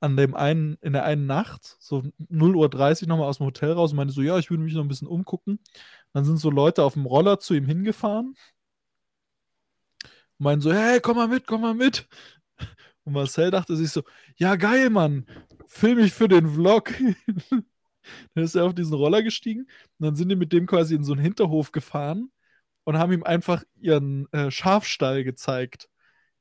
an 0.00 0.16
dem 0.16 0.34
einen, 0.34 0.76
in 0.82 0.92
der 0.92 1.04
einen 1.04 1.26
Nacht, 1.26 1.76
so 1.80 2.02
0.30 2.30 3.02
Uhr 3.02 3.08
nochmal 3.08 3.28
aus 3.28 3.38
dem 3.38 3.46
Hotel 3.46 3.72
raus 3.72 3.92
und 3.92 3.96
meinte 3.96 4.14
so, 4.14 4.22
ja, 4.22 4.38
ich 4.38 4.50
würde 4.50 4.62
mich 4.62 4.74
noch 4.74 4.82
ein 4.82 4.88
bisschen 4.88 5.08
umgucken. 5.08 5.58
Dann 6.12 6.24
sind 6.24 6.38
so 6.38 6.50
Leute 6.50 6.82
auf 6.82 6.94
dem 6.94 7.06
Roller 7.06 7.38
zu 7.40 7.54
ihm 7.54 7.66
hingefahren. 7.66 8.34
Und 10.38 10.44
meinen 10.44 10.60
so, 10.60 10.72
hey, 10.72 11.00
komm 11.00 11.16
mal 11.16 11.28
mit, 11.28 11.46
komm 11.46 11.62
mal 11.62 11.74
mit. 11.74 12.08
Und 13.04 13.12
Marcel 13.12 13.50
dachte 13.50 13.76
sich 13.76 13.90
so, 13.90 14.02
ja 14.36 14.56
geil, 14.56 14.90
Mann, 14.90 15.26
film 15.66 15.98
mich 15.98 16.12
für 16.12 16.28
den 16.28 16.48
Vlog. 16.50 16.92
dann 18.34 18.44
ist 18.44 18.54
er 18.54 18.64
auf 18.64 18.74
diesen 18.74 18.94
Roller 18.94 19.22
gestiegen 19.22 19.62
und 19.98 20.06
dann 20.06 20.16
sind 20.16 20.28
die 20.28 20.36
mit 20.36 20.52
dem 20.52 20.66
quasi 20.66 20.94
in 20.94 21.04
so 21.04 21.12
einen 21.12 21.22
Hinterhof 21.22 21.72
gefahren 21.72 22.30
und 22.84 22.98
haben 22.98 23.12
ihm 23.12 23.22
einfach 23.22 23.64
ihren 23.76 24.30
äh, 24.32 24.50
Schafstall 24.50 25.24
gezeigt. 25.24 25.88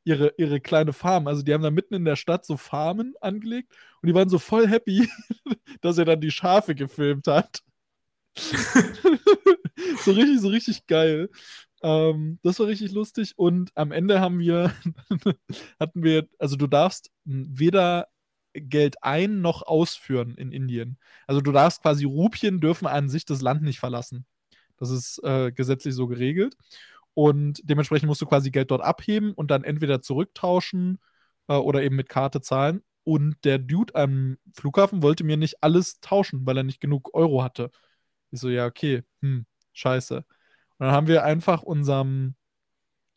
Ihre, 0.05 0.33
ihre 0.37 0.61
kleine 0.61 0.93
Farm. 0.93 1.27
Also 1.27 1.41
die 1.41 1.53
haben 1.53 1.63
da 1.63 1.71
mitten 1.71 1.95
in 1.95 2.05
der 2.05 2.15
Stadt 2.15 2.45
so 2.45 2.57
Farmen 2.57 3.15
angelegt 3.21 3.73
und 4.01 4.07
die 4.07 4.13
waren 4.13 4.29
so 4.29 4.39
voll 4.39 4.67
happy, 4.67 5.09
dass 5.81 5.97
er 5.97 6.05
dann 6.05 6.21
die 6.21 6.31
Schafe 6.31 6.75
gefilmt 6.75 7.27
hat. 7.27 7.61
so 8.35 10.11
richtig, 10.11 10.39
so 10.41 10.49
richtig 10.49 10.87
geil. 10.87 11.29
Ähm, 11.81 12.39
das 12.43 12.59
war 12.59 12.67
richtig 12.67 12.91
lustig. 12.91 13.33
Und 13.35 13.71
am 13.75 13.91
Ende 13.91 14.19
haben 14.19 14.39
wir, 14.39 14.73
hatten 15.79 16.03
wir, 16.03 16.27
also 16.39 16.55
du 16.55 16.67
darfst 16.67 17.11
weder 17.25 18.07
Geld 18.53 18.95
ein 19.03 19.41
noch 19.41 19.63
ausführen 19.63 20.35
in 20.35 20.51
Indien. 20.51 20.97
Also 21.27 21.41
du 21.41 21.51
darfst 21.51 21.81
quasi 21.81 22.05
Rupien 22.05 22.59
dürfen 22.59 22.87
an 22.87 23.09
sich 23.09 23.25
das 23.25 23.41
Land 23.41 23.61
nicht 23.61 23.79
verlassen. 23.79 24.25
Das 24.77 24.89
ist 24.89 25.23
äh, 25.23 25.51
gesetzlich 25.51 25.95
so 25.95 26.07
geregelt. 26.07 26.55
Und 27.15 27.61
dementsprechend 27.63 28.07
musst 28.07 28.21
du 28.21 28.27
quasi 28.27 28.51
Geld 28.51 28.71
dort 28.71 28.83
abheben 28.83 29.33
und 29.33 29.49
dann 29.51 29.63
entweder 29.63 30.01
zurücktauschen 30.01 30.99
äh, 31.47 31.55
oder 31.55 31.81
eben 31.83 31.95
mit 31.95 32.09
Karte 32.09 32.41
zahlen. 32.41 32.83
Und 33.03 33.37
der 33.45 33.59
Dude 33.59 33.95
am 33.95 34.37
Flughafen 34.53 35.01
wollte 35.01 35.23
mir 35.23 35.37
nicht 35.37 35.63
alles 35.63 35.99
tauschen, 36.01 36.45
weil 36.45 36.57
er 36.57 36.63
nicht 36.63 36.81
genug 36.81 37.13
Euro 37.15 37.43
hatte. 37.43 37.71
Ich 38.31 38.39
so, 38.41 38.49
ja, 38.49 38.65
okay, 38.67 39.03
hm, 39.21 39.45
Scheiße. 39.73 40.17
Und 40.17 40.25
dann 40.79 40.91
haben 40.91 41.07
wir 41.07 41.23
einfach 41.23 41.63
unserem 41.63 42.35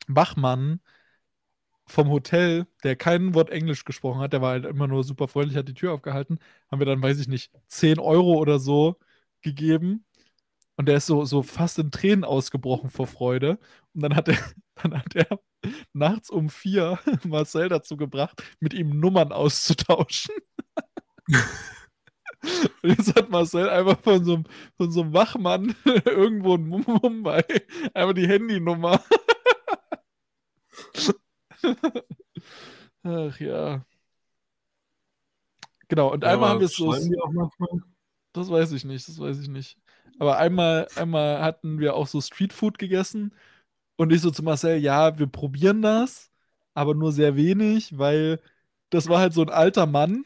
Wachmann 0.09 0.81
vom 1.87 2.11
Hotel, 2.11 2.67
der 2.85 2.97
kein 2.97 3.35
Wort 3.35 3.51
Englisch 3.51 3.85
gesprochen 3.85 4.21
hat, 4.21 4.33
der 4.33 4.43
war 4.43 4.51
halt 4.51 4.67
immer 4.67 4.87
nur 4.87 5.05
super 5.05 5.27
freundlich, 5.29 5.57
hat 5.57 5.69
die 5.69 5.75
Tür 5.75 5.93
aufgehalten, 5.95 6.39
haben 6.71 6.81
wir 6.81 6.87
dann, 6.87 7.03
weiß 7.03 7.19
ich 7.19 7.29
nicht, 7.29 7.51
10 7.69 7.99
Euro 7.99 8.35
oder 8.39 8.59
so 8.59 8.99
gegeben. 9.43 10.05
Und 10.79 10.87
der 10.87 10.97
ist 10.99 11.07
so, 11.07 11.25
so 11.25 11.43
fast 11.43 11.79
in 11.81 11.91
Tränen 11.91 12.25
ausgebrochen 12.25 12.89
vor 12.89 13.09
Freude. 13.09 13.59
Und 13.95 14.03
dann 14.03 14.15
hat 14.15 14.29
er, 14.29 14.37
dann 14.77 14.97
hat 14.97 15.15
er 15.17 15.41
nachts 15.93 16.31
um 16.31 16.49
vier 16.49 17.01
Marcel 17.25 17.69
dazu 17.69 17.97
gebracht, 17.97 18.43
mit 18.61 18.73
ihm 18.73 18.99
Nummern 19.01 19.33
auszutauschen. 19.33 20.35
Und 22.83 22.91
jetzt 22.91 23.17
hat 23.17 23.31
Marcel 23.31 23.69
einfach 23.69 23.99
von 23.99 24.25
so 24.25 24.35
einem, 24.37 24.45
von 24.77 24.93
so 24.93 25.03
einem 25.03 25.13
Wachmann 25.13 25.75
irgendwo 26.05 26.55
in 26.55 26.69
Mumbai 26.69 27.45
einfach 27.93 28.15
die 28.15 28.29
Handynummer. 28.29 29.03
Ach 33.03 33.41
ja. 33.41 33.85
Genau, 35.89 36.13
und 36.13 36.23
ja, 36.23 36.31
einmal 36.31 36.51
haben 36.51 36.61
wir 36.61 36.67
es 36.67 36.77
so. 36.77 36.95
Das 38.33 38.49
weiß 38.49 38.71
ich 38.71 38.85
nicht, 38.85 39.09
das 39.09 39.19
weiß 39.19 39.41
ich 39.41 39.49
nicht. 39.49 39.77
Aber 40.19 40.39
einmal, 40.39 40.89
einmal 40.97 41.43
hatten 41.43 41.79
wir 41.79 41.95
auch 41.95 42.07
so 42.07 42.21
Streetfood 42.21 42.79
gegessen 42.79 43.35
und 43.97 44.13
ich 44.13 44.21
so 44.21 44.31
zu 44.31 44.43
Marcel, 44.43 44.79
ja, 44.79 45.19
wir 45.19 45.27
probieren 45.29 45.83
das, 45.83 46.31
aber 46.75 46.95
nur 46.95 47.13
sehr 47.13 47.37
wenig, 47.37 47.99
weil 47.99 48.41
das 48.91 49.09
war 49.09 49.21
halt 49.21 49.35
so 49.35 49.43
ein 49.43 49.51
alter 49.51 49.87
Mann, 49.87 50.25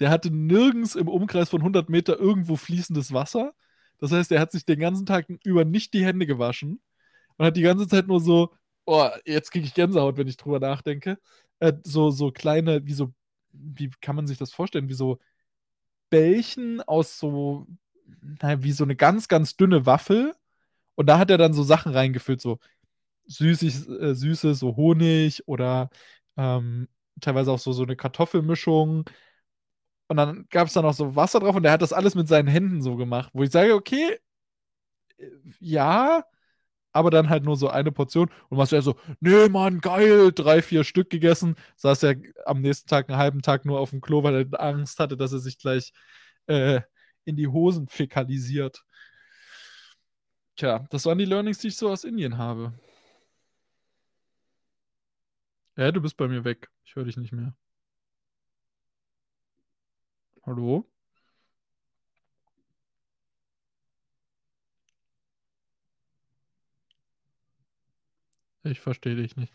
der 0.00 0.10
hatte 0.10 0.30
nirgends 0.30 0.94
im 0.96 1.08
Umkreis 1.08 1.50
von 1.50 1.62
100 1.62 1.88
Meter 1.90 2.18
irgendwo 2.18 2.56
fließendes 2.56 3.12
Wasser. 3.12 3.54
Das 3.98 4.12
heißt, 4.12 4.30
er 4.32 4.40
hat 4.40 4.52
sich 4.52 4.64
den 4.64 4.78
ganzen 4.80 5.06
Tag 5.06 5.26
über 5.44 5.64
nicht 5.64 5.94
die 5.94 6.04
Hände 6.04 6.26
gewaschen 6.26 6.80
und 7.36 7.46
hat 7.46 7.56
die 7.56 7.62
ganze 7.62 7.88
Zeit 7.88 8.06
nur 8.08 8.20
so, 8.20 8.52
oh, 8.86 9.08
jetzt 9.26 9.50
kriege 9.52 9.66
ich 9.66 9.74
Gänsehaut, 9.74 10.16
wenn 10.18 10.28
ich 10.28 10.36
drüber 10.36 10.60
nachdenke. 10.60 11.18
Äh, 11.60 11.74
so, 11.84 12.10
so 12.10 12.32
kleine, 12.32 12.86
wie 12.86 12.94
so, 12.94 13.12
wie 13.52 13.90
kann 14.00 14.16
man 14.16 14.26
sich 14.26 14.38
das 14.38 14.52
vorstellen? 14.52 14.88
Wie 14.88 14.94
so 14.94 15.18
Bällchen 16.10 16.80
aus 16.82 17.18
so, 17.18 17.66
naja, 18.40 18.62
wie 18.62 18.72
so 18.72 18.84
eine 18.84 18.96
ganz, 18.96 19.28
ganz 19.28 19.56
dünne 19.56 19.86
Waffel. 19.86 20.34
Und 20.94 21.06
da 21.06 21.18
hat 21.18 21.30
er 21.30 21.38
dann 21.38 21.52
so 21.54 21.62
Sachen 21.62 21.92
reingefüllt, 21.92 22.40
so 22.40 22.58
süßig, 23.26 23.88
äh, 23.88 24.14
süße, 24.14 24.54
so 24.54 24.76
Honig 24.76 25.46
oder 25.48 25.90
ähm, 26.36 26.88
teilweise 27.20 27.52
auch 27.52 27.58
so, 27.58 27.72
so 27.72 27.84
eine 27.84 27.96
Kartoffelmischung. 27.96 29.04
Und 30.08 30.16
dann 30.16 30.46
gab 30.50 30.68
es 30.68 30.74
da 30.74 30.82
noch 30.82 30.94
so 30.94 31.16
Wasser 31.16 31.40
drauf 31.40 31.56
und 31.56 31.62
der 31.64 31.72
hat 31.72 31.82
das 31.82 31.92
alles 31.92 32.14
mit 32.14 32.28
seinen 32.28 32.48
Händen 32.48 32.82
so 32.82 32.96
gemacht, 32.96 33.30
wo 33.34 33.42
ich 33.42 33.50
sage, 33.50 33.74
okay, 33.74 34.18
äh, 35.18 35.26
ja, 35.60 36.24
aber 36.92 37.10
dann 37.10 37.28
halt 37.28 37.44
nur 37.44 37.56
so 37.56 37.68
eine 37.68 37.92
Portion. 37.92 38.30
Und 38.48 38.58
was 38.58 38.70
ja 38.72 38.82
so, 38.82 38.96
nee, 39.20 39.48
Mann, 39.48 39.80
geil, 39.80 40.32
drei, 40.32 40.62
vier 40.62 40.84
Stück 40.84 41.10
gegessen. 41.10 41.56
Saß 41.76 42.02
er 42.04 42.16
am 42.46 42.60
nächsten 42.60 42.88
Tag, 42.88 43.08
einen 43.08 43.18
halben 43.18 43.42
Tag 43.42 43.64
nur 43.64 43.80
auf 43.80 43.90
dem 43.90 44.00
Klo, 44.00 44.22
weil 44.22 44.48
er 44.52 44.60
Angst 44.60 44.98
hatte, 44.98 45.16
dass 45.16 45.32
er 45.32 45.38
sich 45.40 45.58
gleich 45.58 45.92
äh, 46.46 46.80
in 47.28 47.36
die 47.36 47.48
Hosen 47.48 47.88
fäkalisiert. 47.88 48.84
Tja, 50.56 50.86
das 50.90 51.04
waren 51.06 51.18
die 51.18 51.24
Learnings, 51.26 51.58
die 51.58 51.68
ich 51.68 51.76
so 51.76 51.90
aus 51.90 52.04
Indien 52.04 52.38
habe. 52.38 52.72
Ja, 55.76 55.92
du 55.92 56.00
bist 56.00 56.16
bei 56.16 56.28
mir 56.28 56.44
weg. 56.44 56.68
Ich 56.84 56.96
höre 56.96 57.04
dich 57.04 57.16
nicht 57.16 57.32
mehr. 57.32 57.54
Hallo? 60.44 60.84
Ich 68.64 68.80
verstehe 68.80 69.16
dich 69.16 69.36
nicht. 69.36 69.52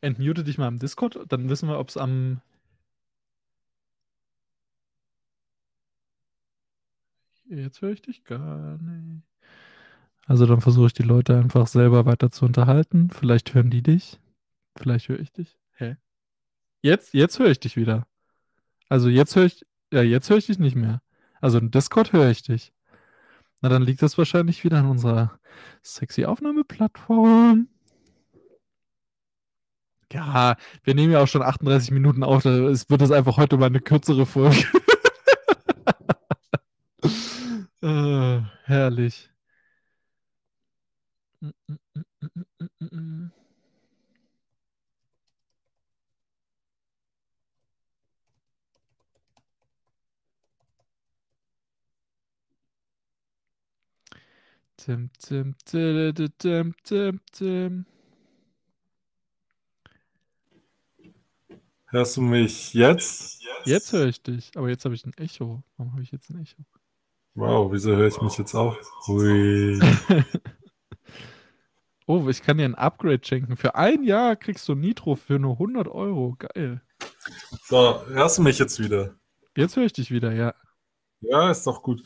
Entmute 0.00 0.44
dich 0.44 0.58
mal 0.58 0.68
im 0.68 0.78
Discord, 0.78 1.18
dann 1.28 1.48
wissen 1.48 1.68
wir, 1.68 1.78
ob 1.78 1.88
es 1.88 1.96
am. 1.96 2.40
Jetzt 7.46 7.82
höre 7.82 7.92
ich 7.92 8.02
dich 8.02 8.24
gar 8.24 8.78
nicht. 8.78 9.22
Also 10.26 10.46
dann 10.46 10.60
versuche 10.60 10.86
ich 10.86 10.92
die 10.94 11.02
Leute 11.02 11.36
einfach 11.36 11.66
selber 11.66 12.06
weiter 12.06 12.30
zu 12.30 12.44
unterhalten. 12.46 13.10
Vielleicht 13.10 13.54
hören 13.54 13.70
die 13.70 13.82
dich. 13.82 14.18
Vielleicht 14.76 15.08
höre 15.08 15.20
ich 15.20 15.32
dich. 15.32 15.58
Hä? 15.74 15.96
Jetzt, 16.80 17.12
jetzt 17.14 17.38
höre 17.38 17.50
ich 17.50 17.60
dich 17.60 17.76
wieder. 17.76 18.06
Also 18.88 19.08
jetzt 19.08 19.36
höre 19.36 19.44
ich, 19.44 19.64
ja, 19.92 20.02
jetzt 20.02 20.30
höre 20.30 20.38
ich 20.38 20.46
dich 20.46 20.58
nicht 20.58 20.76
mehr. 20.76 21.02
Also 21.40 21.58
im 21.58 21.70
Discord 21.70 22.12
höre 22.12 22.30
ich 22.30 22.42
dich. 22.42 22.72
Na, 23.60 23.68
dann 23.68 23.82
liegt 23.82 24.02
das 24.02 24.16
wahrscheinlich 24.18 24.64
wieder 24.64 24.78
an 24.78 24.86
unserer 24.86 25.38
sexy 25.82 26.24
Aufnahmeplattform. 26.24 27.68
Ja, 30.12 30.56
wir 30.84 30.94
nehmen 30.94 31.12
ja 31.12 31.20
auch 31.20 31.28
schon 31.28 31.42
38 31.42 31.90
Minuten 31.90 32.22
auf. 32.22 32.44
Es 32.44 32.88
wird 32.88 33.00
das 33.00 33.10
einfach 33.10 33.36
heute 33.36 33.56
mal 33.56 33.66
eine 33.66 33.80
kürzere 33.80 34.26
Folge. 34.26 34.64
Äh, 37.84 38.42
herrlich. 38.64 39.30
Tim, 54.76 55.10
tim, 55.18 55.54
tim, 55.64 56.14
tim, 56.38 56.74
tim, 56.84 57.20
tim. 57.32 57.86
Hörst 61.86 62.16
du 62.16 62.22
mich 62.22 62.74
jetzt? 62.74 63.42
Jetzt 63.64 63.92
höre 63.92 64.06
ich 64.08 64.22
dich, 64.22 64.50
aber 64.56 64.68
jetzt 64.68 64.84
habe 64.84 64.94
ich 64.94 65.06
ein 65.06 65.14
Echo. 65.16 65.62
Warum 65.76 65.92
habe 65.92 66.02
ich 66.02 66.10
jetzt 66.10 66.30
ein 66.30 66.40
Echo? 66.40 66.64
Wow, 67.34 67.72
wieso 67.72 67.90
höre 67.90 68.06
ich 68.06 68.20
mich 68.20 68.38
jetzt 68.38 68.54
auch? 68.54 68.76
Hui. 69.06 69.80
oh, 72.06 72.28
ich 72.28 72.42
kann 72.42 72.58
dir 72.58 72.64
ein 72.64 72.76
Upgrade 72.76 73.24
schenken. 73.24 73.56
Für 73.56 73.74
ein 73.74 74.04
Jahr 74.04 74.36
kriegst 74.36 74.68
du 74.68 74.74
Nitro 74.74 75.16
für 75.16 75.40
nur 75.40 75.54
100 75.54 75.88
Euro. 75.88 76.36
Geil. 76.38 76.80
So, 77.64 78.06
hörst 78.06 78.38
du 78.38 78.42
mich 78.42 78.60
jetzt 78.60 78.78
wieder? 78.78 79.16
Jetzt 79.56 79.76
höre 79.76 79.84
ich 79.84 79.92
dich 79.92 80.12
wieder, 80.12 80.32
ja. 80.32 80.54
Ja, 81.20 81.50
ist 81.50 81.66
doch 81.66 81.82
gut. 81.82 82.02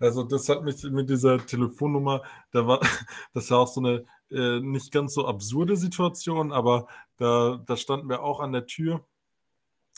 Also 0.00 0.24
das 0.24 0.48
hat 0.48 0.64
mich 0.64 0.82
mit 0.82 1.08
dieser 1.08 1.46
Telefonnummer, 1.46 2.22
da 2.50 2.66
war, 2.66 2.80
das 3.34 3.50
war 3.50 3.60
auch 3.60 3.68
so 3.68 3.80
eine 3.80 4.04
äh, 4.32 4.60
nicht 4.60 4.90
ganz 4.90 5.14
so 5.14 5.26
absurde 5.26 5.76
Situation, 5.76 6.52
aber 6.52 6.88
da, 7.18 7.62
da 7.64 7.76
standen 7.76 8.08
wir 8.08 8.22
auch 8.22 8.40
an 8.40 8.52
der 8.52 8.66
Tür, 8.66 9.04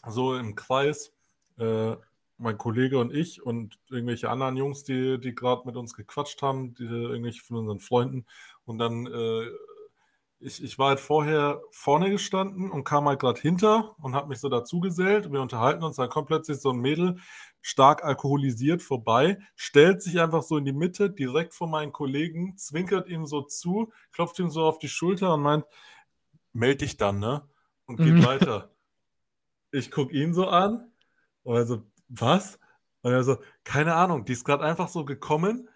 so 0.06 0.36
im 0.36 0.54
Kreis, 0.54 1.12
äh, 1.58 1.96
mein 2.36 2.58
Kollege 2.58 2.98
und 2.98 3.12
ich 3.14 3.42
und 3.42 3.78
irgendwelche 3.90 4.30
anderen 4.30 4.56
Jungs, 4.56 4.84
die, 4.84 5.18
die 5.20 5.34
gerade 5.34 5.62
mit 5.66 5.76
uns 5.76 5.94
gequatscht 5.94 6.42
haben, 6.42 6.74
die, 6.74 6.84
irgendwelche 6.84 7.42
von 7.42 7.58
unseren 7.58 7.80
Freunden. 7.80 8.26
Und 8.64 8.78
dann 8.78 9.06
äh, 9.06 9.48
ich, 10.44 10.62
ich 10.62 10.78
war 10.78 10.88
halt 10.88 11.00
vorher 11.00 11.62
vorne 11.70 12.10
gestanden 12.10 12.70
und 12.70 12.84
kam 12.84 13.08
halt 13.08 13.20
gerade 13.20 13.40
hinter 13.40 13.96
und 14.00 14.14
habe 14.14 14.28
mich 14.28 14.40
so 14.40 14.48
dazu 14.50 14.78
gesellt. 14.78 15.32
Wir 15.32 15.40
unterhalten 15.40 15.82
uns, 15.82 15.96
dann 15.96 16.10
kommt 16.10 16.26
plötzlich 16.26 16.58
so 16.58 16.70
ein 16.70 16.80
Mädel, 16.80 17.16
stark 17.62 18.04
alkoholisiert, 18.04 18.82
vorbei, 18.82 19.38
stellt 19.56 20.02
sich 20.02 20.20
einfach 20.20 20.42
so 20.42 20.58
in 20.58 20.66
die 20.66 20.74
Mitte, 20.74 21.10
direkt 21.10 21.54
vor 21.54 21.68
meinen 21.68 21.92
Kollegen, 21.92 22.58
zwinkert 22.58 23.08
ihm 23.08 23.26
so 23.26 23.40
zu, 23.40 23.90
klopft 24.12 24.38
ihm 24.38 24.50
so 24.50 24.64
auf 24.64 24.78
die 24.78 24.88
Schulter 24.88 25.32
und 25.34 25.42
meint, 25.42 25.64
meld 26.52 26.82
dich 26.82 26.98
dann, 26.98 27.18
ne? 27.18 27.48
Und 27.86 27.96
geht 27.96 28.14
mhm. 28.14 28.24
weiter. 28.24 28.70
Ich 29.72 29.90
gucke 29.90 30.14
ihn 30.14 30.34
so 30.34 30.46
an 30.46 30.92
und 31.42 31.56
er 31.56 31.66
so, 31.66 31.82
was? 32.08 32.58
Und 33.02 33.12
er 33.12 33.24
so, 33.24 33.38
keine 33.64 33.94
Ahnung, 33.94 34.24
die 34.24 34.32
ist 34.32 34.44
gerade 34.44 34.64
einfach 34.64 34.88
so 34.88 35.04
gekommen 35.04 35.68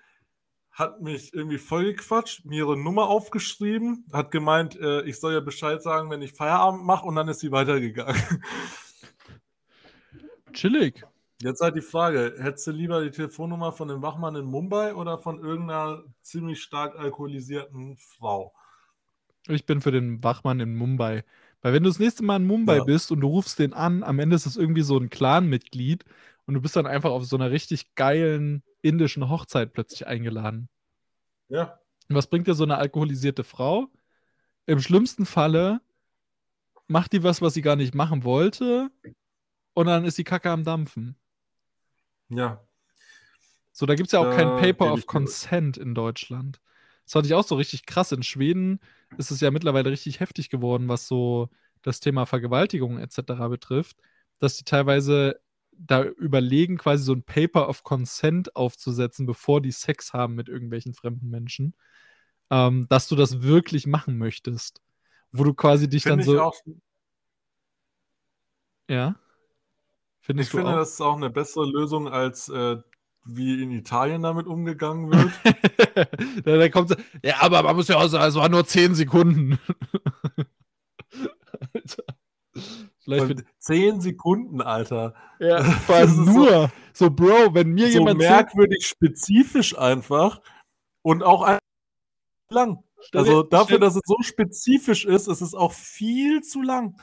hat 0.78 1.00
mich 1.00 1.34
irgendwie 1.34 1.58
vollgequatscht, 1.58 2.44
mir 2.44 2.58
ihre 2.58 2.76
Nummer 2.76 3.08
aufgeschrieben, 3.08 4.06
hat 4.12 4.30
gemeint, 4.30 4.76
äh, 4.76 5.02
ich 5.02 5.18
soll 5.18 5.32
ja 5.32 5.40
Bescheid 5.40 5.82
sagen, 5.82 6.08
wenn 6.08 6.22
ich 6.22 6.34
Feierabend 6.34 6.84
mache 6.84 7.04
und 7.04 7.16
dann 7.16 7.26
ist 7.26 7.40
sie 7.40 7.50
weitergegangen. 7.50 8.14
Chillig. 10.52 11.04
Jetzt 11.42 11.60
halt 11.60 11.76
die 11.76 11.82
Frage, 11.82 12.34
hättest 12.38 12.68
du 12.68 12.70
lieber 12.70 13.02
die 13.02 13.10
Telefonnummer 13.10 13.72
von 13.72 13.88
dem 13.88 14.02
Wachmann 14.02 14.36
in 14.36 14.44
Mumbai 14.44 14.94
oder 14.94 15.18
von 15.18 15.40
irgendeiner 15.40 16.04
ziemlich 16.22 16.62
stark 16.62 16.96
alkoholisierten 16.96 17.96
Frau? 17.96 18.54
Ich 19.48 19.66
bin 19.66 19.80
für 19.80 19.92
den 19.92 20.22
Wachmann 20.22 20.60
in 20.60 20.76
Mumbai. 20.76 21.24
Weil 21.62 21.72
wenn 21.72 21.82
du 21.82 21.90
das 21.90 21.98
nächste 21.98 22.24
Mal 22.24 22.36
in 22.36 22.46
Mumbai 22.46 22.78
ja. 22.78 22.84
bist 22.84 23.10
und 23.10 23.20
du 23.20 23.28
rufst 23.28 23.58
den 23.58 23.72
an, 23.72 24.02
am 24.02 24.18
Ende 24.18 24.36
ist 24.36 24.46
es 24.46 24.56
irgendwie 24.56 24.82
so 24.82 24.96
ein 24.96 25.10
Clan-Mitglied 25.10 26.04
und 26.46 26.54
du 26.54 26.60
bist 26.60 26.76
dann 26.76 26.86
einfach 26.86 27.10
auf 27.10 27.24
so 27.24 27.36
einer 27.36 27.50
richtig 27.50 27.94
geilen 27.94 28.62
indischen 28.80 29.28
Hochzeit 29.28 29.72
plötzlich 29.72 30.06
eingeladen. 30.06 30.68
Ja. 31.48 31.80
Und 32.08 32.16
was 32.16 32.28
bringt 32.28 32.46
dir 32.46 32.54
so 32.54 32.64
eine 32.64 32.78
alkoholisierte 32.78 33.44
Frau? 33.44 33.88
Im 34.66 34.80
schlimmsten 34.80 35.26
Falle 35.26 35.80
macht 36.86 37.12
die 37.12 37.22
was, 37.22 37.42
was 37.42 37.54
sie 37.54 37.62
gar 37.62 37.76
nicht 37.76 37.94
machen 37.94 38.24
wollte, 38.24 38.90
und 39.78 39.86
dann 39.86 40.04
ist 40.04 40.18
die 40.18 40.24
Kacke 40.24 40.50
am 40.50 40.64
Dampfen. 40.64 41.16
Ja. 42.30 42.66
So, 43.70 43.86
da 43.86 43.94
gibt 43.94 44.08
es 44.08 44.12
ja 44.12 44.18
auch 44.18 44.34
kein 44.34 44.48
Da 44.48 44.56
Paper 44.56 44.92
of. 44.92 45.06
Consent 45.06 45.76
in 45.76 45.94
Deutschland. 45.94 46.60
Das 47.08 47.14
fand 47.14 47.24
ich 47.24 47.32
auch 47.32 47.42
so 47.42 47.54
richtig 47.54 47.86
krass. 47.86 48.12
In 48.12 48.22
Schweden 48.22 48.80
ist 49.16 49.30
es 49.30 49.40
ja 49.40 49.50
mittlerweile 49.50 49.90
richtig 49.90 50.20
heftig 50.20 50.50
geworden, 50.50 50.88
was 50.88 51.08
so 51.08 51.48
das 51.80 52.00
Thema 52.00 52.26
Vergewaltigung 52.26 52.98
etc. 52.98 53.48
betrifft, 53.48 53.96
dass 54.38 54.58
die 54.58 54.64
teilweise 54.64 55.40
da 55.72 56.04
überlegen, 56.04 56.76
quasi 56.76 57.04
so 57.04 57.14
ein 57.14 57.22
Paper 57.22 57.66
of 57.70 57.82
Consent 57.82 58.54
aufzusetzen, 58.56 59.24
bevor 59.24 59.62
die 59.62 59.72
Sex 59.72 60.12
haben 60.12 60.34
mit 60.34 60.50
irgendwelchen 60.50 60.92
fremden 60.92 61.30
Menschen, 61.30 61.74
ähm, 62.50 62.86
dass 62.90 63.08
du 63.08 63.16
das 63.16 63.40
wirklich 63.40 63.86
machen 63.86 64.18
möchtest. 64.18 64.82
Wo 65.32 65.44
du 65.44 65.54
quasi 65.54 65.88
dich 65.88 66.02
dann 66.02 66.20
Finde 66.20 66.32
ich 66.32 66.38
so. 66.38 66.42
auch, 66.42 66.56
Ja. 68.90 69.16
Findest 70.20 70.50
ich 70.50 70.56
finde, 70.56 70.72
auch? 70.72 70.76
das 70.76 70.92
ist 70.92 71.00
auch 71.00 71.16
eine 71.16 71.30
bessere 71.30 71.64
Lösung, 71.64 72.06
als 72.06 72.50
äh, 72.50 72.76
wie 73.28 73.62
in 73.62 73.70
Italien 73.70 74.22
damit 74.22 74.46
umgegangen 74.46 75.10
wird. 75.10 75.30
da, 76.44 76.56
da 76.56 76.68
kommt 76.68 76.96
ja, 77.22 77.36
aber 77.40 77.62
man 77.62 77.76
muss 77.76 77.88
ja 77.88 77.96
auch 77.96 78.08
sagen, 78.08 78.28
es 78.28 78.34
waren 78.34 78.50
nur 78.52 78.66
10 78.66 78.94
Sekunden. 78.94 79.58
Alter. 81.74 82.04
Vielleicht 83.00 83.44
zehn 83.58 84.00
Sekunden, 84.00 84.60
Alter. 84.60 85.14
ja, 85.38 85.58
Das 85.88 86.10
ist 86.10 86.16
so- 86.16 86.24
nur. 86.32 86.72
So, 86.92 87.10
Bro, 87.10 87.54
wenn 87.54 87.70
mir 87.72 87.86
So 87.92 87.98
jemand 88.00 88.18
merkwürdig 88.18 88.86
spezifisch 88.86 89.78
einfach 89.78 90.40
und 91.02 91.22
auch 91.22 91.42
ein- 91.42 91.58
lang. 92.50 92.82
Stell 93.00 93.20
Also 93.20 93.42
dir- 93.44 93.48
dafür, 93.48 93.78
dass 93.78 93.94
es 93.94 94.02
so 94.04 94.16
spezifisch 94.22 95.04
ist, 95.04 95.28
ist 95.28 95.40
es 95.40 95.54
auch 95.54 95.72
viel 95.72 96.42
zu 96.42 96.60
lang. 96.62 97.00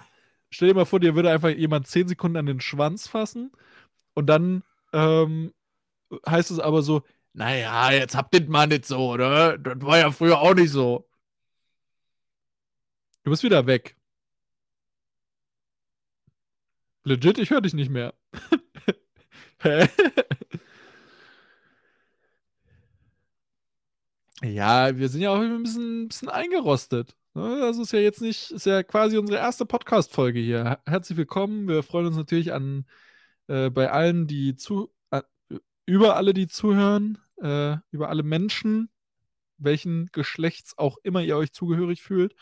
Stell 0.49 0.67
dir 0.67 0.73
mal 0.75 0.85
vor, 0.85 0.99
dir 0.99 1.15
würde 1.15 1.31
einfach 1.31 1.49
jemand 1.49 1.87
10 1.87 2.09
Sekunden 2.09 2.37
an 2.37 2.45
den 2.45 2.59
Schwanz 2.59 3.07
fassen 3.07 3.51
und 4.13 4.27
dann 4.27 4.63
ähm, 4.93 5.53
heißt 6.27 6.51
es 6.51 6.59
aber 6.59 6.81
so, 6.81 7.03
naja, 7.33 7.91
jetzt 7.91 8.15
habt 8.15 8.33
ihr 8.35 8.47
mal 8.49 8.67
nicht 8.67 8.85
so, 8.85 9.11
oder? 9.11 9.57
Das 9.57 9.81
war 9.81 9.97
ja 9.99 10.11
früher 10.11 10.39
auch 10.39 10.53
nicht 10.55 10.71
so. 10.71 11.07
Du 13.23 13.31
bist 13.31 13.43
wieder 13.43 13.65
weg. 13.67 13.95
Legit, 17.03 17.37
ich 17.37 17.49
höre 17.51 17.61
dich 17.61 17.73
nicht 17.73 17.89
mehr. 17.89 18.13
Hä? 19.61 19.87
Ja, 24.43 24.95
wir 24.97 25.09
sind 25.09 25.21
ja 25.21 25.31
auch 25.31 25.39
ein 25.39 25.63
bisschen, 25.63 26.03
ein 26.03 26.07
bisschen 26.09 26.29
eingerostet. 26.29 27.15
Ne? 27.33 27.59
Das 27.61 27.77
ist 27.77 27.91
ja 27.93 27.99
jetzt 27.99 28.21
nicht, 28.21 28.51
ist 28.51 28.65
ja 28.65 28.83
quasi 28.83 29.17
unsere 29.17 29.39
erste 29.39 29.65
Podcast-Folge 29.65 30.39
hier. 30.39 30.63
Her- 30.63 30.81
Herzlich 30.85 31.17
willkommen. 31.17 31.67
Wir 31.67 31.83
freuen 31.83 32.07
uns 32.07 32.17
natürlich 32.17 32.53
an 32.53 32.85
äh, 33.47 33.69
bei 33.69 33.89
allen, 33.91 34.27
die 34.27 34.55
zu, 34.55 34.91
über 35.85 36.15
alle, 36.15 36.33
die 36.33 36.47
zuhören, 36.47 37.17
äh, 37.41 37.77
über 37.91 38.09
alle 38.09 38.23
Menschen, 38.23 38.89
welchen 39.57 40.07
Geschlechts 40.11 40.77
auch 40.77 40.97
immer 41.03 41.21
ihr 41.21 41.37
euch 41.37 41.51
zugehörig 41.53 42.01
fühlt. 42.01 42.35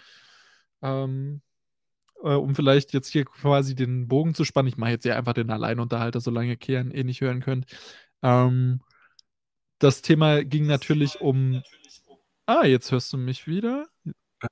Ähm, 0.81 1.41
äh, 2.23 2.33
um 2.33 2.55
vielleicht 2.55 2.93
jetzt 2.93 3.09
hier 3.09 3.25
quasi 3.25 3.75
den 3.75 4.07
Bogen 4.07 4.33
zu 4.33 4.45
spannen. 4.45 4.67
Ich 4.69 4.77
mache 4.77 4.91
jetzt 4.91 5.03
hier 5.03 5.17
einfach 5.17 5.33
den 5.33 5.49
Alleinunterhalter, 5.49 6.21
solange 6.21 6.49
ihr 6.49 6.55
Kian 6.57 6.91
eh 6.91 7.03
nicht 7.03 7.21
hören 7.21 7.41
könnt. 7.41 7.65
Ähm, 8.21 8.81
das 9.79 10.01
Thema 10.01 10.43
ging 10.43 10.65
natürlich 10.65 11.21
um. 11.21 11.61
Ah, 12.45 12.65
jetzt 12.65 12.91
hörst 12.91 13.11
du 13.13 13.17
mich 13.17 13.47
wieder. 13.47 13.87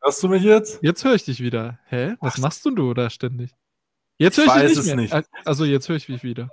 Hörst 0.01 0.23
du 0.23 0.29
mich 0.29 0.43
jetzt? 0.43 0.81
Jetzt 0.81 1.03
höre 1.03 1.15
ich 1.15 1.25
dich 1.25 1.41
wieder. 1.41 1.79
Hä? 1.85 2.15
Was 2.21 2.35
Ach. 2.35 2.39
machst 2.39 2.65
denn 2.65 2.75
du 2.75 2.93
da 2.93 3.09
ständig? 3.09 3.51
Jetzt 4.17 4.37
Ich 4.37 4.45
höre 4.45 4.55
ich, 4.55 4.61
weiß 4.63 4.69
dich 4.71 4.79
es 4.79 4.85
nicht 4.85 4.95
mehr. 5.11 5.19
nicht. 5.19 5.29
Also 5.45 5.65
jetzt 5.65 5.89
höre 5.89 5.95
ich 5.97 6.05
dich 6.05 6.23
wieder. 6.23 6.51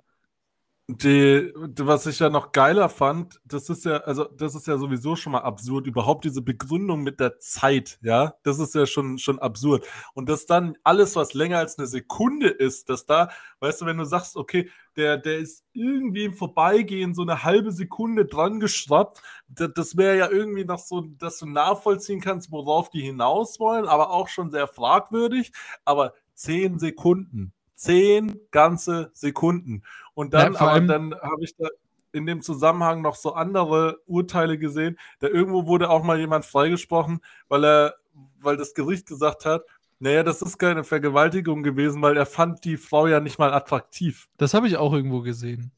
Die, 0.90 1.52
was 1.54 2.06
ich 2.06 2.18
ja 2.18 2.30
noch 2.30 2.52
geiler 2.52 2.88
fand, 2.88 3.42
das 3.44 3.68
ist 3.68 3.84
ja, 3.84 3.98
also 3.98 4.24
das 4.24 4.54
ist 4.54 4.66
ja 4.66 4.78
sowieso 4.78 5.16
schon 5.16 5.32
mal 5.32 5.40
absurd, 5.42 5.86
überhaupt 5.86 6.24
diese 6.24 6.40
Begründung 6.40 7.02
mit 7.02 7.20
der 7.20 7.38
Zeit, 7.40 7.98
ja, 8.00 8.36
das 8.42 8.58
ist 8.58 8.74
ja 8.74 8.86
schon, 8.86 9.18
schon 9.18 9.38
absurd. 9.38 9.86
Und 10.14 10.30
dass 10.30 10.46
dann 10.46 10.78
alles, 10.84 11.14
was 11.14 11.34
länger 11.34 11.58
als 11.58 11.78
eine 11.78 11.86
Sekunde 11.86 12.48
ist, 12.48 12.88
dass 12.88 13.04
da, 13.04 13.28
weißt 13.60 13.82
du, 13.82 13.86
wenn 13.86 13.98
du 13.98 14.06
sagst, 14.06 14.34
okay, 14.36 14.70
der, 14.96 15.18
der 15.18 15.36
ist 15.36 15.62
irgendwie 15.74 16.24
im 16.24 16.32
Vorbeigehen 16.32 17.12
so 17.12 17.20
eine 17.20 17.44
halbe 17.44 17.70
Sekunde 17.70 18.24
dran 18.24 18.58
geschraubt, 18.58 19.20
das, 19.48 19.70
das 19.74 19.96
wäre 19.98 20.16
ja 20.16 20.30
irgendwie 20.30 20.64
noch 20.64 20.78
so, 20.78 21.02
dass 21.02 21.38
du 21.38 21.44
nachvollziehen 21.44 22.22
kannst, 22.22 22.50
worauf 22.50 22.88
die 22.88 23.02
hinaus 23.02 23.60
wollen, 23.60 23.84
aber 23.86 24.08
auch 24.10 24.28
schon 24.28 24.50
sehr 24.50 24.66
fragwürdig. 24.66 25.52
Aber 25.84 26.14
zehn 26.32 26.78
Sekunden, 26.78 27.52
zehn 27.78 28.40
ganze 28.50 29.10
Sekunden. 29.14 29.82
Und 30.14 30.34
dann, 30.34 30.54
Ja, 30.54 30.60
aber 30.60 30.80
dann 30.80 31.14
habe 31.14 31.44
ich 31.44 31.54
da 31.56 31.68
in 32.12 32.26
dem 32.26 32.42
Zusammenhang 32.42 33.02
noch 33.02 33.14
so 33.14 33.34
andere 33.34 34.00
Urteile 34.06 34.58
gesehen. 34.58 34.98
Da 35.20 35.28
irgendwo 35.28 35.66
wurde 35.66 35.88
auch 35.90 36.02
mal 36.02 36.18
jemand 36.18 36.44
freigesprochen, 36.44 37.20
weil 37.48 37.64
er, 37.64 37.94
weil 38.40 38.56
das 38.56 38.74
Gericht 38.74 39.06
gesagt 39.06 39.44
hat, 39.44 39.62
naja, 40.00 40.22
das 40.22 40.42
ist 40.42 40.58
keine 40.58 40.84
Vergewaltigung 40.84 41.62
gewesen, 41.62 42.02
weil 42.02 42.16
er 42.16 42.26
fand 42.26 42.64
die 42.64 42.76
Frau 42.76 43.06
ja 43.06 43.20
nicht 43.20 43.38
mal 43.38 43.52
attraktiv. 43.52 44.28
Das 44.38 44.54
habe 44.54 44.66
ich 44.68 44.76
auch 44.76 44.92
irgendwo 44.92 45.20
gesehen. 45.22 45.72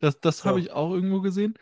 Das, 0.00 0.20
das 0.20 0.44
habe 0.44 0.58
Ja. 0.60 0.66
ich 0.66 0.72
auch 0.72 0.92
irgendwo 0.92 1.20
gesehen. 1.20 1.54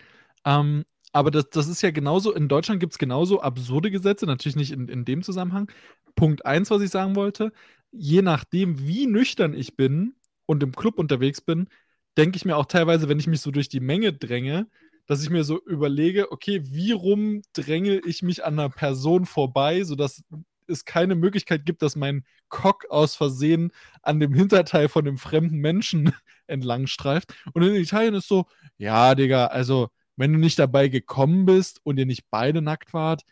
Ähm, 0.44 0.84
aber 1.12 1.30
das, 1.30 1.48
das 1.50 1.68
ist 1.68 1.82
ja 1.82 1.90
genauso, 1.90 2.32
in 2.34 2.48
Deutschland 2.48 2.80
gibt 2.80 2.92
es 2.92 2.98
genauso 2.98 3.40
absurde 3.40 3.90
Gesetze, 3.90 4.26
natürlich 4.26 4.56
nicht 4.56 4.72
in, 4.72 4.88
in 4.88 5.04
dem 5.04 5.22
Zusammenhang. 5.22 5.70
Punkt 6.16 6.44
eins, 6.46 6.70
was 6.70 6.82
ich 6.82 6.90
sagen 6.90 7.16
wollte, 7.16 7.52
je 7.92 8.22
nachdem, 8.22 8.86
wie 8.86 9.06
nüchtern 9.06 9.54
ich 9.54 9.76
bin 9.76 10.14
und 10.46 10.62
im 10.62 10.74
Club 10.74 10.98
unterwegs 10.98 11.40
bin, 11.40 11.68
denke 12.16 12.36
ich 12.36 12.44
mir 12.44 12.56
auch 12.56 12.66
teilweise, 12.66 13.08
wenn 13.08 13.18
ich 13.18 13.26
mich 13.26 13.40
so 13.40 13.50
durch 13.50 13.68
die 13.68 13.80
Menge 13.80 14.12
dränge, 14.12 14.66
dass 15.06 15.22
ich 15.22 15.30
mir 15.30 15.44
so 15.44 15.62
überlege, 15.64 16.32
okay, 16.32 16.60
wie 16.64 16.92
rum 16.92 17.42
dränge 17.54 18.00
ich 18.06 18.22
mich 18.22 18.44
an 18.44 18.58
einer 18.58 18.68
Person 18.68 19.24
vorbei, 19.24 19.84
sodass 19.84 20.22
es 20.66 20.84
keine 20.84 21.14
Möglichkeit 21.14 21.64
gibt, 21.64 21.82
dass 21.82 21.96
mein 21.96 22.24
Cock 22.48 22.84
aus 22.90 23.14
Versehen 23.16 23.72
an 24.02 24.20
dem 24.20 24.34
Hinterteil 24.34 24.88
von 24.88 25.04
dem 25.04 25.16
fremden 25.16 25.58
Menschen 25.58 26.12
entlang 26.46 26.86
streift. 26.86 27.34
Und 27.54 27.62
in 27.62 27.74
Italien 27.74 28.14
ist 28.14 28.28
so, 28.28 28.46
ja, 28.76 29.14
Digga, 29.14 29.46
also 29.46 29.88
wenn 30.16 30.32
du 30.32 30.38
nicht 30.38 30.58
dabei 30.58 30.88
gekommen 30.88 31.46
bist 31.46 31.80
und 31.84 31.98
ihr 31.98 32.06
nicht 32.06 32.24
beide 32.30 32.60
nackt 32.60 32.92
wart, 32.92 33.22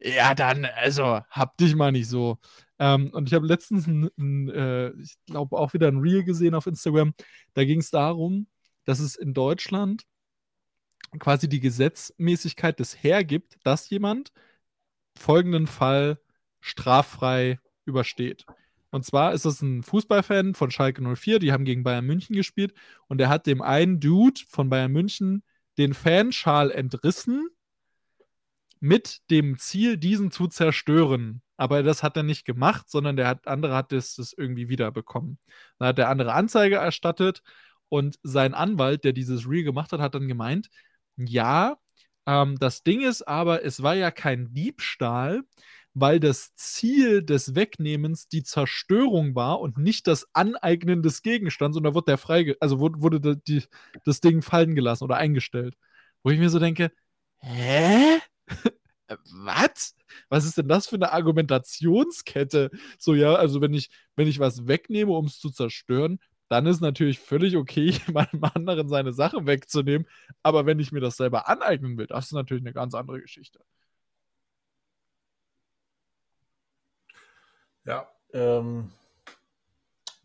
ja, 0.00 0.34
dann, 0.34 0.64
also, 0.64 1.20
hab 1.30 1.56
dich 1.56 1.74
mal 1.74 1.92
nicht 1.92 2.08
so. 2.08 2.38
Ähm, 2.78 3.10
und 3.12 3.28
ich 3.28 3.34
habe 3.34 3.46
letztens, 3.46 3.86
ein, 3.86 4.08
ein, 4.18 4.48
äh, 4.50 4.90
ich 5.00 5.16
glaube, 5.26 5.58
auch 5.58 5.72
wieder 5.74 5.88
ein 5.88 5.98
Reel 5.98 6.24
gesehen 6.24 6.54
auf 6.54 6.66
Instagram. 6.66 7.14
Da 7.54 7.64
ging 7.64 7.80
es 7.80 7.90
darum, 7.90 8.46
dass 8.84 9.00
es 9.00 9.16
in 9.16 9.34
Deutschland 9.34 10.04
quasi 11.18 11.48
die 11.48 11.60
Gesetzmäßigkeit 11.60 12.78
des 12.78 13.02
hergibt, 13.02 13.58
dass 13.64 13.90
jemand 13.90 14.32
folgenden 15.16 15.66
Fall 15.66 16.20
straffrei 16.60 17.58
übersteht. 17.84 18.44
Und 18.90 19.04
zwar 19.04 19.32
ist 19.32 19.44
es 19.44 19.60
ein 19.62 19.82
Fußballfan 19.82 20.54
von 20.54 20.70
Schalke 20.70 21.02
04, 21.02 21.38
die 21.40 21.52
haben 21.52 21.64
gegen 21.64 21.82
Bayern 21.82 22.06
München 22.06 22.34
gespielt 22.34 22.72
und 23.06 23.20
er 23.20 23.28
hat 23.28 23.46
dem 23.46 23.62
einen 23.62 24.00
Dude 24.00 24.40
von 24.48 24.70
Bayern 24.70 24.92
München 24.92 25.42
den 25.76 25.94
Fanschal 25.94 26.70
entrissen 26.70 27.48
mit 28.80 29.20
dem 29.30 29.58
Ziel, 29.58 29.96
diesen 29.96 30.30
zu 30.30 30.48
zerstören. 30.48 31.42
Aber 31.56 31.82
das 31.82 32.02
hat 32.02 32.16
er 32.16 32.22
nicht 32.22 32.44
gemacht, 32.44 32.88
sondern 32.90 33.16
der 33.16 33.28
hat, 33.28 33.46
andere 33.48 33.74
hat 33.74 33.92
das, 33.92 34.14
das 34.16 34.32
irgendwie 34.32 34.68
wiederbekommen. 34.68 35.38
Dann 35.78 35.88
hat 35.88 35.98
der 35.98 36.08
andere 36.08 36.32
Anzeige 36.34 36.76
erstattet 36.76 37.42
und 37.88 38.18
sein 38.22 38.54
Anwalt, 38.54 39.04
der 39.04 39.12
dieses 39.12 39.48
Reel 39.48 39.64
gemacht 39.64 39.92
hat, 39.92 40.00
hat 40.00 40.14
dann 40.14 40.28
gemeint, 40.28 40.68
ja, 41.16 41.76
ähm, 42.26 42.56
das 42.58 42.82
Ding 42.82 43.00
ist 43.02 43.22
aber, 43.26 43.64
es 43.64 43.82
war 43.82 43.94
ja 43.94 44.10
kein 44.10 44.52
Diebstahl, 44.54 45.42
weil 45.94 46.20
das 46.20 46.54
Ziel 46.54 47.22
des 47.24 47.54
Wegnehmens 47.54 48.28
die 48.28 48.42
Zerstörung 48.44 49.34
war 49.34 49.60
und 49.60 49.78
nicht 49.78 50.06
das 50.06 50.26
Aneignen 50.32 51.02
des 51.02 51.22
Gegenstands. 51.22 51.76
Und 51.76 51.84
da 51.84 51.94
wurde 51.94 52.06
der 52.06 52.18
freige, 52.18 52.56
also 52.60 52.78
wurde, 52.78 53.00
wurde 53.02 53.36
die, 53.36 53.64
das 54.04 54.20
Ding 54.20 54.42
fallen 54.42 54.74
gelassen 54.74 55.04
oder 55.04 55.16
eingestellt. 55.16 55.76
Wo 56.22 56.30
ich 56.30 56.38
mir 56.38 56.50
so 56.50 56.58
denke, 56.58 56.92
hä? 57.38 58.20
Was? 59.32 59.94
Was 60.28 60.44
ist 60.44 60.58
denn 60.58 60.68
das 60.68 60.86
für 60.88 60.96
eine 60.96 61.12
Argumentationskette? 61.12 62.70
So, 62.98 63.14
ja, 63.14 63.34
also 63.34 63.60
wenn 63.60 63.72
ich, 63.74 63.90
wenn 64.16 64.28
ich 64.28 64.38
was 64.38 64.66
wegnehme, 64.66 65.12
um 65.12 65.26
es 65.26 65.38
zu 65.40 65.50
zerstören, 65.50 66.18
dann 66.48 66.66
ist 66.66 66.80
natürlich 66.80 67.18
völlig 67.18 67.56
okay, 67.56 67.90
jemandem 68.06 68.44
anderen 68.44 68.88
seine 68.88 69.12
Sache 69.12 69.46
wegzunehmen. 69.46 70.06
Aber 70.42 70.66
wenn 70.66 70.78
ich 70.78 70.92
mir 70.92 71.00
das 71.00 71.16
selber 71.16 71.48
aneignen 71.48 71.96
will, 71.98 72.06
das 72.06 72.26
ist 72.26 72.32
natürlich 72.32 72.62
eine 72.62 72.72
ganz 72.72 72.94
andere 72.94 73.20
Geschichte. 73.20 73.60
Ja, 77.84 78.06
ähm, 78.34 78.92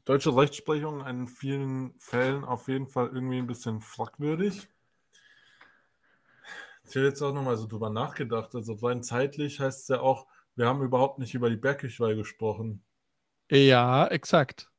deutsche 0.05 0.35
Rechtsprechung 0.35 1.05
in 1.05 1.27
vielen 1.27 1.93
Fällen 1.99 2.43
auf 2.43 2.67
jeden 2.67 2.87
Fall 2.87 3.07
irgendwie 3.07 3.37
ein 3.37 3.47
bisschen 3.47 3.79
fragwürdig. 3.79 4.67
Ich 6.87 6.95
habe 6.95 7.07
jetzt 7.07 7.21
auch 7.21 7.33
nochmal 7.33 7.57
so 7.57 7.67
drüber 7.67 7.89
nachgedacht. 7.89 8.55
Also 8.55 8.71
rein 8.75 9.03
zeitlich 9.03 9.59
heißt 9.59 9.81
es 9.81 9.87
ja 9.89 9.99
auch, 9.99 10.27
wir 10.55 10.65
haben 10.65 10.81
überhaupt 10.81 11.19
nicht 11.19 11.33
über 11.33 11.49
die 11.49 11.57
Bergkirchweih 11.57 12.13
gesprochen. 12.13 12.85
Ja, 13.49 14.07
exakt. 14.11 14.69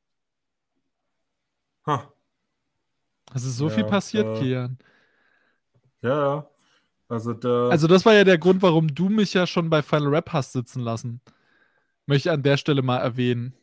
Ha. 1.85 2.11
Es 3.35 3.43
ist 3.45 3.57
so 3.57 3.69
Ja, 3.69 3.69
viel 3.69 3.85
passiert, 3.85 4.33
äh, 4.41 4.45
Kian. 4.49 4.77
Ja, 6.01 6.09
ja. 6.35 6.49
Also, 7.09 7.33
der, 7.33 7.79
Also, 7.79 7.87
das 7.87 8.05
war 8.05 8.13
ja 8.13 8.23
der 8.23 8.37
Grund, 8.37 8.61
warum 8.61 8.93
du 8.93 9.09
mich 9.09 9.33
ja 9.33 9.47
schon 9.47 9.69
bei 9.69 9.81
Final 9.81 10.09
Rap 10.09 10.33
hast 10.33 10.53
sitzen 10.53 10.81
lassen. 10.81 11.21
Möchte 12.07 12.29
ich 12.29 12.33
an 12.33 12.43
der 12.43 12.57
Stelle 12.57 12.81
mal 12.83 12.99
erwähnen. 12.99 13.55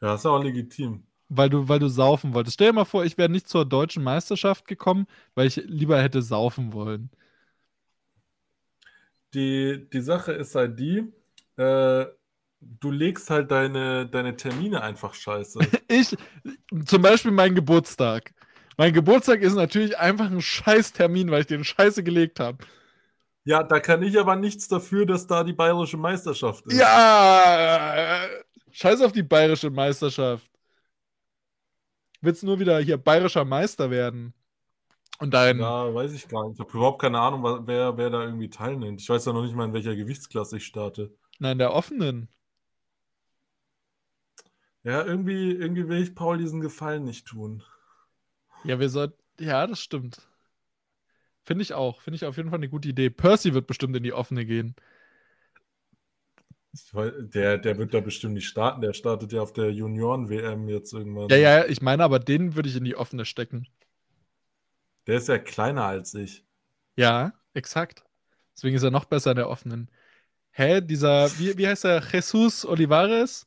ja, 0.00 0.14
ist 0.14 0.26
auch 0.26 0.42
legitim. 0.42 1.06
Weil 1.30 1.50
du, 1.50 1.68
weil 1.68 1.78
du 1.78 1.88
saufen 1.88 2.32
wolltest. 2.34 2.54
Stell 2.54 2.68
dir 2.68 2.72
mal 2.74 2.84
vor, 2.86 3.04
ich 3.04 3.18
wäre 3.18 3.28
nicht 3.28 3.48
zur 3.48 3.66
deutschen 3.66 4.02
Meisterschaft 4.02 4.66
gekommen, 4.66 5.06
weil 5.34 5.46
ich 5.46 5.56
lieber 5.56 6.00
hätte 6.02 6.22
saufen 6.22 6.72
wollen. 6.72 7.10
Die, 9.34 9.88
die 9.92 10.00
Sache 10.00 10.32
ist 10.32 10.54
halt 10.54 10.78
die, 10.78 11.12
äh, 11.56 12.06
du 12.60 12.90
legst 12.90 13.30
halt 13.30 13.50
deine, 13.50 14.06
deine 14.08 14.36
Termine 14.36 14.82
einfach 14.82 15.14
scheiße. 15.14 15.70
Ich, 15.90 16.16
zum 16.84 17.02
Beispiel 17.02 17.30
mein 17.30 17.54
Geburtstag. 17.54 18.34
Mein 18.76 18.92
Geburtstag 18.92 19.40
ist 19.42 19.54
natürlich 19.54 19.98
einfach 19.98 20.30
ein 20.30 20.40
Scheißtermin, 20.42 21.30
weil 21.30 21.40
ich 21.42 21.46
den 21.46 21.64
Scheiße 21.64 22.02
gelegt 22.04 22.40
habe. 22.40 22.58
ja, 23.44 23.62
da 23.62 23.80
kann 23.80 24.02
ich 24.02 24.18
aber 24.18 24.36
nichts 24.36 24.68
dafür, 24.68 25.06
dass 25.06 25.26
da 25.26 25.42
die 25.44 25.52
bayerische 25.54 25.96
Meisterschaft 25.96 26.66
ist. 26.66 26.78
Ja! 26.78 28.28
Scheiß 28.70 29.00
auf 29.02 29.12
die 29.12 29.22
bayerische 29.22 29.70
Meisterschaft. 29.70 30.48
Willst 32.20 32.42
nur 32.42 32.58
wieder 32.58 32.78
hier 32.80 32.96
bayerischer 32.96 33.44
Meister 33.44 33.90
werden? 33.90 34.34
Und 35.20 35.34
dein. 35.34 35.58
Ja, 35.58 35.92
weiß 35.92 36.12
ich 36.12 36.28
gar 36.28 36.46
nicht. 36.46 36.54
Ich 36.54 36.60
habe 36.60 36.70
überhaupt 36.76 37.00
keine 37.00 37.18
Ahnung, 37.18 37.42
wer, 37.66 37.96
wer 37.96 38.10
da 38.10 38.22
irgendwie 38.22 38.50
teilnimmt. 38.50 39.00
Ich 39.00 39.08
weiß 39.08 39.24
ja 39.24 39.32
noch 39.32 39.42
nicht 39.42 39.54
mal, 39.54 39.64
in 39.64 39.72
welcher 39.72 39.96
Gewichtsklasse 39.96 40.58
ich 40.58 40.66
starte. 40.66 41.12
Nein, 41.38 41.58
der 41.58 41.72
offenen. 41.72 42.28
Ja, 44.84 45.04
irgendwie, 45.04 45.52
irgendwie 45.52 45.88
will 45.88 46.02
ich 46.02 46.14
Paul 46.14 46.38
diesen 46.38 46.60
Gefallen 46.60 47.04
nicht 47.04 47.26
tun. 47.26 47.62
Ja, 48.64 48.78
wir 48.78 48.88
sollten. 48.88 49.20
Ja, 49.40 49.66
das 49.66 49.80
stimmt. 49.80 50.20
Finde 51.44 51.62
ich 51.62 51.74
auch. 51.74 52.00
Finde 52.00 52.16
ich 52.16 52.24
auf 52.24 52.36
jeden 52.36 52.50
Fall 52.50 52.58
eine 52.58 52.68
gute 52.68 52.88
Idee. 52.88 53.10
Percy 53.10 53.54
wird 53.54 53.66
bestimmt 53.66 53.96
in 53.96 54.02
die 54.02 54.12
offene 54.12 54.44
gehen. 54.44 54.76
Der, 56.92 57.58
der 57.58 57.78
wird 57.78 57.94
da 57.94 58.00
bestimmt 58.00 58.34
nicht 58.34 58.46
starten. 58.46 58.80
Der 58.80 58.92
startet 58.92 59.32
ja 59.32 59.40
auf 59.40 59.52
der 59.52 59.72
Junioren-WM 59.72 60.68
jetzt 60.68 60.92
irgendwann. 60.92 61.28
Ja, 61.28 61.36
ja, 61.36 61.64
ich 61.64 61.80
meine, 61.80 62.04
aber 62.04 62.18
den 62.18 62.54
würde 62.54 62.68
ich 62.68 62.76
in 62.76 62.84
die 62.84 62.96
offene 62.96 63.24
stecken. 63.24 63.66
Der 65.06 65.16
ist 65.16 65.28
ja 65.28 65.38
kleiner 65.38 65.84
als 65.84 66.14
ich. 66.14 66.44
Ja, 66.96 67.32
exakt. 67.54 68.04
Deswegen 68.54 68.76
ist 68.76 68.82
er 68.82 68.90
noch 68.90 69.06
besser 69.06 69.30
in 69.30 69.36
der 69.36 69.48
offenen. 69.48 69.90
Hä, 70.50 70.80
dieser, 70.80 71.30
wie, 71.38 71.56
wie 71.56 71.66
heißt 71.68 71.84
der? 71.84 72.02
Jesus 72.12 72.66
Olivares? 72.66 73.46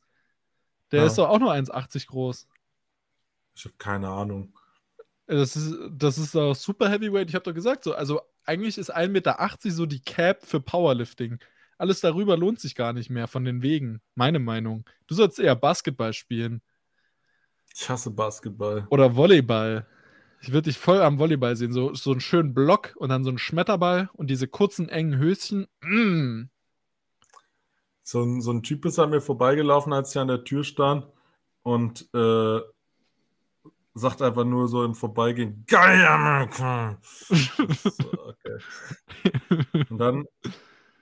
Der 0.90 1.00
Ja. 1.00 1.06
ist 1.06 1.18
doch 1.18 1.28
auch 1.28 1.38
nur 1.38 1.52
1,80 1.52 2.06
groß. 2.06 2.48
Ich 3.54 3.64
habe 3.64 3.74
keine 3.78 4.08
Ahnung. 4.08 4.54
Das 5.26 5.56
ist, 5.56 5.74
das 5.90 6.18
ist 6.18 6.34
doch 6.34 6.54
super 6.54 6.90
Heavyweight. 6.90 7.28
Ich 7.28 7.34
habe 7.34 7.44
doch 7.44 7.54
gesagt, 7.54 7.84
so, 7.84 7.94
also 7.94 8.20
eigentlich 8.44 8.78
ist 8.78 8.94
1,80 8.94 9.08
Meter 9.08 9.36
so 9.70 9.86
die 9.86 10.00
Cap 10.00 10.44
für 10.44 10.60
Powerlifting. 10.60 11.38
Alles 11.82 12.00
darüber 12.00 12.36
lohnt 12.36 12.60
sich 12.60 12.76
gar 12.76 12.92
nicht 12.92 13.10
mehr 13.10 13.26
von 13.26 13.44
den 13.44 13.60
Wegen. 13.60 14.00
Meine 14.14 14.38
Meinung. 14.38 14.84
Du 15.08 15.16
sollst 15.16 15.40
eher 15.40 15.56
Basketball 15.56 16.12
spielen 16.12 16.62
Ich 17.74 17.90
hasse 17.90 18.12
Basketball. 18.12 18.86
oder 18.88 19.16
Volleyball. 19.16 19.84
Ich 20.40 20.52
würde 20.52 20.70
dich 20.70 20.78
voll 20.78 21.02
am 21.02 21.18
Volleyball 21.18 21.56
sehen. 21.56 21.72
So, 21.72 21.92
so 21.92 22.12
einen 22.12 22.20
schönen 22.20 22.54
Block 22.54 22.94
und 22.98 23.08
dann 23.08 23.24
so 23.24 23.30
einen 23.30 23.38
Schmetterball 23.38 24.10
und 24.12 24.30
diese 24.30 24.46
kurzen, 24.46 24.88
engen 24.90 25.18
Höschen. 25.18 25.66
Mm. 25.80 26.50
So 28.04 28.22
ein, 28.22 28.40
so 28.42 28.52
ein 28.52 28.62
Typ 28.62 28.84
ist 28.84 29.00
an 29.00 29.10
mir 29.10 29.20
vorbeigelaufen, 29.20 29.92
als 29.92 30.12
ich 30.14 30.20
an 30.20 30.28
der 30.28 30.44
Tür 30.44 30.62
stand 30.62 31.08
und 31.64 32.08
äh, 32.14 32.60
sagt 33.94 34.22
einfach 34.22 34.44
nur 34.44 34.68
so 34.68 34.84
im 34.84 34.94
Vorbeigehen, 34.94 35.64
geil, 35.66 36.06
Amerika! 36.06 36.96
so, 37.02 38.12
okay. 38.12 38.58
Und 39.90 39.98
dann, 39.98 40.26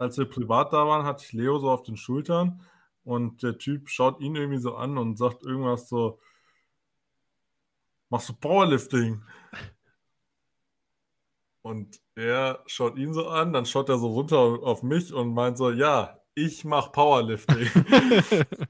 als 0.01 0.17
wir 0.17 0.25
privat 0.25 0.73
da 0.73 0.87
waren, 0.87 1.05
hatte 1.05 1.25
ich 1.25 1.33
Leo 1.33 1.59
so 1.59 1.71
auf 1.71 1.83
den 1.83 1.97
Schultern 1.97 2.63
und 3.05 3.43
der 3.43 3.59
Typ 3.59 3.91
schaut 3.91 4.21
ihn 4.21 4.35
irgendwie 4.35 4.59
so 4.59 4.75
an 4.75 4.97
und 4.97 5.17
sagt 5.19 5.45
irgendwas 5.45 5.89
so, 5.89 6.19
machst 8.09 8.31
du 8.31 8.33
Powerlifting? 8.35 9.23
Und 11.63 12.01
er 12.15 12.63
schaut 12.67 12.97
ihn 12.97 13.13
so 13.13 13.29
an, 13.29 13.53
dann 13.53 13.67
schaut 13.67 13.91
er 13.91 13.99
so 13.99 14.09
runter 14.09 14.39
auf 14.39 14.83
mich 14.83 15.13
und 15.13 15.35
meint 15.35 15.59
so, 15.59 15.71
ja, 15.71 16.19
ich 16.35 16.65
mach 16.65 16.93
Powerlifting. 16.93 17.69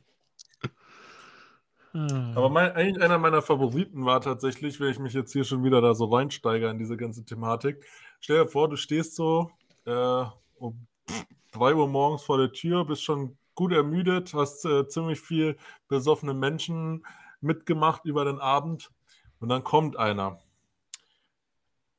Aber 1.93 2.51
mein, 2.51 2.73
eigentlich 2.73 3.03
einer 3.03 3.19
meiner 3.19 3.43
Favoriten 3.43 4.05
war 4.05 4.21
tatsächlich, 4.21 4.81
wenn 4.81 4.91
ich 4.91 4.99
mich 4.99 5.13
jetzt 5.13 5.33
hier 5.33 5.45
schon 5.45 5.63
wieder 5.63 5.81
da 5.81 5.95
so 5.95 6.07
reinsteige 6.07 6.69
in 6.69 6.79
diese 6.79 6.97
ganze 6.97 7.25
Thematik. 7.25 7.85
Stell 8.21 8.45
dir 8.45 8.49
vor, 8.49 8.69
du 8.69 8.77
stehst 8.77 9.15
so 9.15 9.51
äh, 9.87 10.25
um 10.57 10.89
3 11.53 11.75
Uhr 11.75 11.89
morgens 11.89 12.23
vor 12.23 12.39
der 12.39 12.53
Tür, 12.53 12.85
bist 12.85 13.03
schon 13.03 13.37
gut 13.55 13.73
ermüdet, 13.73 14.33
hast 14.35 14.65
äh, 14.65 14.89
ziemlich 14.89 15.21
viel 15.21 15.57
besoffene 15.89 16.35
Menschen 16.35 17.05
mitgemacht 17.41 18.05
über 18.05 18.25
den 18.25 18.39
Abend 18.39 18.91
und 19.41 19.49
dann 19.49 19.65
kommt 19.65 19.97
einer. 19.97 20.39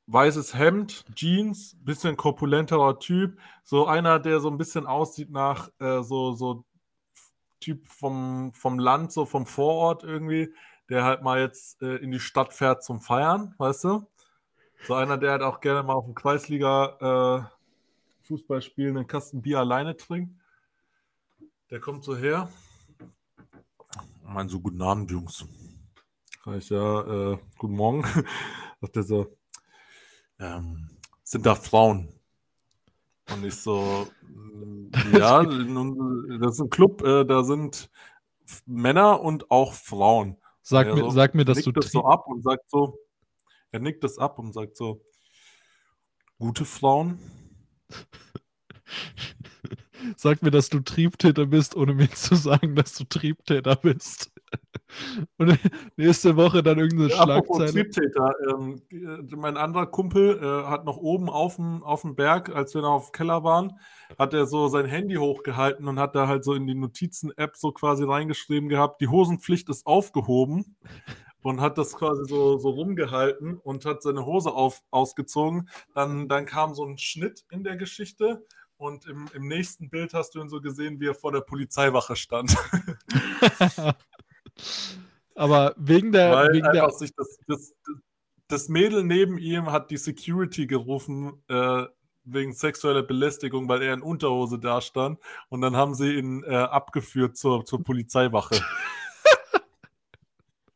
Weißes 0.08 0.56
Hemd, 0.56 1.06
Jeans, 1.16 1.78
bisschen 1.84 2.18
korpulenterer 2.18 3.00
Typ, 3.00 3.40
so 3.64 3.86
einer, 3.86 4.20
der 4.20 4.40
so 4.40 4.50
ein 4.50 4.58
bisschen 4.58 4.86
aussieht 4.86 5.30
nach 5.30 5.70
äh, 5.80 6.02
so, 6.02 6.34
so 6.34 6.66
Typ 7.60 7.88
vom, 7.88 8.52
vom 8.54 8.80
Land, 8.80 9.12
so 9.12 9.26
vom 9.26 9.46
Vorort 9.46 10.04
irgendwie, 10.04 10.54
der 10.90 11.04
halt 11.04 11.22
mal 11.22 11.40
jetzt 11.40 11.82
äh, 11.82 11.98
in 11.98 12.12
die 12.12 12.20
Stadt 12.20 12.54
fährt 12.54 12.84
zum 12.84 13.02
Feiern, 13.02 13.54
weißt 13.58 13.84
du? 13.84 14.08
So 14.88 14.96
einer, 14.96 15.18
der 15.18 15.32
halt 15.32 15.44
auch 15.44 15.62
gerne 15.62 15.84
mal 15.84 15.94
auf 15.94 16.06
dem 16.06 16.16
Kreisliga 16.16 17.48
äh, 17.48 17.61
Fußball 18.24 18.62
spielen, 18.62 18.98
einen 18.98 19.08
Kasten 19.08 19.42
Bier 19.42 19.60
alleine 19.60 19.98
trinkt. 19.98 20.36
Der 21.70 21.80
kommt 21.80 22.04
so 22.04 22.16
her. 22.16 22.50
Mein 24.24 24.50
so, 24.50 24.60
guten 24.60 24.82
Abend, 24.82 25.12
Jungs. 25.12 25.46
Sag 26.44 26.58
ich, 26.58 26.70
ja, 26.70 27.34
äh, 27.34 27.38
guten 27.58 27.76
Morgen. 27.76 28.04
Sagt 28.82 28.96
er 28.96 29.04
so, 29.04 29.38
ähm, 30.40 30.90
sind 31.24 31.46
da 31.46 31.56
Frauen? 31.56 32.10
Und 33.32 33.46
ich 33.46 33.56
so, 33.56 34.08
mm, 34.22 34.90
ja, 35.14 35.44
das 36.42 36.54
ist 36.54 36.62
ein 36.62 36.70
Club, 36.70 37.04
äh, 37.04 37.26
da 37.26 37.44
sind 37.44 37.90
Männer 38.66 39.22
und 39.22 39.52
auch 39.52 39.74
Frauen. 39.74 40.38
Sag, 40.62 40.94
mir, 40.94 41.02
so 41.02 41.10
sag 41.10 41.36
mir, 41.36 41.46
dass 41.46 41.62
du 41.62 41.72
das 41.72 41.92
so 41.92 42.06
ab 42.06 42.28
und 42.28 42.44
sagt 42.44 42.70
so, 42.70 42.98
er 43.72 43.80
nickt 43.80 44.04
das 44.04 44.18
ab 44.18 44.40
und 44.40 44.54
sagt 44.54 44.78
so, 44.78 45.02
gute 46.38 46.66
Frauen? 46.66 47.20
Sag 50.18 50.42
mir, 50.42 50.52
dass 50.52 50.70
du 50.70 50.80
Triebtäter 50.80 51.46
bist, 51.46 51.76
ohne 51.76 51.94
mir 51.94 52.10
zu 52.10 52.36
sagen, 52.36 52.76
dass 52.76 52.96
du 52.96 53.04
Triebtäter 53.04 53.76
bist. 53.76 54.32
Und 55.38 55.58
nächste 55.96 56.36
Woche 56.36 56.64
dann 56.64 56.80
irgendeine 56.80 57.14
Apropos 57.14 57.58
Schlagzeile. 57.58 57.72
Triebtäter, 57.72 58.34
ähm, 58.50 58.82
äh, 58.92 59.36
mein 59.36 59.58
anderer 59.58 59.88
Kumpel 59.88 60.40
äh, 60.42 60.68
hat 60.68 60.86
noch 60.86 60.98
oben 60.98 61.30
auf 61.30 61.56
dem, 61.56 61.84
auf 61.84 62.02
dem 62.02 62.16
Berg, 62.16 62.54
als 62.54 62.74
wir 62.74 62.82
noch 62.82 62.92
auf 62.92 63.12
dem 63.12 63.14
Keller 63.14 63.44
waren, 63.44 63.80
hat 64.20 64.34
er 64.34 64.46
so 64.46 64.68
sein 64.68 64.86
Handy 64.86 65.16
hochgehalten 65.16 65.88
und 65.88 66.00
hat 66.00 66.16
da 66.16 66.28
halt 66.28 66.44
so 66.44 66.54
in 66.54 66.68
die 66.68 66.76
Notizen-App 66.76 67.56
so 67.56 67.72
quasi 67.72 68.04
reingeschrieben 68.04 68.70
gehabt, 68.70 69.02
die 69.02 69.08
Hosenpflicht 69.08 69.70
ist 69.70 69.86
aufgehoben 69.86 70.76
und 71.44 71.62
hat 71.62 71.78
das 71.78 71.96
quasi 71.96 72.24
so, 72.28 72.58
so 72.58 72.70
rumgehalten 72.70 73.58
und 73.58 73.86
hat 73.86 74.04
seine 74.04 74.26
Hose 74.26 74.52
auf, 74.52 74.82
ausgezogen. 74.92 75.70
Dann, 75.94 76.28
dann 76.28 76.46
kam 76.46 76.74
so 76.74 76.86
ein 76.86 76.98
Schnitt 76.98 77.46
in 77.50 77.64
der 77.64 77.78
Geschichte 77.78 78.46
und 78.78 79.06
im, 79.06 79.30
im 79.34 79.48
nächsten 79.48 79.90
Bild 79.90 80.14
hast 80.14 80.36
du 80.36 80.42
ihn 80.42 80.50
so 80.50 80.62
gesehen, 80.62 81.00
wie 81.00 81.08
er 81.08 81.16
vor 81.16 81.32
der 81.32 81.42
Polizeiwache 81.42 82.16
stand. 82.16 82.56
Aber 85.36 85.74
wegen 85.78 86.12
der, 86.12 86.32
Weil 86.32 86.54
wegen 86.54 86.68
einfach 86.68 86.90
der 86.90 86.98
sich 86.98 87.16
das, 87.16 87.40
das, 87.48 87.74
das 88.48 88.70
Mädel 88.70 89.04
neben 89.04 89.38
ihm 89.38 89.72
hat 89.72 89.92
die 89.92 89.98
Security 89.98 90.68
gerufen 90.68 91.42
äh, 91.48 91.86
wegen 92.24 92.54
sexueller 92.54 93.04
Belästigung, 93.04 93.68
weil 93.68 93.82
er 93.82 93.94
in 93.94 94.02
Unterhose 94.02 94.60
da 94.60 94.82
stand. 94.82 95.20
Und 95.50 95.62
dann 95.62 95.76
haben 95.76 95.96
sie 95.96 96.14
ihn 96.14 96.44
äh, 96.44 96.56
abgeführt 96.56 97.38
zur, 97.38 97.66
zur 97.66 97.84
Polizeiwache. 97.84 98.62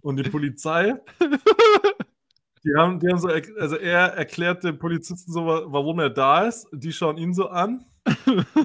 Und 0.05 0.17
die 0.17 0.29
Polizei, 0.29 0.93
die 2.63 2.75
haben, 2.77 2.99
die 2.99 3.07
haben 3.07 3.17
so, 3.17 3.27
also 3.59 3.75
er 3.75 4.13
erklärt 4.13 4.63
dem 4.63 4.77
Polizisten 4.77 5.31
so, 5.31 5.47
wa- 5.47 5.63
warum 5.65 5.99
er 5.99 6.11
da 6.11 6.45
ist. 6.45 6.67
Die 6.71 6.93
schauen 6.93 7.17
ihn 7.17 7.33
so 7.33 7.47
an. 7.49 7.83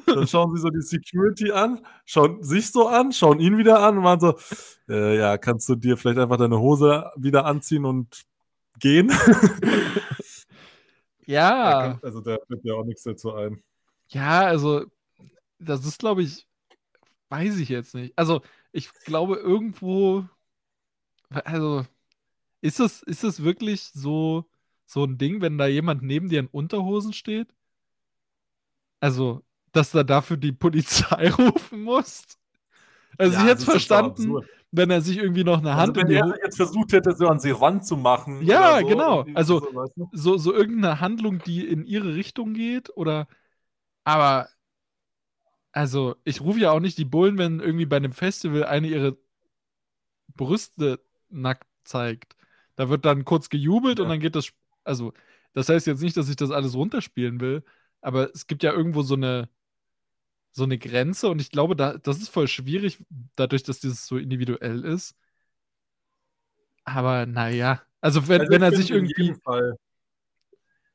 Dann 0.07 0.27
schauen 0.27 0.55
sie 0.55 0.61
so 0.61 0.69
die 0.69 0.83
Security 0.83 1.51
an, 1.51 1.81
schauen 2.05 2.43
sich 2.43 2.71
so 2.71 2.89
an, 2.89 3.11
schauen 3.11 3.41
ihn 3.41 3.57
wieder 3.57 3.81
an 3.81 3.97
und 3.97 4.05
waren 4.05 4.21
so, 4.21 4.39
äh, 4.87 5.17
ja, 5.17 5.39
kannst 5.39 5.67
du 5.71 5.77
dir 5.77 5.97
vielleicht 5.97 6.19
einfach 6.19 6.37
deine 6.37 6.61
Hose 6.61 7.11
wieder 7.17 7.47
anziehen 7.47 7.87
und 7.87 8.21
gehen? 8.79 9.11
ja, 11.27 11.99
Also 12.03 12.21
da 12.21 12.37
fällt 12.47 12.63
mir 12.65 12.77
auch 12.77 12.85
nichts 12.85 13.03
dazu 13.05 13.33
ein. 13.33 13.63
ja, 14.11 14.43
also 14.43 14.85
das 15.59 15.87
ist, 15.87 15.99
glaube 15.99 16.23
ich, 16.23 16.47
weiß 17.31 17.57
ich 17.59 17.71
jetzt 17.71 17.95
nicht. 17.95 18.13
Also 18.19 18.43
ich 18.73 18.93
glaube 19.05 19.37
irgendwo, 19.37 20.27
also 21.31 21.85
ist 22.63 22.81
es, 22.81 23.03
ist 23.05 23.25
es 23.25 23.43
wirklich 23.43 23.83
so, 23.95 24.49
so 24.87 25.05
ein 25.05 25.19
Ding, 25.19 25.41
wenn 25.43 25.59
da 25.59 25.67
jemand 25.67 26.03
neben 26.03 26.29
dir 26.29 26.41
in 26.41 26.49
Unterhosen 26.49 27.13
steht? 27.13 27.49
Also, 29.01 29.43
dass 29.73 29.93
du 29.93 30.05
dafür 30.05 30.37
die 30.37 30.53
Polizei 30.53 31.31
rufen 31.39 31.83
musst? 31.83 32.39
Also, 33.19 33.35
Ja, 33.35 33.43
ich 33.43 33.47
hätte 33.49 33.65
doch 33.65 33.73
verstanden, 33.73 34.37
wenn 34.73 34.91
er 34.91 35.01
sich 35.01 35.19
irgendwie 35.19 35.45
noch 35.45 35.59
eine 35.59 35.73
Also, 35.73 35.95
Hand 35.95 35.97
in 35.99 36.09
wenn 36.09 36.17
er 36.17 36.39
jetzt 36.45 36.57
versucht 36.57 36.93
hätte, 36.93 37.15
so 37.17 37.29
an 37.29 37.41
sie 37.41 37.51
ranzumachen. 37.51 38.43
Ja, 38.47 38.81
so, 38.81 38.87
genau. 38.87 39.25
Also- 39.35 39.61
so, 39.61 39.75
weißt 39.75 39.93
du? 39.97 40.09
so, 40.13 40.37
so 40.39 40.55
irgendeine 40.55 41.01
Handlung, 41.01 41.41
die 41.45 41.67
in 41.67 41.85
ihre 41.85 42.15
Richtung 42.15 42.55
geht 42.55 42.91
oder 42.97 43.27
aber 44.05 44.49
also 45.73 46.17
ich 46.25 46.41
rufe 46.41 46.59
ja 46.61 46.73
auch 46.73 46.81
nicht 46.81 46.99
die 46.99 47.05
Bullen, 47.05 47.39
wenn 47.39 47.61
irgendwie 47.61 47.87
bei 47.87 47.97
einem 47.97 48.13
Festival 48.13 48.65
eine 48.65 48.89
ihre 48.89 49.17
Brüste 50.37 51.01
nackt 51.31 51.67
zeigt. 51.85 52.37
Da 52.77 52.89
wird 52.89 53.05
dann 53.05 53.25
kurz 53.25 53.49
gejubelt 53.49 54.01
und 54.01 54.09
Ja. 54.09 54.11
dann 54.11 54.21
geht 54.21 54.37
das 54.37 54.53
also 54.85 55.13
das 55.53 55.69
heißt 55.69 55.87
jetzt 55.87 56.01
nicht, 56.03 56.17
dass 56.17 56.29
ich 56.29 56.37
das 56.37 56.51
alles 56.51 56.75
runterspielen 56.75 57.41
will, 57.41 57.65
aber 58.01 58.31
es 58.35 58.47
gibt 58.47 58.63
ja 58.63 58.73
irgendwo 58.73 59.03
so 59.03 59.15
eine 59.15 59.49
so 60.53 60.65
eine 60.65 60.79
Grenze 60.79 61.29
und 61.29 61.41
ich 61.41 61.51
glaube, 61.51 61.77
da, 61.77 61.97
das 61.99 62.19
ist 62.19 62.29
voll 62.29 62.49
schwierig, 62.49 62.99
dadurch, 63.37 63.63
dass 63.63 63.81
dieses 63.81 64.07
so 64.07 64.17
individuell 64.19 64.85
ist. 64.85 65.15
Aber 66.85 67.27
naja, 67.27 67.83
also 68.01 68.29
wenn, 68.29 68.43
Also 68.43 68.51
wenn 68.51 68.63
er 68.63 68.73
sich 68.73 68.91
irgendwie, 68.91 69.37
Fall, 69.45 69.77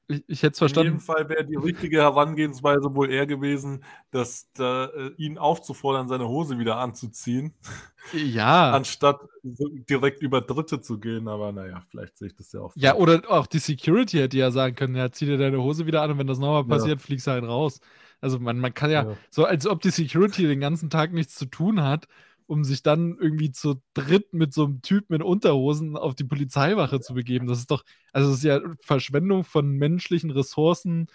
ich, 0.08 0.24
ich 0.28 0.44
hätte 0.44 0.54
es 0.54 0.62
in 0.62 0.68
jedem 0.84 1.00
verstanden, 1.00 1.00
Fall 1.00 1.30
wäre 1.30 1.46
die 1.46 1.56
richtige 1.56 2.02
Herangehensweise 2.02 2.94
wohl 2.96 3.12
eher 3.12 3.26
gewesen, 3.26 3.84
dass 4.12 4.52
da, 4.54 4.86
äh, 4.86 5.12
ihn 5.18 5.38
aufzufordern, 5.38 6.08
seine 6.08 6.28
Hose 6.28 6.60
wieder 6.60 6.78
anzuziehen, 6.78 7.54
ja. 8.14 8.72
anstatt 8.72 9.20
direkt 9.44 10.22
über 10.22 10.42
Dritte 10.42 10.82
zu 10.82 11.00
gehen. 11.00 11.28
Aber 11.28 11.52
naja, 11.52 11.82
vielleicht 11.90 12.18
sehe 12.18 12.28
ich 12.28 12.36
das 12.36 12.52
ja 12.52 12.62
auch. 12.62 12.74
Ja, 12.76 12.96
oder 12.96 13.22
auch 13.30 13.48
die 13.48 13.60
Security 13.60 14.18
hätte 14.18 14.38
ja 14.38 14.52
sagen 14.52 14.76
können, 14.76 14.96
ja, 14.96 15.12
zieh 15.12 15.26
dir 15.26 15.38
deine 15.38 15.62
Hose 15.62 15.86
wieder 15.88 16.02
an 16.02 16.12
und 16.12 16.18
wenn 16.20 16.28
das 16.28 16.40
nochmal 16.40 16.64
Ja. 16.64 16.68
passiert, 16.68 17.02
fliegst 17.02 17.28
du 17.28 17.32
halt 17.32 17.44
raus. 17.44 17.80
Also 18.22 18.40
man, 18.40 18.60
man 18.60 18.74
kann 18.74 18.92
ja, 18.92 19.04
Ja. 19.04 19.18
so 19.30 19.46
als 19.46 19.68
ob 19.68 19.82
die 19.82 19.90
Security 19.92 20.48
den 20.48 20.60
ganzen 20.60 20.90
Tag 20.90 21.14
nichts 21.14 21.36
zu 21.36 21.46
tun 21.46 21.82
hat, 21.82 22.08
um 22.48 22.64
sich 22.64 22.84
dann 22.84 23.18
irgendwie 23.20 23.52
zu 23.52 23.82
dritt 23.94 24.34
mit 24.34 24.54
so 24.54 24.66
einem 24.66 24.82
Typen 24.82 25.16
in 25.16 25.22
Unterhosen 25.22 25.98
auf 25.98 26.16
die 26.16 26.24
Polizeiwache 26.26 27.00
zu 27.02 27.14
begeben. 27.14 27.48
Das 27.48 27.60
ist 27.60 27.72
doch, 27.72 27.84
also 28.14 28.30
das 28.30 28.40
ist 28.40 28.44
ja 28.44 28.62
Verschwendung 28.82 29.44
von 29.44 29.70
menschlichen 29.72 30.32
Ressourcen. 30.32 31.08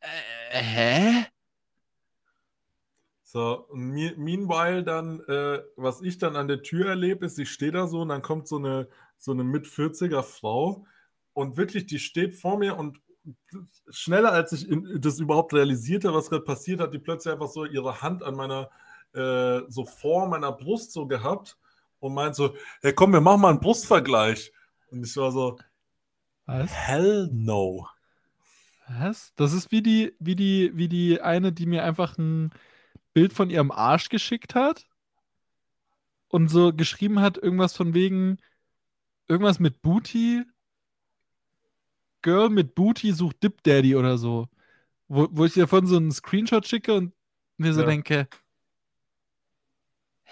Äh, 0.00 0.62
hä? 0.62 1.26
So, 3.22 3.66
und 3.68 3.90
me- 3.92 4.14
meanwhile 4.16 4.82
dann, 4.84 5.20
äh, 5.28 5.62
was 5.76 6.00
ich 6.00 6.18
dann 6.18 6.34
an 6.36 6.48
der 6.48 6.62
Tür 6.62 6.86
erlebe, 6.88 7.26
ist, 7.26 7.38
ich 7.38 7.50
stehe 7.50 7.72
da 7.72 7.86
so 7.86 8.00
und 8.00 8.08
dann 8.08 8.22
kommt 8.22 8.48
so 8.48 8.56
eine, 8.56 8.88
so 9.18 9.32
eine 9.32 9.44
Mit-40er 9.44 10.22
Frau 10.22 10.86
und 11.34 11.56
wirklich, 11.58 11.86
die 11.86 11.98
steht 11.98 12.34
vor 12.36 12.58
mir 12.58 12.76
und 12.78 13.00
schneller 13.90 14.32
als 14.32 14.52
ich 14.52 14.68
das 15.00 15.20
überhaupt 15.20 15.54
realisierte, 15.54 16.14
was 16.14 16.30
gerade 16.30 16.44
passiert, 16.44 16.80
hat 16.80 16.94
die 16.94 16.98
plötzlich 16.98 17.32
einfach 17.34 17.48
so 17.48 17.64
ihre 17.66 18.02
Hand 18.02 18.22
an 18.22 18.34
meiner, 18.36 18.70
äh, 19.14 19.60
so 19.68 19.84
vor 19.86 20.28
meiner 20.28 20.52
Brust 20.52 20.92
so 20.92 21.06
gehabt 21.06 21.58
und 22.00 22.14
meint 22.14 22.34
so, 22.36 22.54
hey 22.82 22.92
komm, 22.94 23.12
wir 23.12 23.20
machen 23.20 23.40
mal 23.40 23.50
einen 23.50 23.60
Brustvergleich. 23.60 24.52
Und 24.90 25.04
ich 25.06 25.16
war 25.16 25.32
so, 25.32 25.58
Was? 26.46 26.70
hell 26.70 27.28
no. 27.32 27.86
Was? 28.88 29.32
Das 29.36 29.52
ist 29.52 29.70
wie 29.70 29.82
die, 29.82 30.14
wie 30.18 30.34
die, 30.36 30.72
wie 30.74 30.88
die 30.88 31.20
eine, 31.20 31.52
die 31.52 31.66
mir 31.66 31.84
einfach 31.84 32.16
ein 32.18 32.50
Bild 33.14 33.32
von 33.32 33.50
ihrem 33.50 33.70
Arsch 33.70 34.08
geschickt 34.08 34.54
hat 34.54 34.86
und 36.28 36.48
so 36.48 36.72
geschrieben 36.72 37.20
hat, 37.20 37.38
irgendwas 37.38 37.74
von 37.74 37.94
wegen, 37.94 38.38
irgendwas 39.28 39.60
mit 39.60 39.82
Booty. 39.82 40.44
Girl 42.22 42.48
mit 42.50 42.74
Booty 42.74 43.12
sucht 43.12 43.42
Dip 43.42 43.62
Daddy 43.62 43.96
oder 43.96 44.18
so. 44.18 44.48
Wo, 45.08 45.28
wo 45.32 45.44
ich 45.46 45.54
davon 45.54 45.86
so 45.86 45.96
einen 45.96 46.12
Screenshot 46.12 46.66
schicke 46.66 46.94
und 46.94 47.14
mir 47.58 47.74
so 47.74 47.82
Ja. 47.82 47.86
denke, 47.86 48.28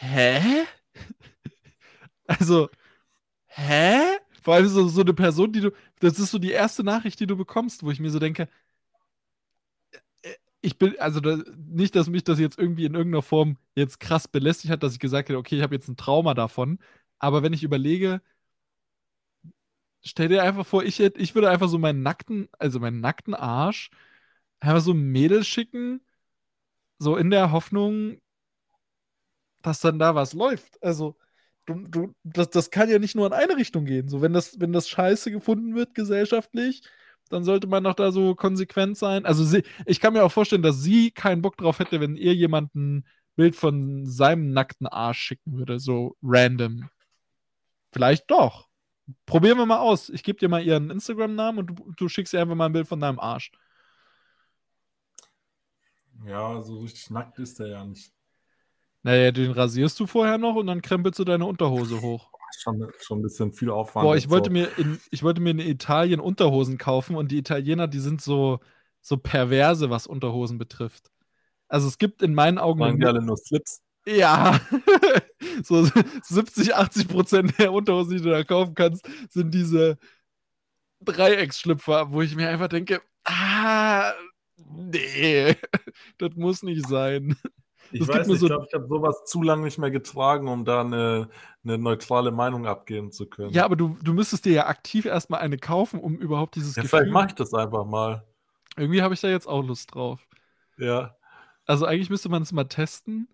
hä? 0.01 0.66
Also, 2.26 2.68
hä? 3.49 4.18
Vor 4.42 4.55
allem 4.55 4.68
so, 4.68 4.88
so 4.88 5.03
eine 5.03 5.14
Person, 5.14 5.53
die 5.53 5.61
du, 5.61 5.72
das 6.01 6.18
ist 6.18 6.30
so 6.32 6.38
die 6.38 6.53
erste 6.53 6.84
Nachricht, 6.84 7.20
die 7.20 7.26
du 7.28 7.36
bekommst, 7.36 7.82
wo 7.84 7.90
ich 7.90 8.01
mir 8.01 8.11
so 8.11 8.18
denke, 8.20 8.49
äh, 10.22 10.34
ich 10.61 10.78
bin, 10.78 10.99
also 10.99 11.20
da, 11.20 11.38
nicht, 11.57 11.94
dass 11.97 12.09
mich 12.09 12.24
das 12.24 12.38
jetzt 12.38 12.59
irgendwie 12.59 12.84
in 12.86 12.94
irgendeiner 12.94 13.22
Form 13.22 13.57
jetzt 13.74 14.01
krass 14.01 14.28
belästigt 14.28 14.70
hat, 14.72 14.82
dass 14.82 14.94
ich 14.94 15.01
gesagt 15.01 15.28
hätte, 15.28 15.38
okay, 15.38 15.57
ich 15.57 15.62
habe 15.62 15.74
jetzt 15.74 15.88
ein 15.88 15.97
Trauma 15.97 16.34
davon. 16.34 16.78
Aber 17.18 17.42
wenn 17.42 17.53
ich 17.53 17.62
überlege, 17.62 18.20
stell 20.05 20.28
dir 20.28 20.42
einfach 20.42 20.66
vor, 20.66 20.84
ich, 20.84 20.99
hätte, 20.99 21.20
ich 21.20 21.34
würde 21.34 21.51
einfach 21.51 21.68
so 21.68 21.78
meinen 21.78 22.03
nackten, 22.03 22.49
also 22.59 22.80
meinen 22.80 23.01
nackten 23.01 23.34
Arsch, 23.34 23.90
einfach 24.61 24.80
so 24.82 24.92
ein 24.92 25.12
Mädel 25.12 25.44
schicken, 25.44 26.03
so 26.99 27.16
in 27.16 27.30
der 27.30 27.53
Hoffnung, 27.53 28.20
dass 29.67 29.81
dann 29.81 29.99
da 29.99 30.14
was 30.14 30.33
läuft. 30.33 30.83
Also, 30.83 31.17
du, 31.67 31.75
du, 31.89 32.14
das, 32.23 32.51
das 32.51 32.71
kann 32.71 32.89
ja 32.89 32.99
nicht 33.01 33.17
nur 33.17 33.27
in 33.27 33.33
eine 33.33 33.57
Richtung 33.57 33.85
gehen. 33.85 34.09
So, 34.09 34.23
wenn 34.23 34.33
das, 34.33 34.61
wenn 34.61 34.73
das 34.73 34.89
scheiße 34.89 35.31
gefunden 35.33 35.75
wird 35.75 35.95
gesellschaftlich, 35.95 36.83
dann 37.31 37.45
sollte 37.45 37.67
man 37.67 37.83
doch 37.85 37.95
da 37.95 38.12
so 38.12 38.37
konsequent 38.37 38.97
sein. 38.97 39.27
Also, 39.27 39.45
sie, 39.45 39.64
ich 39.85 40.01
kann 40.01 40.12
mir 40.12 40.23
auch 40.25 40.33
vorstellen, 40.33 40.62
dass 40.62 40.83
sie 40.83 41.11
keinen 41.11 41.43
Bock 41.43 41.57
drauf 41.57 41.81
hätte, 41.81 42.01
wenn 42.01 42.17
ihr 42.17 42.35
jemand 42.35 42.75
ein 42.77 43.07
Bild 43.35 43.57
von 43.57 44.07
seinem 44.07 44.53
nackten 44.53 44.87
Arsch 44.87 45.19
schicken 45.19 45.59
würde, 45.59 45.81
so 45.81 46.17
random. 46.23 46.89
Vielleicht 47.93 48.31
doch. 48.31 48.69
Probieren 49.27 49.59
wir 49.59 49.67
mal 49.67 49.81
aus. 49.81 50.11
Ich 50.11 50.23
gebe 50.23 50.39
dir 50.39 50.49
mal 50.49 50.62
ihren 50.62 50.91
Instagram-Namen 50.91 51.59
und 51.59 51.67
du, 51.67 51.93
du 51.97 52.09
schickst 52.09 52.33
ihr 52.35 52.41
einfach 52.41 52.55
mal 52.55 52.67
ein 52.67 52.73
Bild 52.73 52.89
von 52.89 53.01
deinem 53.01 53.19
Arsch. 53.19 53.51
Ja, 56.25 56.62
so 56.62 56.79
richtig 56.79 57.11
nackt 57.11 57.39
ist 57.41 57.61
er 57.61 57.69
ja 57.69 57.85
nicht. 57.85 58.16
Naja, 59.07 59.31
den 59.31 59.53
rasierst 59.53 60.01
du 60.01 60.09
vorher 60.09 60.37
noch 60.37 60.57
und 60.57 60.67
dann 60.67 60.83
krempelst 60.83 61.21
du 61.21 61.25
deine 61.25 61.47
Unterhose 61.47 62.03
hoch. 62.03 62.29
Schon, 62.59 62.91
schon 62.99 63.21
ein 63.21 63.23
bisschen 63.23 63.53
viel 63.53 63.71
Aufwand. 63.71 64.03
Boah, 64.03 64.17
ich 64.17 64.31
wollte 64.31 64.51
so. 64.51 64.53
mir 64.53 64.69
in, 64.79 64.99
ich 65.13 65.23
wollte 65.23 65.41
mir 65.41 65.51
in 65.51 65.61
Italien 65.61 66.19
Unterhosen 66.19 66.77
kaufen 66.77 67.15
und 67.15 67.31
die 67.31 67.39
Italiener, 67.39 67.87
die 67.87 68.01
sind 68.01 68.21
so, 68.21 68.59
so 69.03 69.17
perverse, 69.17 69.91
was 69.91 70.09
Unterhosen 70.09 70.59
betrifft. 70.59 71.13
Also 71.69 71.87
es 71.87 71.99
gibt 71.99 72.21
in 72.21 72.35
meinen 72.35 72.59
Augen 72.59 72.81
Tragen 72.81 72.99
die 72.99 73.07
alle 73.07 73.23
nur 73.23 73.37
Slips. 73.37 73.81
ja, 74.09 74.59
so 75.63 75.89
70, 76.25 76.75
80 76.75 77.07
Prozent 77.07 77.59
der 77.61 77.73
Unterhosen, 77.73 78.17
die 78.17 78.25
du 78.25 78.31
da 78.31 78.43
kaufen 78.43 78.75
kannst, 78.75 79.09
sind 79.31 79.55
diese 79.55 79.99
Dreiecksschlüpfer, 81.05 82.11
wo 82.11 82.23
ich 82.23 82.35
mir 82.35 82.49
einfach 82.49 82.69
denke, 82.69 83.01
ah, 83.23 84.13
nee, 84.57 85.55
das 86.19 86.31
muss 86.35 86.65
nicht 86.65 86.89
sein. 86.89 87.37
Ich 87.93 88.01
gibt 88.01 88.09
weiß 88.09 88.26
nicht, 88.26 88.41
so- 88.41 88.47
ich 88.47 88.51
glaube, 88.51 88.66
ich 88.68 88.74
habe 88.74 88.87
sowas 88.89 89.24
zu 89.24 89.43
lange 89.43 89.64
nicht 89.64 89.78
mehr 89.78 89.91
getragen, 89.91 90.49
um 90.49 90.64
da 90.64 90.80
eine, 90.80 91.28
eine 91.64 91.78
neutrale 91.78 92.30
Meinung 92.30 92.66
abgeben 92.66 93.12
zu 93.12 93.26
können. 93.26 93.51
Ja, 93.51 93.64
aber 93.64 93.76
du, 93.76 93.97
du 94.03 94.12
müsstest 94.12 94.45
dir 94.45 94.53
ja 94.53 94.66
aktiv 94.66 95.05
erstmal 95.05 95.41
eine 95.41 95.57
kaufen, 95.59 96.01
um 96.01 96.16
überhaupt 96.16 96.57
dieses 96.57 96.76
Ja, 96.76 96.82
Gefühl. 96.82 97.01
vielleicht 97.01 97.12
mache 97.12 97.26
ich 97.28 97.34
das 97.34 97.55
einfach 97.55 97.84
mal. 97.84 98.24
Irgendwie 98.76 99.03
habe 99.03 99.14
ich 99.14 99.20
da 99.20 99.28
jetzt 99.28 99.47
auch 99.47 99.62
Lust 99.62 99.95
drauf. 99.95 100.26
Ja. 100.78 101.16
Also 101.64 101.87
eigentlich 101.87 102.11
müsste 102.11 102.28
man 102.28 102.43
es 102.43 102.53
mal 102.53 102.64
testen, 102.64 103.28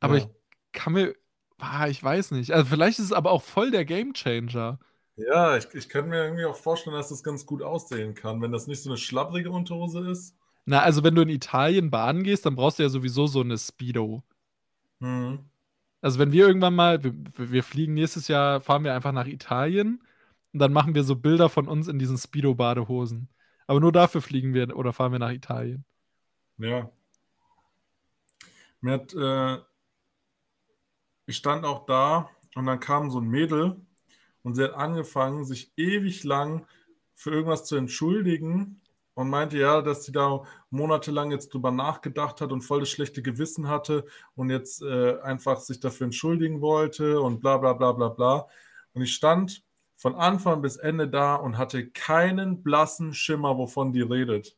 aber 0.00 0.18
ja. 0.18 0.24
ich 0.24 0.28
kann 0.72 0.92
mir, 0.92 1.14
ah, 1.58 1.88
ich 1.88 2.02
weiß 2.02 2.32
nicht. 2.32 2.52
Also 2.52 2.66
vielleicht 2.66 2.98
ist 2.98 3.06
es 3.06 3.12
aber 3.12 3.30
auch 3.32 3.42
voll 3.42 3.70
der 3.70 3.84
Gamechanger. 3.84 4.78
Ja, 5.16 5.56
ich, 5.56 5.66
ich 5.74 5.88
könnte 5.88 6.10
mir 6.10 6.24
irgendwie 6.24 6.44
auch 6.44 6.56
vorstellen, 6.56 6.94
dass 6.96 7.08
das 7.08 7.22
ganz 7.22 7.46
gut 7.46 7.62
aussehen 7.62 8.14
kann, 8.14 8.40
wenn 8.42 8.52
das 8.52 8.66
nicht 8.66 8.82
so 8.82 8.90
eine 8.90 8.98
schlapprige 8.98 9.50
Unterhose 9.50 10.08
ist. 10.10 10.36
Na, 10.66 10.82
also 10.82 11.04
wenn 11.04 11.14
du 11.14 11.22
in 11.22 11.28
Italien 11.28 11.90
baden 11.90 12.24
gehst, 12.24 12.44
dann 12.44 12.56
brauchst 12.56 12.78
du 12.78 12.82
ja 12.82 12.88
sowieso 12.88 13.28
so 13.28 13.40
eine 13.40 13.56
Speedo. 13.56 14.24
Mhm. 14.98 15.38
Also 16.00 16.18
wenn 16.18 16.32
wir 16.32 16.46
irgendwann 16.46 16.74
mal, 16.74 17.02
wir, 17.04 17.14
wir 17.36 17.62
fliegen 17.62 17.94
nächstes 17.94 18.28
Jahr, 18.28 18.60
fahren 18.60 18.82
wir 18.84 18.92
einfach 18.94 19.12
nach 19.12 19.26
Italien 19.26 20.02
und 20.52 20.58
dann 20.58 20.72
machen 20.72 20.94
wir 20.94 21.04
so 21.04 21.14
Bilder 21.16 21.48
von 21.48 21.68
uns 21.68 21.86
in 21.86 21.98
diesen 22.00 22.18
Speedo-Badehosen. 22.18 23.28
Aber 23.68 23.80
nur 23.80 23.92
dafür 23.92 24.20
fliegen 24.20 24.54
wir 24.54 24.76
oder 24.76 24.92
fahren 24.92 25.12
wir 25.12 25.18
nach 25.20 25.30
Italien. 25.30 25.84
Ja. 26.58 26.90
Mir 28.80 28.92
hat, 28.92 29.14
äh, 29.14 29.58
ich 31.26 31.36
stand 31.36 31.64
auch 31.64 31.86
da 31.86 32.28
und 32.56 32.66
dann 32.66 32.80
kam 32.80 33.10
so 33.10 33.20
ein 33.20 33.28
Mädel 33.28 33.80
und 34.42 34.54
sie 34.54 34.64
hat 34.64 34.74
angefangen, 34.74 35.44
sich 35.44 35.72
ewig 35.76 36.24
lang 36.24 36.66
für 37.14 37.30
irgendwas 37.30 37.64
zu 37.64 37.76
entschuldigen 37.76 38.80
und 39.16 39.30
meinte 39.30 39.58
ja, 39.58 39.82
dass 39.82 40.04
sie 40.06 40.12
da 40.12 40.44
monatelang 40.70 41.32
jetzt 41.32 41.54
drüber 41.54 41.72
nachgedacht 41.72 42.40
hat 42.42 42.52
und 42.52 42.62
voll 42.62 42.80
das 42.82 42.90
schlechte 42.90 43.22
Gewissen 43.22 43.68
hatte 43.68 44.06
und 44.36 44.50
jetzt 44.50 44.82
äh, 44.82 45.20
einfach 45.22 45.60
sich 45.60 45.80
dafür 45.80 46.06
entschuldigen 46.06 46.62
wollte 46.62 47.20
und 47.22 47.40
bla 47.40 47.58
bla 47.58 47.74
bla 47.74 47.92
bla 47.94 48.10
bla. 48.10 48.48
Und 48.94 49.02
ich 49.02 49.14
stand 49.14 49.64
von 49.96 50.14
Anfang 50.16 50.62
bis 50.62 50.78
Ende 50.78 51.08
da 51.08 51.36
und 51.36 51.58
hatte 51.58 51.88
keinen 51.90 52.62
blassen 52.64 53.14
Schimmer, 53.14 53.58
wovon 53.58 53.92
die 53.94 54.02
redet. 54.02 54.56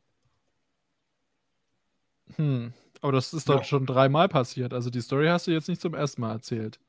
Hm. 2.37 2.73
Aber 3.01 3.13
das 3.13 3.33
ist 3.33 3.49
doch 3.49 3.63
Ja. 3.63 3.65
schon 3.65 3.87
dreimal 3.87 4.29
passiert. 4.29 4.73
Also 4.75 4.91
die 4.91 5.01
Story 5.01 5.27
hast 5.29 5.47
du 5.47 5.51
jetzt 5.53 5.69
nicht 5.69 5.81
zum 5.81 5.95
ersten 5.95 6.21
Mal 6.23 6.33
erzählt. 6.33 6.81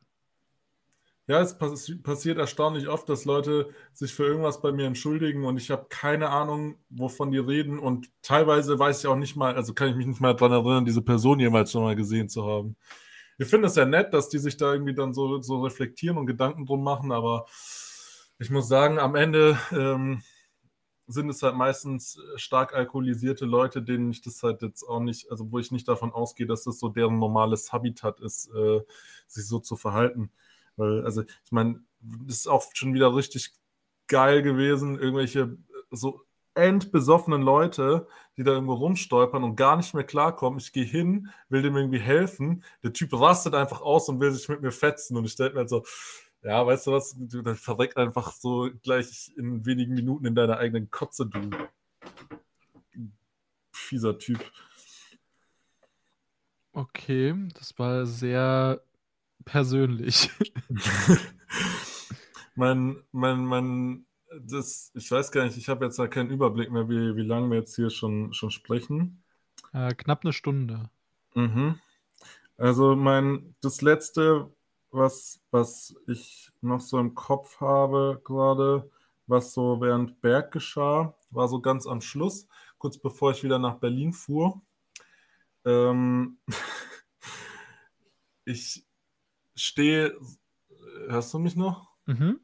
Ja, 1.30 1.42
es 1.42 1.56
passiert 1.60 2.40
erstaunlich 2.40 2.88
oft, 2.88 3.08
dass 3.08 3.24
Leute 3.24 3.70
sich 3.94 4.16
für 4.16 4.26
irgendwas 4.26 4.64
bei 4.64 4.72
mir 4.72 4.88
entschuldigen 4.88 5.46
und 5.46 5.58
ich 5.58 5.70
habe 5.70 5.86
keine 5.88 6.30
Ahnung, 6.30 6.80
wovon 6.90 7.30
die 7.30 7.38
reden 7.38 7.78
und 7.78 8.10
teilweise 8.24 8.80
weiß 8.80 9.02
ich 9.02 9.06
auch 9.06 9.16
nicht 9.16 9.36
mal, 9.36 9.54
also 9.54 9.76
kann 9.76 9.90
ich 9.90 9.96
mich 9.96 10.08
nicht 10.08 10.22
mal 10.22 10.34
daran 10.34 10.54
erinnern, 10.54 10.86
diese 10.86 11.04
Person 11.04 11.40
jemals 11.40 11.72
schon 11.72 11.84
mal 11.84 11.96
gesehen 11.96 12.30
zu 12.30 12.48
haben. 12.48 12.78
Ich 13.38 13.48
finde 13.48 13.68
es 13.68 13.76
ja 13.76 13.86
nett, 13.86 14.12
dass 14.12 14.30
die 14.30 14.40
sich 14.40 14.58
da 14.58 14.74
irgendwie 14.74 14.96
dann 14.96 15.14
so, 15.14 15.40
so 15.40 15.62
reflektieren 15.62 16.18
und 16.18 16.26
Gedanken 16.26 16.66
drum 16.66 16.84
machen, 16.84 17.12
aber 17.12 17.46
ich 18.40 18.50
muss 18.50 18.68
sagen, 18.68 18.98
am 18.98 19.14
Ende 19.14 19.56
ähm, 19.72 20.24
sind 21.06 21.30
es 21.30 21.44
halt 21.44 21.56
meistens 21.56 22.20
stark 22.38 22.74
alkoholisierte 22.74 23.46
Leute, 23.46 23.84
denen 23.84 24.10
ich 24.10 24.24
das 24.24 24.42
halt 24.42 24.64
jetzt 24.64 24.82
auch 24.82 25.00
nicht, 25.00 25.30
also 25.30 25.52
wo 25.52 25.60
ich 25.60 25.72
nicht 25.72 25.88
davon 25.88 26.12
ausgehe, 26.12 26.48
dass 26.48 26.64
das 26.64 26.80
so 26.80 26.90
deren 26.90 27.20
normales 27.20 27.72
Habitat 27.72 28.20
ist, 28.20 28.50
äh, 28.52 28.82
sich 29.28 29.48
so 29.48 29.60
zu 29.60 29.76
verhalten. 29.76 30.32
Weil, 30.80 31.04
also, 31.04 31.24
ich 31.24 31.52
meine, 31.52 31.84
ist 32.28 32.48
auch 32.48 32.66
schon 32.74 32.94
wieder 32.94 33.16
richtig 33.16 33.54
geil 34.08 34.42
gewesen, 34.42 34.98
irgendwelche 34.98 35.58
so 35.92 36.26
endbesoffenen 36.56 37.42
Leute, 37.42 38.08
die 38.38 38.44
da 38.44 38.52
irgendwo 38.52 38.74
rumstolpern 38.74 39.44
und 39.44 39.56
gar 39.56 39.78
nicht 39.78 39.94
mehr 39.94 40.04
klarkommen. 40.04 40.60
Ich 40.60 40.74
gehe 40.74 40.86
hin, 40.86 41.30
will 41.50 41.62
dem 41.62 41.76
irgendwie 41.76 42.00
helfen. 42.00 42.64
Der 42.84 42.94
Typ 42.94 43.14
rastet 43.14 43.54
einfach 43.54 43.82
aus 43.82 44.10
und 44.10 44.20
will 44.20 44.32
sich 44.32 44.50
mit 44.50 44.62
mir 44.62 44.72
fetzen. 44.72 45.16
Und 45.16 45.26
ich 45.26 45.34
stelle 45.34 45.52
mir 45.52 45.60
halt 45.60 45.70
so, 45.70 45.84
ja, 46.42 46.66
weißt 46.66 46.88
du 46.88 46.92
was, 46.92 47.16
du 47.18 47.42
dann 47.42 47.56
verreckt 47.56 47.98
einfach 47.98 48.32
so 48.32 48.70
gleich 48.84 49.32
in 49.38 49.66
wenigen 49.66 49.94
Minuten 49.94 50.26
in 50.26 50.36
deiner 50.36 50.58
eigenen 50.58 50.90
Kotze, 50.90 51.26
du 51.26 51.50
fieser 53.74 54.18
Typ. 54.18 54.40
Okay, 56.74 57.36
das 57.56 57.78
war 57.78 58.06
sehr 58.06 58.82
persönlich. 59.46 60.30
mein, 62.56 63.02
mein, 63.12 63.46
mein, 63.46 64.06
das, 64.42 64.92
ich 64.94 65.10
weiß 65.10 65.32
gar 65.32 65.46
nicht, 65.46 65.58
ich 65.58 65.70
habe 65.70 65.86
jetzt 65.86 66.00
da 66.00 66.08
keinen 66.08 66.30
Überblick 66.30 66.72
mehr, 66.72 66.90
wie, 66.90 67.16
wie 67.16 67.24
lange 67.24 67.50
wir 67.50 67.58
jetzt 67.58 67.76
hier 67.76 67.90
schon, 67.90 68.34
schon 68.34 68.52
sprechen. 68.52 69.24
Äh, 69.74 69.94
knapp 69.94 70.24
eine 70.24 70.34
Stunde. 70.34 70.90
Mhm. 71.36 71.80
Also 72.58 72.96
mein, 72.96 73.56
das 73.62 73.82
letzte, 73.82 74.54
was, 74.92 75.42
was 75.52 75.96
ich 76.08 76.52
noch 76.62 76.82
so 76.82 77.00
im 77.00 77.16
Kopf 77.16 77.60
habe 77.62 78.22
gerade, 78.24 78.90
was 79.28 79.54
so 79.54 79.80
während 79.80 80.22
Berg 80.22 80.52
geschah, 80.52 81.16
war 81.30 81.48
so 81.48 81.62
ganz 81.62 81.88
am 81.88 82.02
Schluss, 82.02 82.48
kurz 82.78 82.98
bevor 82.98 83.32
ich 83.32 83.44
wieder 83.44 83.60
nach 83.60 83.76
Berlin 83.76 84.12
fuhr. 84.12 84.62
Ähm, 85.66 86.40
ich 88.46 88.86
stehe. 89.62 90.18
Hörst 91.08 91.34
du 91.34 91.40
mich 91.40 91.56
noch? 91.56 91.90
Mhm. 92.06 92.40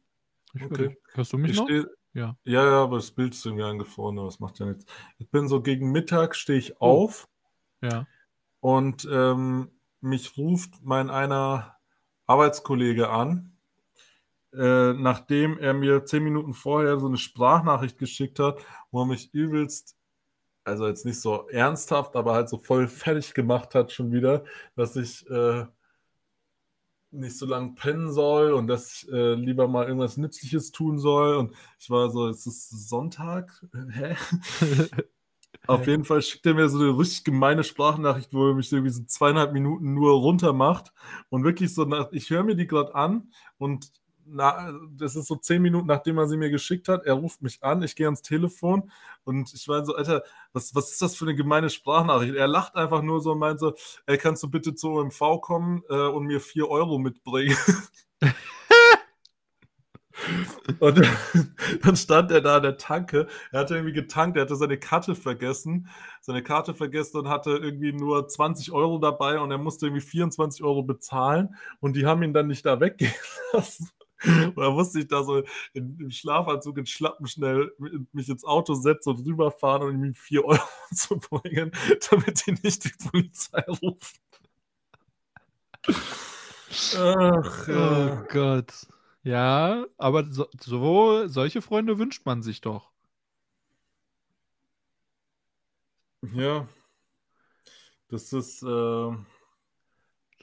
okay. 0.63 0.97
Hörst 1.13 1.33
du 1.33 1.37
mich 1.37 1.51
ich 1.51 1.57
noch? 1.57 1.65
Steh, 1.65 1.83
ja. 2.13 2.37
ja, 2.45 2.65
ja, 2.65 2.83
aber 2.83 2.97
das 2.97 3.11
Bild 3.11 3.33
ist 3.33 3.45
irgendwie 3.45 3.65
angefroren, 3.65 4.17
aber 4.17 4.27
das 4.27 4.39
macht 4.39 4.59
ja 4.59 4.65
nichts. 4.65 4.85
Ich 5.17 5.29
bin 5.29 5.47
so 5.47 5.61
gegen 5.61 5.91
Mittag, 5.91 6.35
stehe 6.35 6.59
ich 6.59 6.75
oh. 6.79 7.03
auf. 7.03 7.27
Ja. 7.81 8.07
Und 8.61 9.07
ähm, 9.11 9.71
mich 10.01 10.37
ruft 10.37 10.83
mein 10.83 11.09
einer 11.09 11.75
Arbeitskollege 12.25 13.09
an, 13.09 13.57
äh, 14.53 14.93
nachdem 14.93 15.57
er 15.57 15.73
mir 15.73 16.05
zehn 16.05 16.23
Minuten 16.23 16.53
vorher 16.53 16.99
so 16.99 17.07
eine 17.07 17.17
Sprachnachricht 17.17 17.97
geschickt 17.97 18.39
hat, 18.39 18.65
wo 18.91 19.01
er 19.01 19.07
mich 19.07 19.33
übelst, 19.33 19.97
also 20.63 20.87
jetzt 20.87 21.05
nicht 21.05 21.19
so 21.19 21.47
ernsthaft, 21.49 22.15
aber 22.15 22.33
halt 22.33 22.49
so 22.49 22.57
voll 22.57 22.87
fertig 22.87 23.33
gemacht 23.33 23.75
hat 23.75 23.91
schon 23.91 24.11
wieder, 24.11 24.45
dass 24.75 24.95
ich 24.95 25.29
äh, 25.29 25.65
nicht 27.19 27.37
so 27.37 27.45
lange 27.45 27.73
pennen 27.73 28.11
soll 28.11 28.53
und 28.53 28.67
dass 28.67 29.03
ich 29.03 29.11
äh, 29.11 29.33
lieber 29.33 29.67
mal 29.67 29.85
irgendwas 29.85 30.17
Nützliches 30.17 30.71
tun 30.71 30.99
soll. 30.99 31.35
Und 31.35 31.53
ich 31.79 31.89
war 31.89 32.09
so, 32.09 32.27
es 32.27 32.45
ist 32.45 32.89
Sonntag? 32.89 33.65
Hä? 33.91 34.15
Auf 35.67 35.87
jeden 35.87 36.05
Fall 36.05 36.21
schickt 36.21 36.45
er 36.45 36.53
mir 36.53 36.69
so 36.69 36.79
eine 36.79 36.97
richtig 36.97 37.23
gemeine 37.23 37.63
Sprachnachricht, 37.63 38.33
wo 38.33 38.49
er 38.49 38.53
mich 38.53 38.71
irgendwie 38.71 38.91
so 38.91 39.03
zweieinhalb 39.03 39.53
Minuten 39.53 39.93
nur 39.93 40.13
runter 40.13 40.53
macht. 40.53 40.93
Und 41.29 41.43
wirklich 41.43 41.73
so, 41.73 41.85
nach, 41.85 42.11
ich 42.11 42.29
höre 42.29 42.43
mir 42.43 42.55
die 42.55 42.67
gerade 42.67 42.93
an 42.93 43.31
und 43.57 43.91
na, 44.25 44.73
das 44.91 45.15
ist 45.15 45.27
so 45.27 45.35
zehn 45.35 45.61
Minuten, 45.61 45.87
nachdem 45.87 46.17
er 46.17 46.27
sie 46.27 46.37
mir 46.37 46.49
geschickt 46.49 46.87
hat. 46.89 47.05
Er 47.05 47.13
ruft 47.13 47.41
mich 47.41 47.63
an, 47.63 47.83
ich 47.83 47.95
gehe 47.95 48.07
ans 48.07 48.21
Telefon 48.21 48.91
und 49.23 49.53
ich 49.53 49.67
meine 49.67 49.85
so, 49.85 49.95
Alter, 49.95 50.23
was, 50.53 50.73
was 50.75 50.91
ist 50.91 51.01
das 51.01 51.15
für 51.15 51.25
eine 51.25 51.35
gemeine 51.35 51.69
Sprachnachricht? 51.69 52.35
Er 52.35 52.47
lacht 52.47 52.75
einfach 52.75 53.01
nur 53.01 53.21
so 53.21 53.31
und 53.33 53.39
meint 53.39 53.59
so, 53.59 53.73
ey, 54.07 54.17
kannst 54.17 54.43
du 54.43 54.49
bitte 54.49 54.75
zu 54.75 54.89
OMV 54.89 55.41
kommen 55.41 55.83
äh, 55.89 56.07
und 56.07 56.25
mir 56.25 56.41
vier 56.41 56.69
Euro 56.69 56.97
mitbringen? 56.97 57.57
Und 60.79 61.01
dann 61.83 61.95
stand 61.95 62.31
er 62.31 62.41
da 62.41 62.57
an 62.57 62.63
der 62.63 62.77
Tanke. 62.77 63.27
Er 63.51 63.59
hatte 63.59 63.75
irgendwie 63.75 63.93
getankt, 63.93 64.37
er 64.37 64.43
hatte 64.43 64.55
seine 64.55 64.77
Karte 64.77 65.15
vergessen, 65.15 65.89
seine 66.21 66.41
Karte 66.41 66.73
vergessen 66.73 67.17
und 67.17 67.29
hatte 67.29 67.51
irgendwie 67.51 67.91
nur 67.93 68.27
20 68.27 68.71
Euro 68.71 68.97
dabei 68.97 69.39
und 69.39 69.51
er 69.51 69.57
musste 69.57 69.87
irgendwie 69.87 70.01
24 70.01 70.63
Euro 70.63 70.83
bezahlen 70.83 71.55
und 71.79 71.95
die 71.95 72.05
haben 72.05 72.23
ihn 72.23 72.33
dann 72.33 72.47
nicht 72.47 72.65
da 72.65 72.79
weggehen 72.79 73.13
lassen. 73.53 73.89
Und 74.25 74.57
da 74.57 74.71
musste 74.71 74.99
ich 74.99 75.07
da 75.07 75.23
so 75.23 75.43
in, 75.73 75.99
im 75.99 76.11
Schlafanzug 76.11 76.77
in 76.77 76.85
Schlappen 76.85 77.27
schnell 77.27 77.71
mich 78.11 78.29
ins 78.29 78.43
Auto 78.43 78.73
setzen 78.73 79.09
und 79.09 79.25
rüberfahren 79.25 79.83
und 79.83 80.03
ihm 80.03 80.13
4 80.13 80.45
Euro 80.45 80.61
zu 80.93 81.17
bringen, 81.17 81.71
damit 82.09 82.45
die 82.45 82.51
nicht 82.63 82.83
die 82.83 83.09
Polizei 83.09 83.63
rufen. 83.67 84.19
Ach, 86.97 87.67
ja. 87.67 88.23
Oh 88.23 88.27
Gott. 88.31 88.73
Ja, 89.23 89.85
aber 89.97 90.25
so, 90.27 90.47
so, 90.59 91.27
solche 91.27 91.61
Freunde 91.61 91.97
wünscht 91.97 92.25
man 92.25 92.43
sich 92.43 92.61
doch. 92.61 92.91
Ja. 96.33 96.67
Das 98.09 98.31
ist. 98.33 98.61
Äh, 98.61 99.11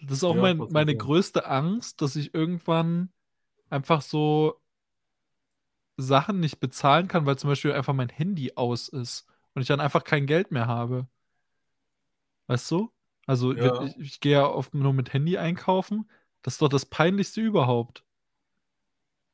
das 0.03 0.19
ist 0.19 0.25
auch 0.25 0.35
ja, 0.35 0.43
mein, 0.43 0.59
meine 0.71 0.97
größte 0.97 1.47
Angst, 1.47 2.03
dass 2.03 2.17
ich 2.17 2.35
irgendwann 2.35 3.13
einfach 3.73 4.03
so 4.03 4.61
Sachen 5.97 6.41
nicht 6.41 6.61
bezahlen 6.61 7.09
kann, 7.09 7.27
weil 7.27 7.39
zum 7.39 7.51
Beispiel 7.51 7.73
einfach 7.73 7.95
mein 7.95 8.09
Handy 8.09 8.53
aus 8.55 8.89
ist 8.89 9.27
und 9.55 9.63
ich 9.63 9.69
dann 9.69 9.81
einfach 9.81 10.05
kein 10.05 10.27
Geld 10.27 10.51
mehr 10.51 10.67
habe. 10.67 11.07
Weißt 12.47 12.71
du? 12.71 12.93
Also 13.27 13.53
ja. 13.53 13.83
ich, 13.85 13.97
ich 13.99 14.21
gehe 14.21 14.33
ja 14.33 14.47
oft 14.47 14.75
nur 14.75 14.93
mit 14.93 15.13
Handy 15.13 15.39
einkaufen. 15.39 16.11
Das 16.43 16.55
ist 16.55 16.63
doch 16.63 16.69
das 16.69 16.87
Peinlichste 16.87 17.41
überhaupt. 17.41 18.05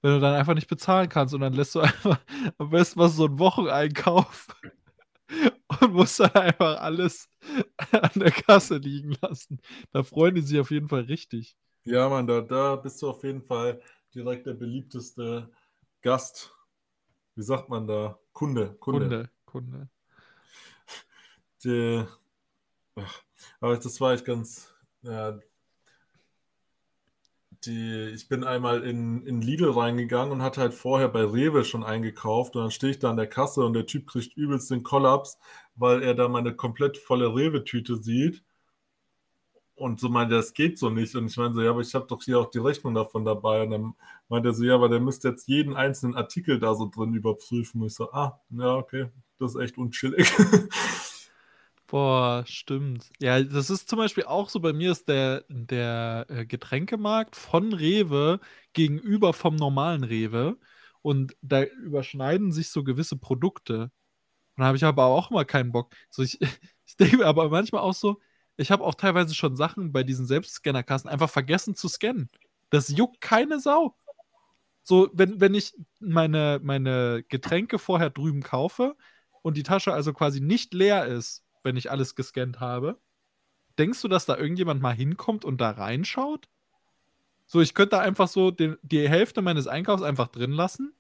Wenn 0.03 0.13
du 0.13 0.21
dann 0.21 0.35
einfach 0.35 0.55
nicht 0.55 0.69
bezahlen 0.69 1.09
kannst 1.09 1.35
und 1.35 1.41
dann 1.41 1.55
lässt 1.55 1.75
du 1.75 1.81
einfach 1.81 2.21
am 2.59 2.71
besten 2.71 2.99
mal 3.01 3.09
so 3.09 3.25
einen 3.27 3.39
Wocheneinkauf 3.39 4.49
und 5.81 5.93
musst 5.93 6.21
dann 6.21 6.33
einfach 6.33 6.81
alles 6.81 7.29
an 7.93 8.11
der 8.15 8.31
Kasse 8.31 8.77
liegen 8.77 9.17
lassen. 9.21 9.61
Da 9.93 10.03
freuen 10.03 10.35
die 10.35 10.43
sich 10.43 10.61
auf 10.61 10.71
jeden 10.71 10.89
Fall 10.89 11.03
richtig. 11.03 11.57
Ja, 11.85 12.09
Mann, 12.09 12.27
da, 12.27 12.43
da 12.43 12.77
bist 12.77 13.01
du 13.01 13.09
auf 13.09 13.25
jeden 13.25 13.43
Fall 13.43 13.81
direkt 14.15 14.47
der 14.47 14.55
beliebteste 14.55 15.51
Gast. 16.03 16.55
Wie 17.35 17.43
sagt 17.43 17.69
man 17.69 17.87
da? 17.87 18.19
Kunde. 18.33 18.75
Kunde. 18.81 19.09
Kunde. 19.09 19.31
Kunde. 19.45 19.89
Die, 21.65 22.05
ach, 22.95 23.23
aber 23.61 23.77
das 23.77 24.01
war 24.01 24.13
echt 24.13 24.25
ganz. 24.25 24.73
Ja, 25.03 25.39
die, 27.65 28.11
ich 28.15 28.29
bin 28.29 28.45
einmal 28.45 28.85
in, 28.85 29.27
in 29.27 29.43
Lidl 29.43 29.71
reingegangen 29.71 30.33
und 30.33 30.43
hatte 30.43 30.61
halt 30.61 30.75
vorher 30.75 31.09
bei 31.09 31.25
Rewe 31.25 31.65
schon 31.65 31.83
eingekauft 31.83 32.55
und 32.55 32.63
dann 32.63 32.71
stehe 32.71 32.93
ich 32.93 32.99
da 32.99 33.11
an 33.11 33.17
der 33.17 33.27
Kasse 33.27 33.65
und 33.65 33.73
der 33.73 33.87
Typ 33.87 34.07
kriegt 34.07 34.37
übelst 34.37 34.71
den 34.71 34.85
Kollaps, 34.85 35.39
weil 35.75 36.03
er 36.03 36.15
da 36.15 36.29
meine 36.29 36.55
komplett 36.55 36.99
volle 36.99 37.35
Rewe-Tüte 37.35 37.97
sieht 37.97 38.45
und 39.79 40.01
so 40.01 40.09
meinte, 40.09 40.35
das 40.35 40.55
geht 40.55 40.79
so 40.79 40.91
nicht. 40.91 41.15
Und 41.15 41.29
ich 41.29 41.37
meine 41.37 41.55
so, 41.55 41.63
ja, 41.63 41.71
aber 41.71 41.81
ich 41.81 41.95
habe 41.95 42.07
doch 42.07 42.23
hier 42.23 42.39
auch 42.41 42.51
die 42.51 42.59
Rechnung 42.59 42.95
davon 42.95 43.25
dabei. 43.25 43.63
Und 43.63 43.71
dann 43.71 43.95
meinte 44.29 44.49
er 44.51 44.55
so, 44.55 44.65
ja, 44.65 44.75
aber 44.75 44.89
der 44.89 45.01
müsste 45.01 45.29
jetzt 45.29 45.49
jeden 45.49 45.75
einzelnen 45.77 46.17
Artikel 46.17 46.59
da 46.59 46.75
so 46.75 46.89
drin 46.89 47.15
überprüfen. 47.15 47.81
Und 47.81 47.87
ich 47.89 47.95
so, 47.95 48.11
ah, 48.13 48.41
ja, 48.51 48.77
okay, 48.77 49.09
das 49.39 49.55
ist 49.55 49.61
echt 49.61 49.79
unchillig. 49.79 50.31
Boah, 51.87 52.45
stimmt. 52.47 53.11
Ja, 53.19 53.43
das 53.43 53.71
ist 53.71 53.89
zum 53.89 53.99
Beispiel 53.99 54.25
auch 54.25 54.51
so, 54.51 54.61
bei 54.61 54.75
mir 54.75 54.93
ist 54.93 55.09
der, 55.09 55.45
der 55.49 56.27
äh, 56.29 56.45
Getränkemarkt 56.45 57.35
von 57.35 57.73
Rewe 57.73 58.41
gegenüber 58.75 59.33
vom 59.33 59.57
normalen 59.57 60.05
Rewe. 60.05 60.59
Und 61.03 61.35
da 61.41 61.63
überschneiden 61.65 62.53
sich 62.53 62.71
so 62.71 62.85
gewisse 62.85 63.17
Produkte. 63.17 63.85
Und 63.85 64.63
da 64.63 64.67
habe 64.67 64.77
ich 64.77 64.85
aber 64.85 65.07
auch 65.07 65.31
immer 65.31 65.45
keinen 65.45 65.73
Bock. 65.73 65.95
So, 66.11 66.23
ich, 66.23 66.39
ich 66.87 66.97
denke 66.97 67.25
aber 67.27 67.49
manchmal 67.49 67.83
auch 67.83 67.95
so, 67.95 68.21
ich 68.59 68.73
habe 68.73 68.85
auch 68.85 68.97
teilweise 68.97 69.35
schon 69.35 69.57
Sachen 69.57 69.93
bei 69.93 70.03
diesen 70.03 70.27
Selbstscannerkassen 70.27 71.09
einfach 71.09 71.31
vergessen 71.31 71.77
zu 71.77 71.89
scannen. 71.89 72.29
Das 72.71 72.89
juckt 72.89 73.21
keine 73.21 73.61
Sau. 73.61 73.97
So, 74.83 75.09
wenn, 75.13 75.41
wenn 75.41 75.55
ich 75.55 75.75
meine, 76.01 76.61
meine 76.63 77.25
Getränke 77.29 77.79
vorher 77.79 78.11
drüben 78.11 78.43
kaufe 78.43 78.97
und 79.43 79.57
die 79.57 79.63
Tasche 79.63 79.93
also 79.93 80.13
quasi 80.13 80.41
nicht 80.41 80.75
leer 80.75 81.07
ist, 81.07 81.45
wenn 81.63 81.77
ich 81.77 81.91
alles 81.91 82.17
gescannt 82.17 82.59
habe, 82.59 82.99
denkst 83.79 84.03
du, 84.03 84.09
dass 84.09 84.27
da 84.27 84.37
irgendjemand 84.37 84.83
mal 84.83 84.95
hinkommt 84.95 85.45
und 85.45 85.61
da 85.61 85.71
reinschaut? 85.71 86.49
So, 87.47 87.61
ich 87.61 87.75
könnte 87.75 87.97
da 87.97 88.01
einfach 88.01 88.27
so 88.27 88.51
den, 88.51 88.77
die 88.83 89.09
Hälfte 89.09 89.41
meines 89.41 89.69
Einkaufs 89.69 90.03
einfach 90.03 90.29
drin 90.29 90.53
lassen. 90.53 90.93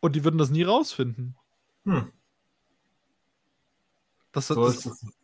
Und 0.00 0.16
die 0.16 0.24
würden 0.24 0.38
das 0.38 0.50
nie 0.50 0.62
rausfinden. 0.62 1.36
Hm. 1.84 2.10
Das, 4.32 4.48
So 4.48 4.64
das 4.64 4.86
ist 4.86 5.14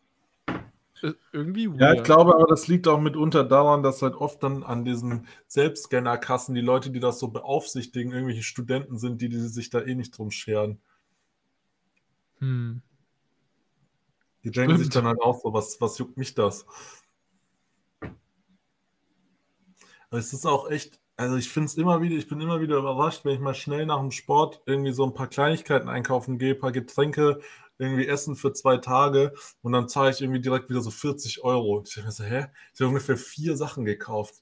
irgendwie 1.33 1.69
weird. 1.69 1.81
Ja, 1.81 1.93
ich 1.95 2.03
glaube 2.03 2.35
aber, 2.35 2.47
das 2.47 2.69
liegt 2.69 2.89
auch 2.89 3.01
mitunter 3.01 3.45
daran, 3.45 3.83
dass 3.83 4.03
halt 4.03 4.15
oft 4.15 4.43
dann 4.43 4.63
an 4.63 4.85
diesen 4.85 5.27
Selbstscannerkassen 5.47 6.55
die 6.55 6.61
Leute, 6.61 6.91
die 6.91 7.01
das 7.01 7.19
so 7.19 7.29
beaufsichtigen, 7.29 8.13
irgendwelche 8.13 8.43
Studenten 8.43 8.99
sind, 8.99 9.21
die, 9.21 9.29
die 9.29 9.39
sich 9.39 9.71
da 9.71 9.81
eh 9.81 9.95
nicht 9.95 10.17
drum 10.17 10.31
scheren. 10.31 10.81
Hm. 12.39 12.83
Die 14.45 14.51
denken 14.51 14.79
sich 14.79 14.89
dann 14.89 15.05
halt 15.05 15.21
auch 15.21 15.41
so, 15.43 15.53
was, 15.53 15.81
was 15.81 15.99
juckt 15.99 16.17
mich 16.17 16.35
das? 16.35 16.67
Aber 18.01 20.19
es 20.19 20.33
ist 20.33 20.47
auch 20.47 20.71
echt, 20.71 20.99
also 21.17 21.37
ich 21.37 21.51
finde 21.51 21.67
es 21.67 21.77
immer 21.77 22.01
wieder, 22.01 22.17
ich 22.17 22.27
bin 22.27 22.41
immer 22.41 22.61
wieder 22.61 22.79
überrascht, 22.79 23.25
wenn 23.25 23.35
ich 23.35 23.41
mal 23.41 23.55
schnell 23.55 23.87
nach 23.87 24.01
dem 24.01 24.11
Sport 24.11 24.63
irgendwie 24.67 24.93
so 24.93 25.05
ein 25.05 25.15
paar 25.15 25.29
Kleinigkeiten 25.29 25.89
einkaufen 25.89 26.39
gehe, 26.39 26.55
ein 26.55 26.59
paar 26.59 26.73
Getränke, 26.73 27.41
irgendwie 27.81 28.07
Essen 28.07 28.37
für 28.37 28.53
zwei 28.53 28.77
Tage 28.79 29.33
und 29.63 29.73
dann 29.73 29.89
zahle 29.89 30.11
ich 30.11 30.21
irgendwie 30.21 30.41
direkt 30.41 30.69
wieder 30.71 30.81
so 30.83 30.91
40 30.91 31.43
Euro. 31.43 31.79
Und 31.79 31.89
ich 31.89 31.95
denke 31.95 32.09
mir 32.09 32.13
so, 32.13 32.25
hä? 32.25 32.47
Ich 32.75 32.81
habe 32.81 32.89
ungefähr 32.89 33.17
vier 33.17 33.57
Sachen 33.57 33.85
gekauft. 33.85 34.37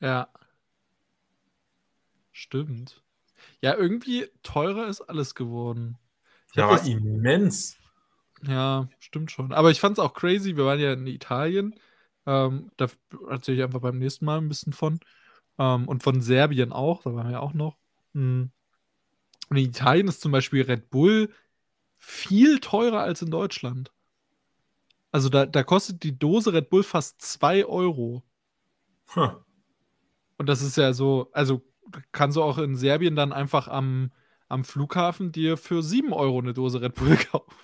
Ja. 0.00 0.28
Stimmt. 2.32 3.02
Ja, 3.60 3.74
irgendwie 3.74 4.28
teurer 4.42 4.86
ist 4.88 5.00
alles 5.02 5.34
geworden. 5.34 5.98
Ich 6.50 6.56
Ja, 6.56 6.70
das- 6.70 6.86
immens. 6.86 7.76
Ja, 8.42 8.88
stimmt 9.00 9.32
schon. 9.32 9.52
Aber 9.52 9.70
ich 9.70 9.80
fand 9.80 9.98
es 9.98 10.04
auch 10.04 10.14
crazy. 10.14 10.56
Wir 10.56 10.64
waren 10.64 10.78
ja 10.78 10.92
in 10.92 11.06
Italien. 11.06 11.74
Ähm, 12.26 12.70
da 12.76 12.86
erzähle 13.28 13.56
ich 13.58 13.62
einfach 13.64 13.80
beim 13.80 13.98
nächsten 13.98 14.24
Mal 14.24 14.38
ein 14.38 14.48
bisschen 14.48 14.72
von. 14.72 15.00
Ähm, 15.58 15.88
und 15.88 16.02
von 16.04 16.20
Serbien 16.20 16.72
auch. 16.72 17.02
Da 17.02 17.14
waren 17.14 17.28
wir 17.30 17.42
auch 17.42 17.54
noch. 17.54 17.76
Mhm. 18.12 18.50
Und 19.50 19.56
in 19.56 19.64
Italien 19.64 20.06
ist 20.08 20.20
zum 20.20 20.30
Beispiel 20.30 20.62
Red 20.62 20.90
Bull 20.90 21.32
viel 21.98 22.60
teurer 22.60 23.00
als 23.00 23.22
in 23.22 23.30
Deutschland. 23.30 23.92
Also 25.10 25.28
da, 25.28 25.46
da 25.46 25.62
kostet 25.62 26.02
die 26.02 26.18
Dose 26.18 26.52
Red 26.52 26.70
Bull 26.70 26.82
fast 26.82 27.20
2 27.22 27.64
Euro. 27.64 28.22
Hm. 29.08 29.30
Und 30.36 30.46
das 30.48 30.62
ist 30.62 30.76
ja 30.76 30.92
so, 30.92 31.30
also 31.32 31.62
kannst 32.12 32.36
du 32.36 32.42
auch 32.42 32.58
in 32.58 32.76
Serbien 32.76 33.16
dann 33.16 33.32
einfach 33.32 33.68
am, 33.68 34.12
am 34.48 34.64
Flughafen 34.64 35.32
dir 35.32 35.56
für 35.56 35.82
7 35.82 36.12
Euro 36.12 36.38
eine 36.38 36.52
Dose 36.52 36.80
Red 36.80 36.94
Bull 36.94 37.16
kaufen. 37.30 37.54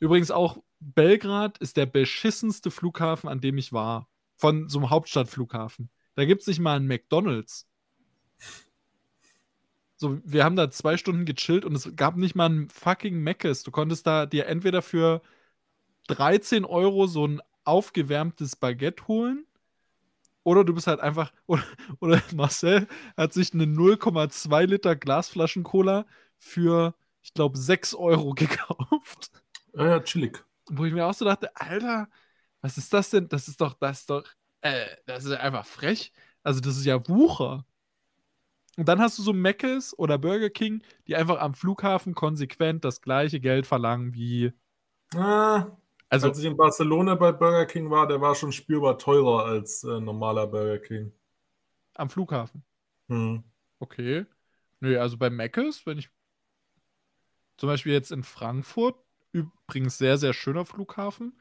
Übrigens 0.00 0.30
auch 0.30 0.58
Belgrad 0.80 1.58
ist 1.58 1.76
der 1.76 1.86
beschissenste 1.86 2.70
Flughafen, 2.70 3.28
an 3.28 3.40
dem 3.40 3.58
ich 3.58 3.72
war. 3.72 4.08
Von 4.36 4.68
so 4.68 4.78
einem 4.78 4.90
Hauptstadtflughafen. 4.90 5.90
Da 6.14 6.26
gibt 6.26 6.42
es 6.42 6.46
nicht 6.46 6.60
mal 6.60 6.76
einen 6.76 6.86
McDonalds. 6.86 7.66
So, 9.96 10.20
wir 10.24 10.44
haben 10.44 10.56
da 10.56 10.70
zwei 10.70 10.96
Stunden 10.96 11.24
gechillt 11.24 11.64
und 11.64 11.74
es 11.74 11.96
gab 11.96 12.16
nicht 12.16 12.34
mal 12.34 12.46
einen 12.46 12.68
fucking 12.68 13.22
Mc's. 13.22 13.62
Du 13.62 13.70
konntest 13.70 14.06
da 14.06 14.26
dir 14.26 14.46
entweder 14.46 14.82
für 14.82 15.22
13 16.08 16.64
Euro 16.64 17.06
so 17.06 17.26
ein 17.26 17.42
aufgewärmtes 17.64 18.56
Baguette 18.56 19.08
holen 19.08 19.46
oder 20.44 20.64
du 20.64 20.74
bist 20.74 20.86
halt 20.86 21.00
einfach, 21.00 21.32
oder, 21.46 21.64
oder 22.00 22.22
Marcel 22.34 22.86
hat 23.16 23.32
sich 23.32 23.52
eine 23.54 23.66
0,2 23.66 24.66
Liter 24.66 24.96
Glasflaschen 24.96 25.64
Cola 25.64 26.06
für, 26.38 26.94
ich 27.22 27.34
glaube, 27.34 27.58
6 27.58 27.94
Euro 27.94 28.30
gekauft. 28.34 29.32
Ja, 29.74 29.86
ja, 29.86 30.00
chillig. 30.00 30.44
Wo 30.70 30.84
ich 30.84 30.92
mir 30.92 31.06
auch 31.06 31.14
so 31.14 31.24
dachte, 31.24 31.54
Alter, 31.56 32.08
was 32.60 32.78
ist 32.78 32.92
das 32.92 33.10
denn? 33.10 33.28
Das 33.28 33.48
ist 33.48 33.60
doch, 33.60 33.74
das 33.74 34.00
ist 34.00 34.10
doch, 34.10 34.24
äh, 34.60 34.86
das 35.06 35.24
ist 35.24 35.32
einfach 35.32 35.66
frech. 35.66 36.12
Also 36.42 36.60
das 36.60 36.76
ist 36.76 36.84
ja 36.84 37.06
Wucher. 37.08 37.64
Und 38.76 38.88
dann 38.88 39.00
hast 39.00 39.18
du 39.18 39.22
so 39.22 39.32
Mc's 39.32 39.98
oder 39.98 40.18
Burger 40.18 40.50
King, 40.50 40.82
die 41.06 41.16
einfach 41.16 41.40
am 41.40 41.54
Flughafen 41.54 42.14
konsequent 42.14 42.84
das 42.84 43.00
gleiche 43.00 43.40
Geld 43.40 43.66
verlangen 43.66 44.14
wie, 44.14 44.52
Ah, 45.14 45.76
also 46.08 46.28
als 46.28 46.38
ich 46.38 46.44
in 46.44 46.56
Barcelona 46.56 47.14
bei 47.14 47.32
Burger 47.32 47.66
King 47.66 47.90
war, 47.90 48.06
der 48.06 48.20
war 48.20 48.34
schon 48.34 48.52
spürbar 48.52 48.98
teurer 48.98 49.44
als 49.44 49.82
äh, 49.84 50.00
normaler 50.00 50.46
Burger 50.46 50.78
King. 50.78 51.12
am 51.94 52.10
Flughafen. 52.10 52.64
Hm. 53.08 53.44
Okay. 53.78 54.26
Nö, 54.80 54.98
also 54.98 55.16
bei 55.16 55.30
Mc's, 55.30 55.86
wenn 55.86 55.98
ich 55.98 56.10
zum 57.56 57.68
Beispiel 57.68 57.92
jetzt 57.92 58.12
in 58.12 58.22
Frankfurt, 58.22 58.96
übrigens 59.32 59.98
sehr, 59.98 60.18
sehr 60.18 60.32
schöner 60.32 60.64
Flughafen, 60.64 61.38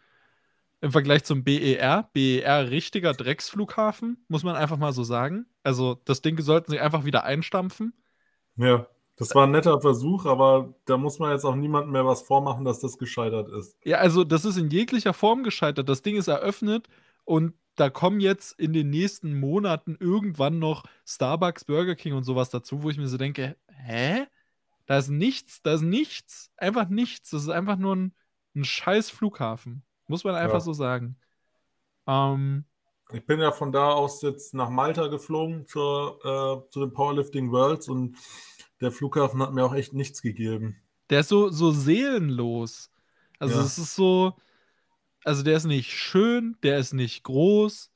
im 0.82 0.91
Vergleich 0.91 1.23
zum 1.23 1.43
BER, 1.43 2.09
BER 2.13 2.69
richtiger 2.69 3.13
Drecksflughafen, 3.13 4.23
muss 4.28 4.43
man 4.43 4.55
einfach 4.55 4.78
mal 4.78 4.93
so 4.93 5.03
sagen. 5.03 5.45
Also 5.63 5.95
das 6.05 6.21
Ding 6.21 6.39
sollten 6.41 6.71
sie 6.71 6.80
einfach 6.80 7.05
wieder 7.05 7.23
einstampfen. 7.23 7.93
Ja, 8.57 8.88
das 9.17 9.34
war 9.34 9.47
ein 9.47 9.51
netter 9.51 9.80
Versuch, 9.80 10.26
aber 10.26 10.73
da 10.86 10.97
muss 10.97 11.19
man 11.19 11.32
jetzt 11.32 11.45
auch 11.45 11.55
niemandem 11.55 11.93
mehr 11.93 12.05
was 12.05 12.21
vormachen, 12.21 12.65
dass 12.65 12.80
das 12.80 12.97
gescheitert 12.97 13.49
ist. 13.49 13.78
Ja, 13.84 13.97
also 13.97 14.23
das 14.23 14.45
ist 14.45 14.57
in 14.57 14.69
jeglicher 14.69 15.13
Form 15.13 15.43
gescheitert. 15.43 15.88
Das 15.88 16.01
Ding 16.01 16.17
ist 16.17 16.28
eröffnet 16.28 16.88
und 17.23 17.53
da 17.76 17.89
kommen 17.89 18.19
jetzt 18.19 18.57
in 18.59 18.73
den 18.73 18.89
nächsten 18.89 19.39
Monaten 19.39 19.97
irgendwann 19.99 20.59
noch 20.59 20.84
Starbucks, 21.05 21.65
Burger 21.65 21.95
King 21.95 22.13
und 22.13 22.23
sowas 22.23 22.49
dazu, 22.49 22.84
wo 22.84 22.89
ich 22.89 22.97
mir 22.97 23.07
so 23.07 23.17
denke, 23.17 23.57
hä? 23.67 24.26
Da 24.86 24.97
ist 24.97 25.09
nichts, 25.09 25.61
da 25.61 25.73
ist 25.73 25.82
nichts, 25.82 26.51
einfach 26.57 26.89
nichts. 26.89 27.32
Das 27.32 27.41
ist 27.43 27.49
einfach 27.49 27.78
nur 27.78 27.95
ein, 27.95 28.13
ein 28.55 28.63
scheiß 28.63 29.09
Flughafen. 29.09 29.84
Muss 30.08 30.24
man 30.24 30.36
einfach 30.36 30.56
Ja. 30.56 30.60
so 30.60 30.74
sagen. 30.74 31.18
Ähm, 32.08 32.66
Ich 33.12 33.26
bin 33.26 33.39
ja 33.39 33.51
von 33.51 33.72
da 33.72 33.91
aus 33.91 34.22
jetzt 34.22 34.53
nach 34.53 34.70
Malta 34.70 35.08
geflogen 35.08 35.66
zur, 35.68 36.20
äh, 36.66 36.70
zu 36.72 36.80
den 36.82 36.91
Powerlifting 36.93 37.51
Worlds 37.51 37.88
und 37.88 38.18
der 38.82 38.91
Flughafen 38.91 39.41
hat 39.41 39.53
mir 39.53 39.64
auch 39.66 39.74
echt 39.76 39.93
nichts 39.93 40.22
gegeben. 40.22 40.78
der 41.12 41.20
ist 41.20 41.30
so, 41.30 41.49
so 41.49 41.70
seelenlos. 41.72 42.91
Also 43.38 43.60
Ja. 43.60 43.64
es 43.64 43.78
ist 43.78 43.93
so, 43.95 44.34
also 45.24 45.43
der 45.43 45.56
ist 45.58 45.66
nicht 45.66 45.91
schön, 45.91 46.58
der 46.64 46.80
ist 46.80 46.93
nicht 46.93 47.24
groß. 47.24 47.91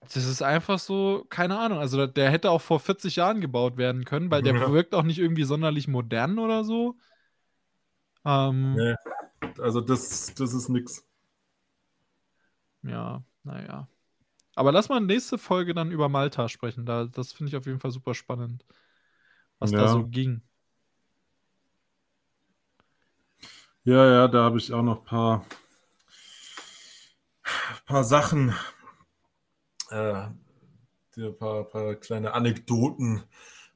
Das 0.00 0.16
ist 0.16 0.42
einfach 0.42 0.80
so, 0.80 1.24
keine 1.30 1.56
Ahnung. 1.58 1.78
Also 1.78 2.06
der- 2.08 2.30
hätte 2.32 2.50
auch 2.50 2.60
vor 2.60 2.80
40 2.80 3.14
Jahren 3.16 3.40
gebaut 3.40 3.76
werden 3.76 4.04
können, 4.04 4.30
weil 4.30 4.42
der 4.42 4.54
Ja. 4.56 4.72
wirkt 4.72 4.92
auch 4.94 5.04
nicht 5.04 5.18
irgendwie 5.20 5.44
sonderlich 5.44 5.86
modern 5.86 6.38
oder 6.40 6.64
so. 6.64 6.96
Ähm, 8.24 8.74
Nee. 8.74 8.94
Also 9.58 9.80
das, 9.80 10.32
das 10.34 10.52
ist 10.52 10.68
nix. 10.68 11.04
Ja, 12.82 13.22
naja. 13.44 13.88
Aber 14.56 14.70
lass 14.72 14.88
mal 14.88 15.00
nächste 15.00 15.38
Folge 15.38 15.74
dann 15.74 15.90
über 15.90 16.08
Malta 16.08 16.48
sprechen. 16.48 16.86
Da, 16.86 17.06
das 17.06 17.32
finde 17.32 17.50
ich 17.50 17.56
auf 17.56 17.66
jeden 17.66 17.80
Fall 17.80 17.90
super 17.90 18.14
spannend, 18.14 18.64
was 19.58 19.70
da 19.72 19.78
Ja. 19.78 19.88
so 19.88 20.06
ging. 20.06 20.42
Ja, 23.84 24.06
ja, 24.06 24.28
da 24.28 24.44
habe 24.44 24.58
ich 24.58 24.72
auch 24.72 24.82
noch 24.82 25.00
ein 25.00 25.04
paar, 25.04 25.44
paar 27.86 28.04
Sachen, 28.04 28.54
äh, 29.90 30.28
die- 31.14 31.26
ein 31.26 31.36
paar, 31.36 31.64
paar 31.64 31.94
kleine 31.96 32.32
Anekdoten 32.32 33.22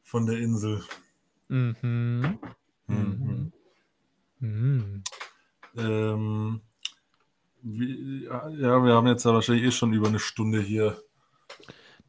von 0.02 0.26
der 0.26 0.38
Insel. 0.38 0.82
Mhm. 1.48 2.38
Mhm. 2.86 3.52
Mhm. 4.38 5.02
Ähm, 5.78 6.60
wie, 7.62 8.24
ja, 8.24 8.82
wir 8.84 8.94
haben 8.94 9.06
jetzt 9.06 9.24
ja 9.24 9.32
wahrscheinlich 9.32 9.64
eh 9.64 9.70
schon 9.70 9.92
über 9.92 10.08
eine 10.08 10.18
Stunde 10.18 10.60
hier. 10.60 11.00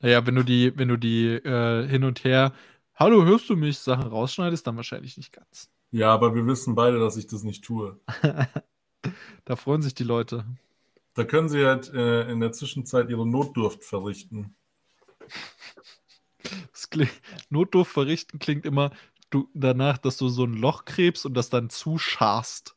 Naja, 0.01 0.25
wenn 0.25 0.35
du 0.35 0.43
die, 0.43 0.77
wenn 0.77 0.87
du 0.87 0.97
die 0.97 1.27
äh, 1.27 1.87
hin 1.87 2.03
und 2.03 2.23
her, 2.23 2.53
hallo, 2.95 3.25
hörst 3.25 3.49
du 3.49 3.55
mich, 3.55 3.79
Sachen 3.79 4.07
rausschneidest, 4.07 4.65
dann 4.65 4.75
wahrscheinlich 4.75 5.17
nicht 5.17 5.33
ganz. 5.33 5.69
Ja, 5.91 6.13
aber 6.13 6.35
wir 6.35 6.45
wissen 6.45 6.75
beide, 6.75 6.99
dass 6.99 7.17
ich 7.17 7.27
das 7.27 7.43
nicht 7.43 7.63
tue. 7.63 7.99
Da 9.45 9.55
freuen 9.55 9.81
sich 9.81 9.95
die 9.95 10.03
Leute. 10.03 10.45
Da 11.13 11.23
können 11.23 11.49
sie 11.49 11.65
halt 11.65 11.91
äh, 11.93 12.29
in 12.29 12.41
der 12.41 12.51
Zwischenzeit 12.51 13.09
ihre 13.09 13.25
Notdurft 13.25 13.83
verrichten. 13.83 14.55
Klingt, 16.91 17.21
Notdurft 17.49 17.91
verrichten 17.91 18.39
klingt 18.39 18.65
immer 18.65 18.91
du, 19.29 19.49
danach, 19.53 19.97
dass 19.97 20.17
du 20.17 20.27
so 20.27 20.43
ein 20.43 20.53
Loch 20.53 20.85
gräbst 20.85 21.25
und 21.25 21.33
das 21.35 21.49
dann 21.49 21.69
zuscharst. 21.69 22.75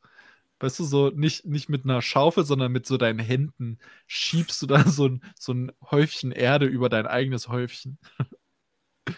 Weißt 0.63 0.79
du, 0.79 0.85
so 0.85 1.11
nicht, 1.11 1.45
nicht 1.45 1.69
mit 1.69 1.83
einer 1.83 2.01
Schaufel, 2.01 2.45
sondern 2.45 2.71
mit 2.71 2.87
so 2.87 2.97
deinen 2.97 3.19
Händen 3.19 3.81
schiebst 4.07 4.63
du 4.63 4.67
da 4.67 4.87
so 4.89 5.09
ein, 5.09 5.25
so 5.37 5.53
ein 5.53 5.73
Häufchen 5.91 6.31
Erde 6.31 6.67
über 6.67 6.89
dein 6.89 7.09
eigenes 7.09 7.49
Häufchen. 7.49 7.99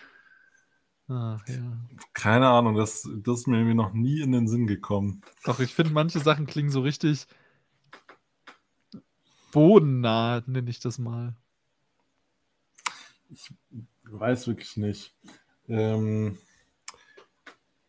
Ach 1.09 1.47
ja. 1.47 1.87
Keine 2.15 2.49
Ahnung, 2.49 2.77
das, 2.77 3.07
das 3.19 3.41
ist 3.41 3.47
mir 3.47 3.59
irgendwie 3.59 3.75
noch 3.75 3.93
nie 3.93 4.23
in 4.23 4.33
den 4.33 4.49
Sinn 4.49 4.67
gekommen. 4.67 5.21
Doch, 5.45 5.61
ich 5.61 5.75
finde, 5.75 5.93
manche 5.93 6.19
Sachen 6.19 6.47
klingen 6.47 6.71
so 6.71 6.81
richtig 6.81 7.27
bodennah, 9.53 10.43
nenne 10.47 10.71
ich 10.71 10.81
das 10.81 10.99
mal. 10.99 11.37
Weiß 14.05 14.47
wirklich 14.47 14.79
nicht. 14.79 15.15
Ähm, 15.69 16.39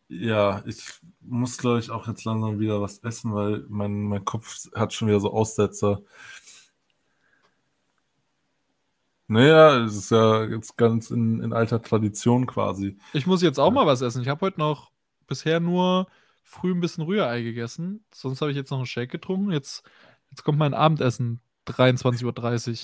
ja, 0.08 0.64
ich 0.66 0.84
muss, 1.22 1.58
glaube 1.58 1.80
ich, 1.80 1.90
auch 1.90 2.08
jetzt 2.08 2.26
langsam 2.26 2.60
wieder 2.60 2.82
was 2.82 3.00
essen, 3.00 3.34
weil 3.34 3.66
mein, 3.70 4.04
mein 4.04 4.26
Kopf 4.26 4.68
hat 4.76 4.94
schon 4.94 5.08
wieder 5.08 5.20
so 5.20 5.34
Aussetzer. 5.34 6.02
Naja, 9.28 9.84
es 9.84 9.96
ist 9.96 10.12
ja 10.12 10.44
jetzt 10.46 10.78
ganz 10.78 11.10
in, 11.10 11.42
in 11.42 11.52
alter 11.52 11.82
Tradition 11.82 12.46
quasi. 12.46 12.98
Ich 13.14 13.26
muss 13.26 13.42
jetzt 13.42 13.60
auch 13.60 13.72
mal 13.72 13.88
was 13.88 14.02
essen. 14.02 14.22
Ich 14.22 14.28
habe 14.28 14.46
heute 14.46 14.60
noch 14.60 14.92
bisher 15.26 15.60
nur 15.60 16.08
früh 16.44 16.72
ein 16.72 16.80
bisschen 16.80 17.04
Rührei 17.06 17.42
gegessen. 17.42 18.06
Sonst 18.14 18.42
habe 18.42 18.52
ich 18.52 18.58
jetzt 18.58 18.70
noch 18.70 18.78
einen 18.78 18.86
Shake 18.86 19.12
getrunken. 19.12 19.52
Jetzt, 19.52 19.84
jetzt 20.30 20.44
kommt 20.44 20.60
mein 20.60 20.76
Abendessen. 20.76 21.42
23.30 21.68 22.24
Uhr. 22.26 22.78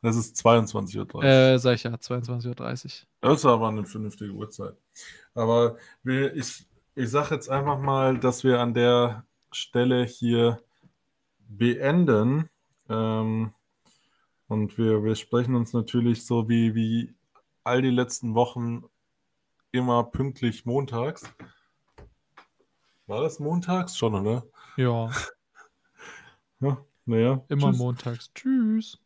Das 0.00 0.16
ist 0.16 0.36
22.30 0.36 1.14
Uhr. 1.14 1.24
Äh, 1.24 1.58
sag 1.58 1.74
ich 1.74 1.82
ja, 1.82 1.90
22.30 1.92 2.48
Uhr. 2.48 3.06
Das 3.20 3.38
ist 3.38 3.44
aber 3.44 3.68
eine 3.68 3.84
vernünftige 3.84 4.32
Uhrzeit. 4.32 4.74
Aber 5.34 5.76
wir, 6.02 6.34
ich, 6.34 6.66
ich 6.94 7.10
sage 7.10 7.34
jetzt 7.34 7.48
einfach 7.48 7.78
mal, 7.78 8.18
dass 8.18 8.44
wir 8.44 8.60
an 8.60 8.74
der 8.74 9.24
Stelle 9.50 10.04
hier 10.04 10.62
beenden. 11.48 12.48
Ähm, 12.88 13.52
und 14.46 14.78
wir, 14.78 15.02
wir 15.02 15.14
sprechen 15.16 15.54
uns 15.56 15.72
natürlich 15.72 16.24
so 16.24 16.48
wie, 16.48 16.74
wie 16.74 17.14
all 17.64 17.82
die 17.82 17.90
letzten 17.90 18.34
Wochen 18.34 18.84
immer 19.72 20.04
pünktlich 20.04 20.64
montags. 20.64 21.22
War 23.06 23.22
das 23.22 23.40
montags 23.40 23.96
schon, 23.96 24.14
oder? 24.14 24.44
Ja. 24.76 25.10
ja 26.60 26.78
naja. 27.04 27.44
Immer 27.48 27.70
Tschüss. 27.70 27.78
montags. 27.78 28.30
Tschüss. 28.34 28.98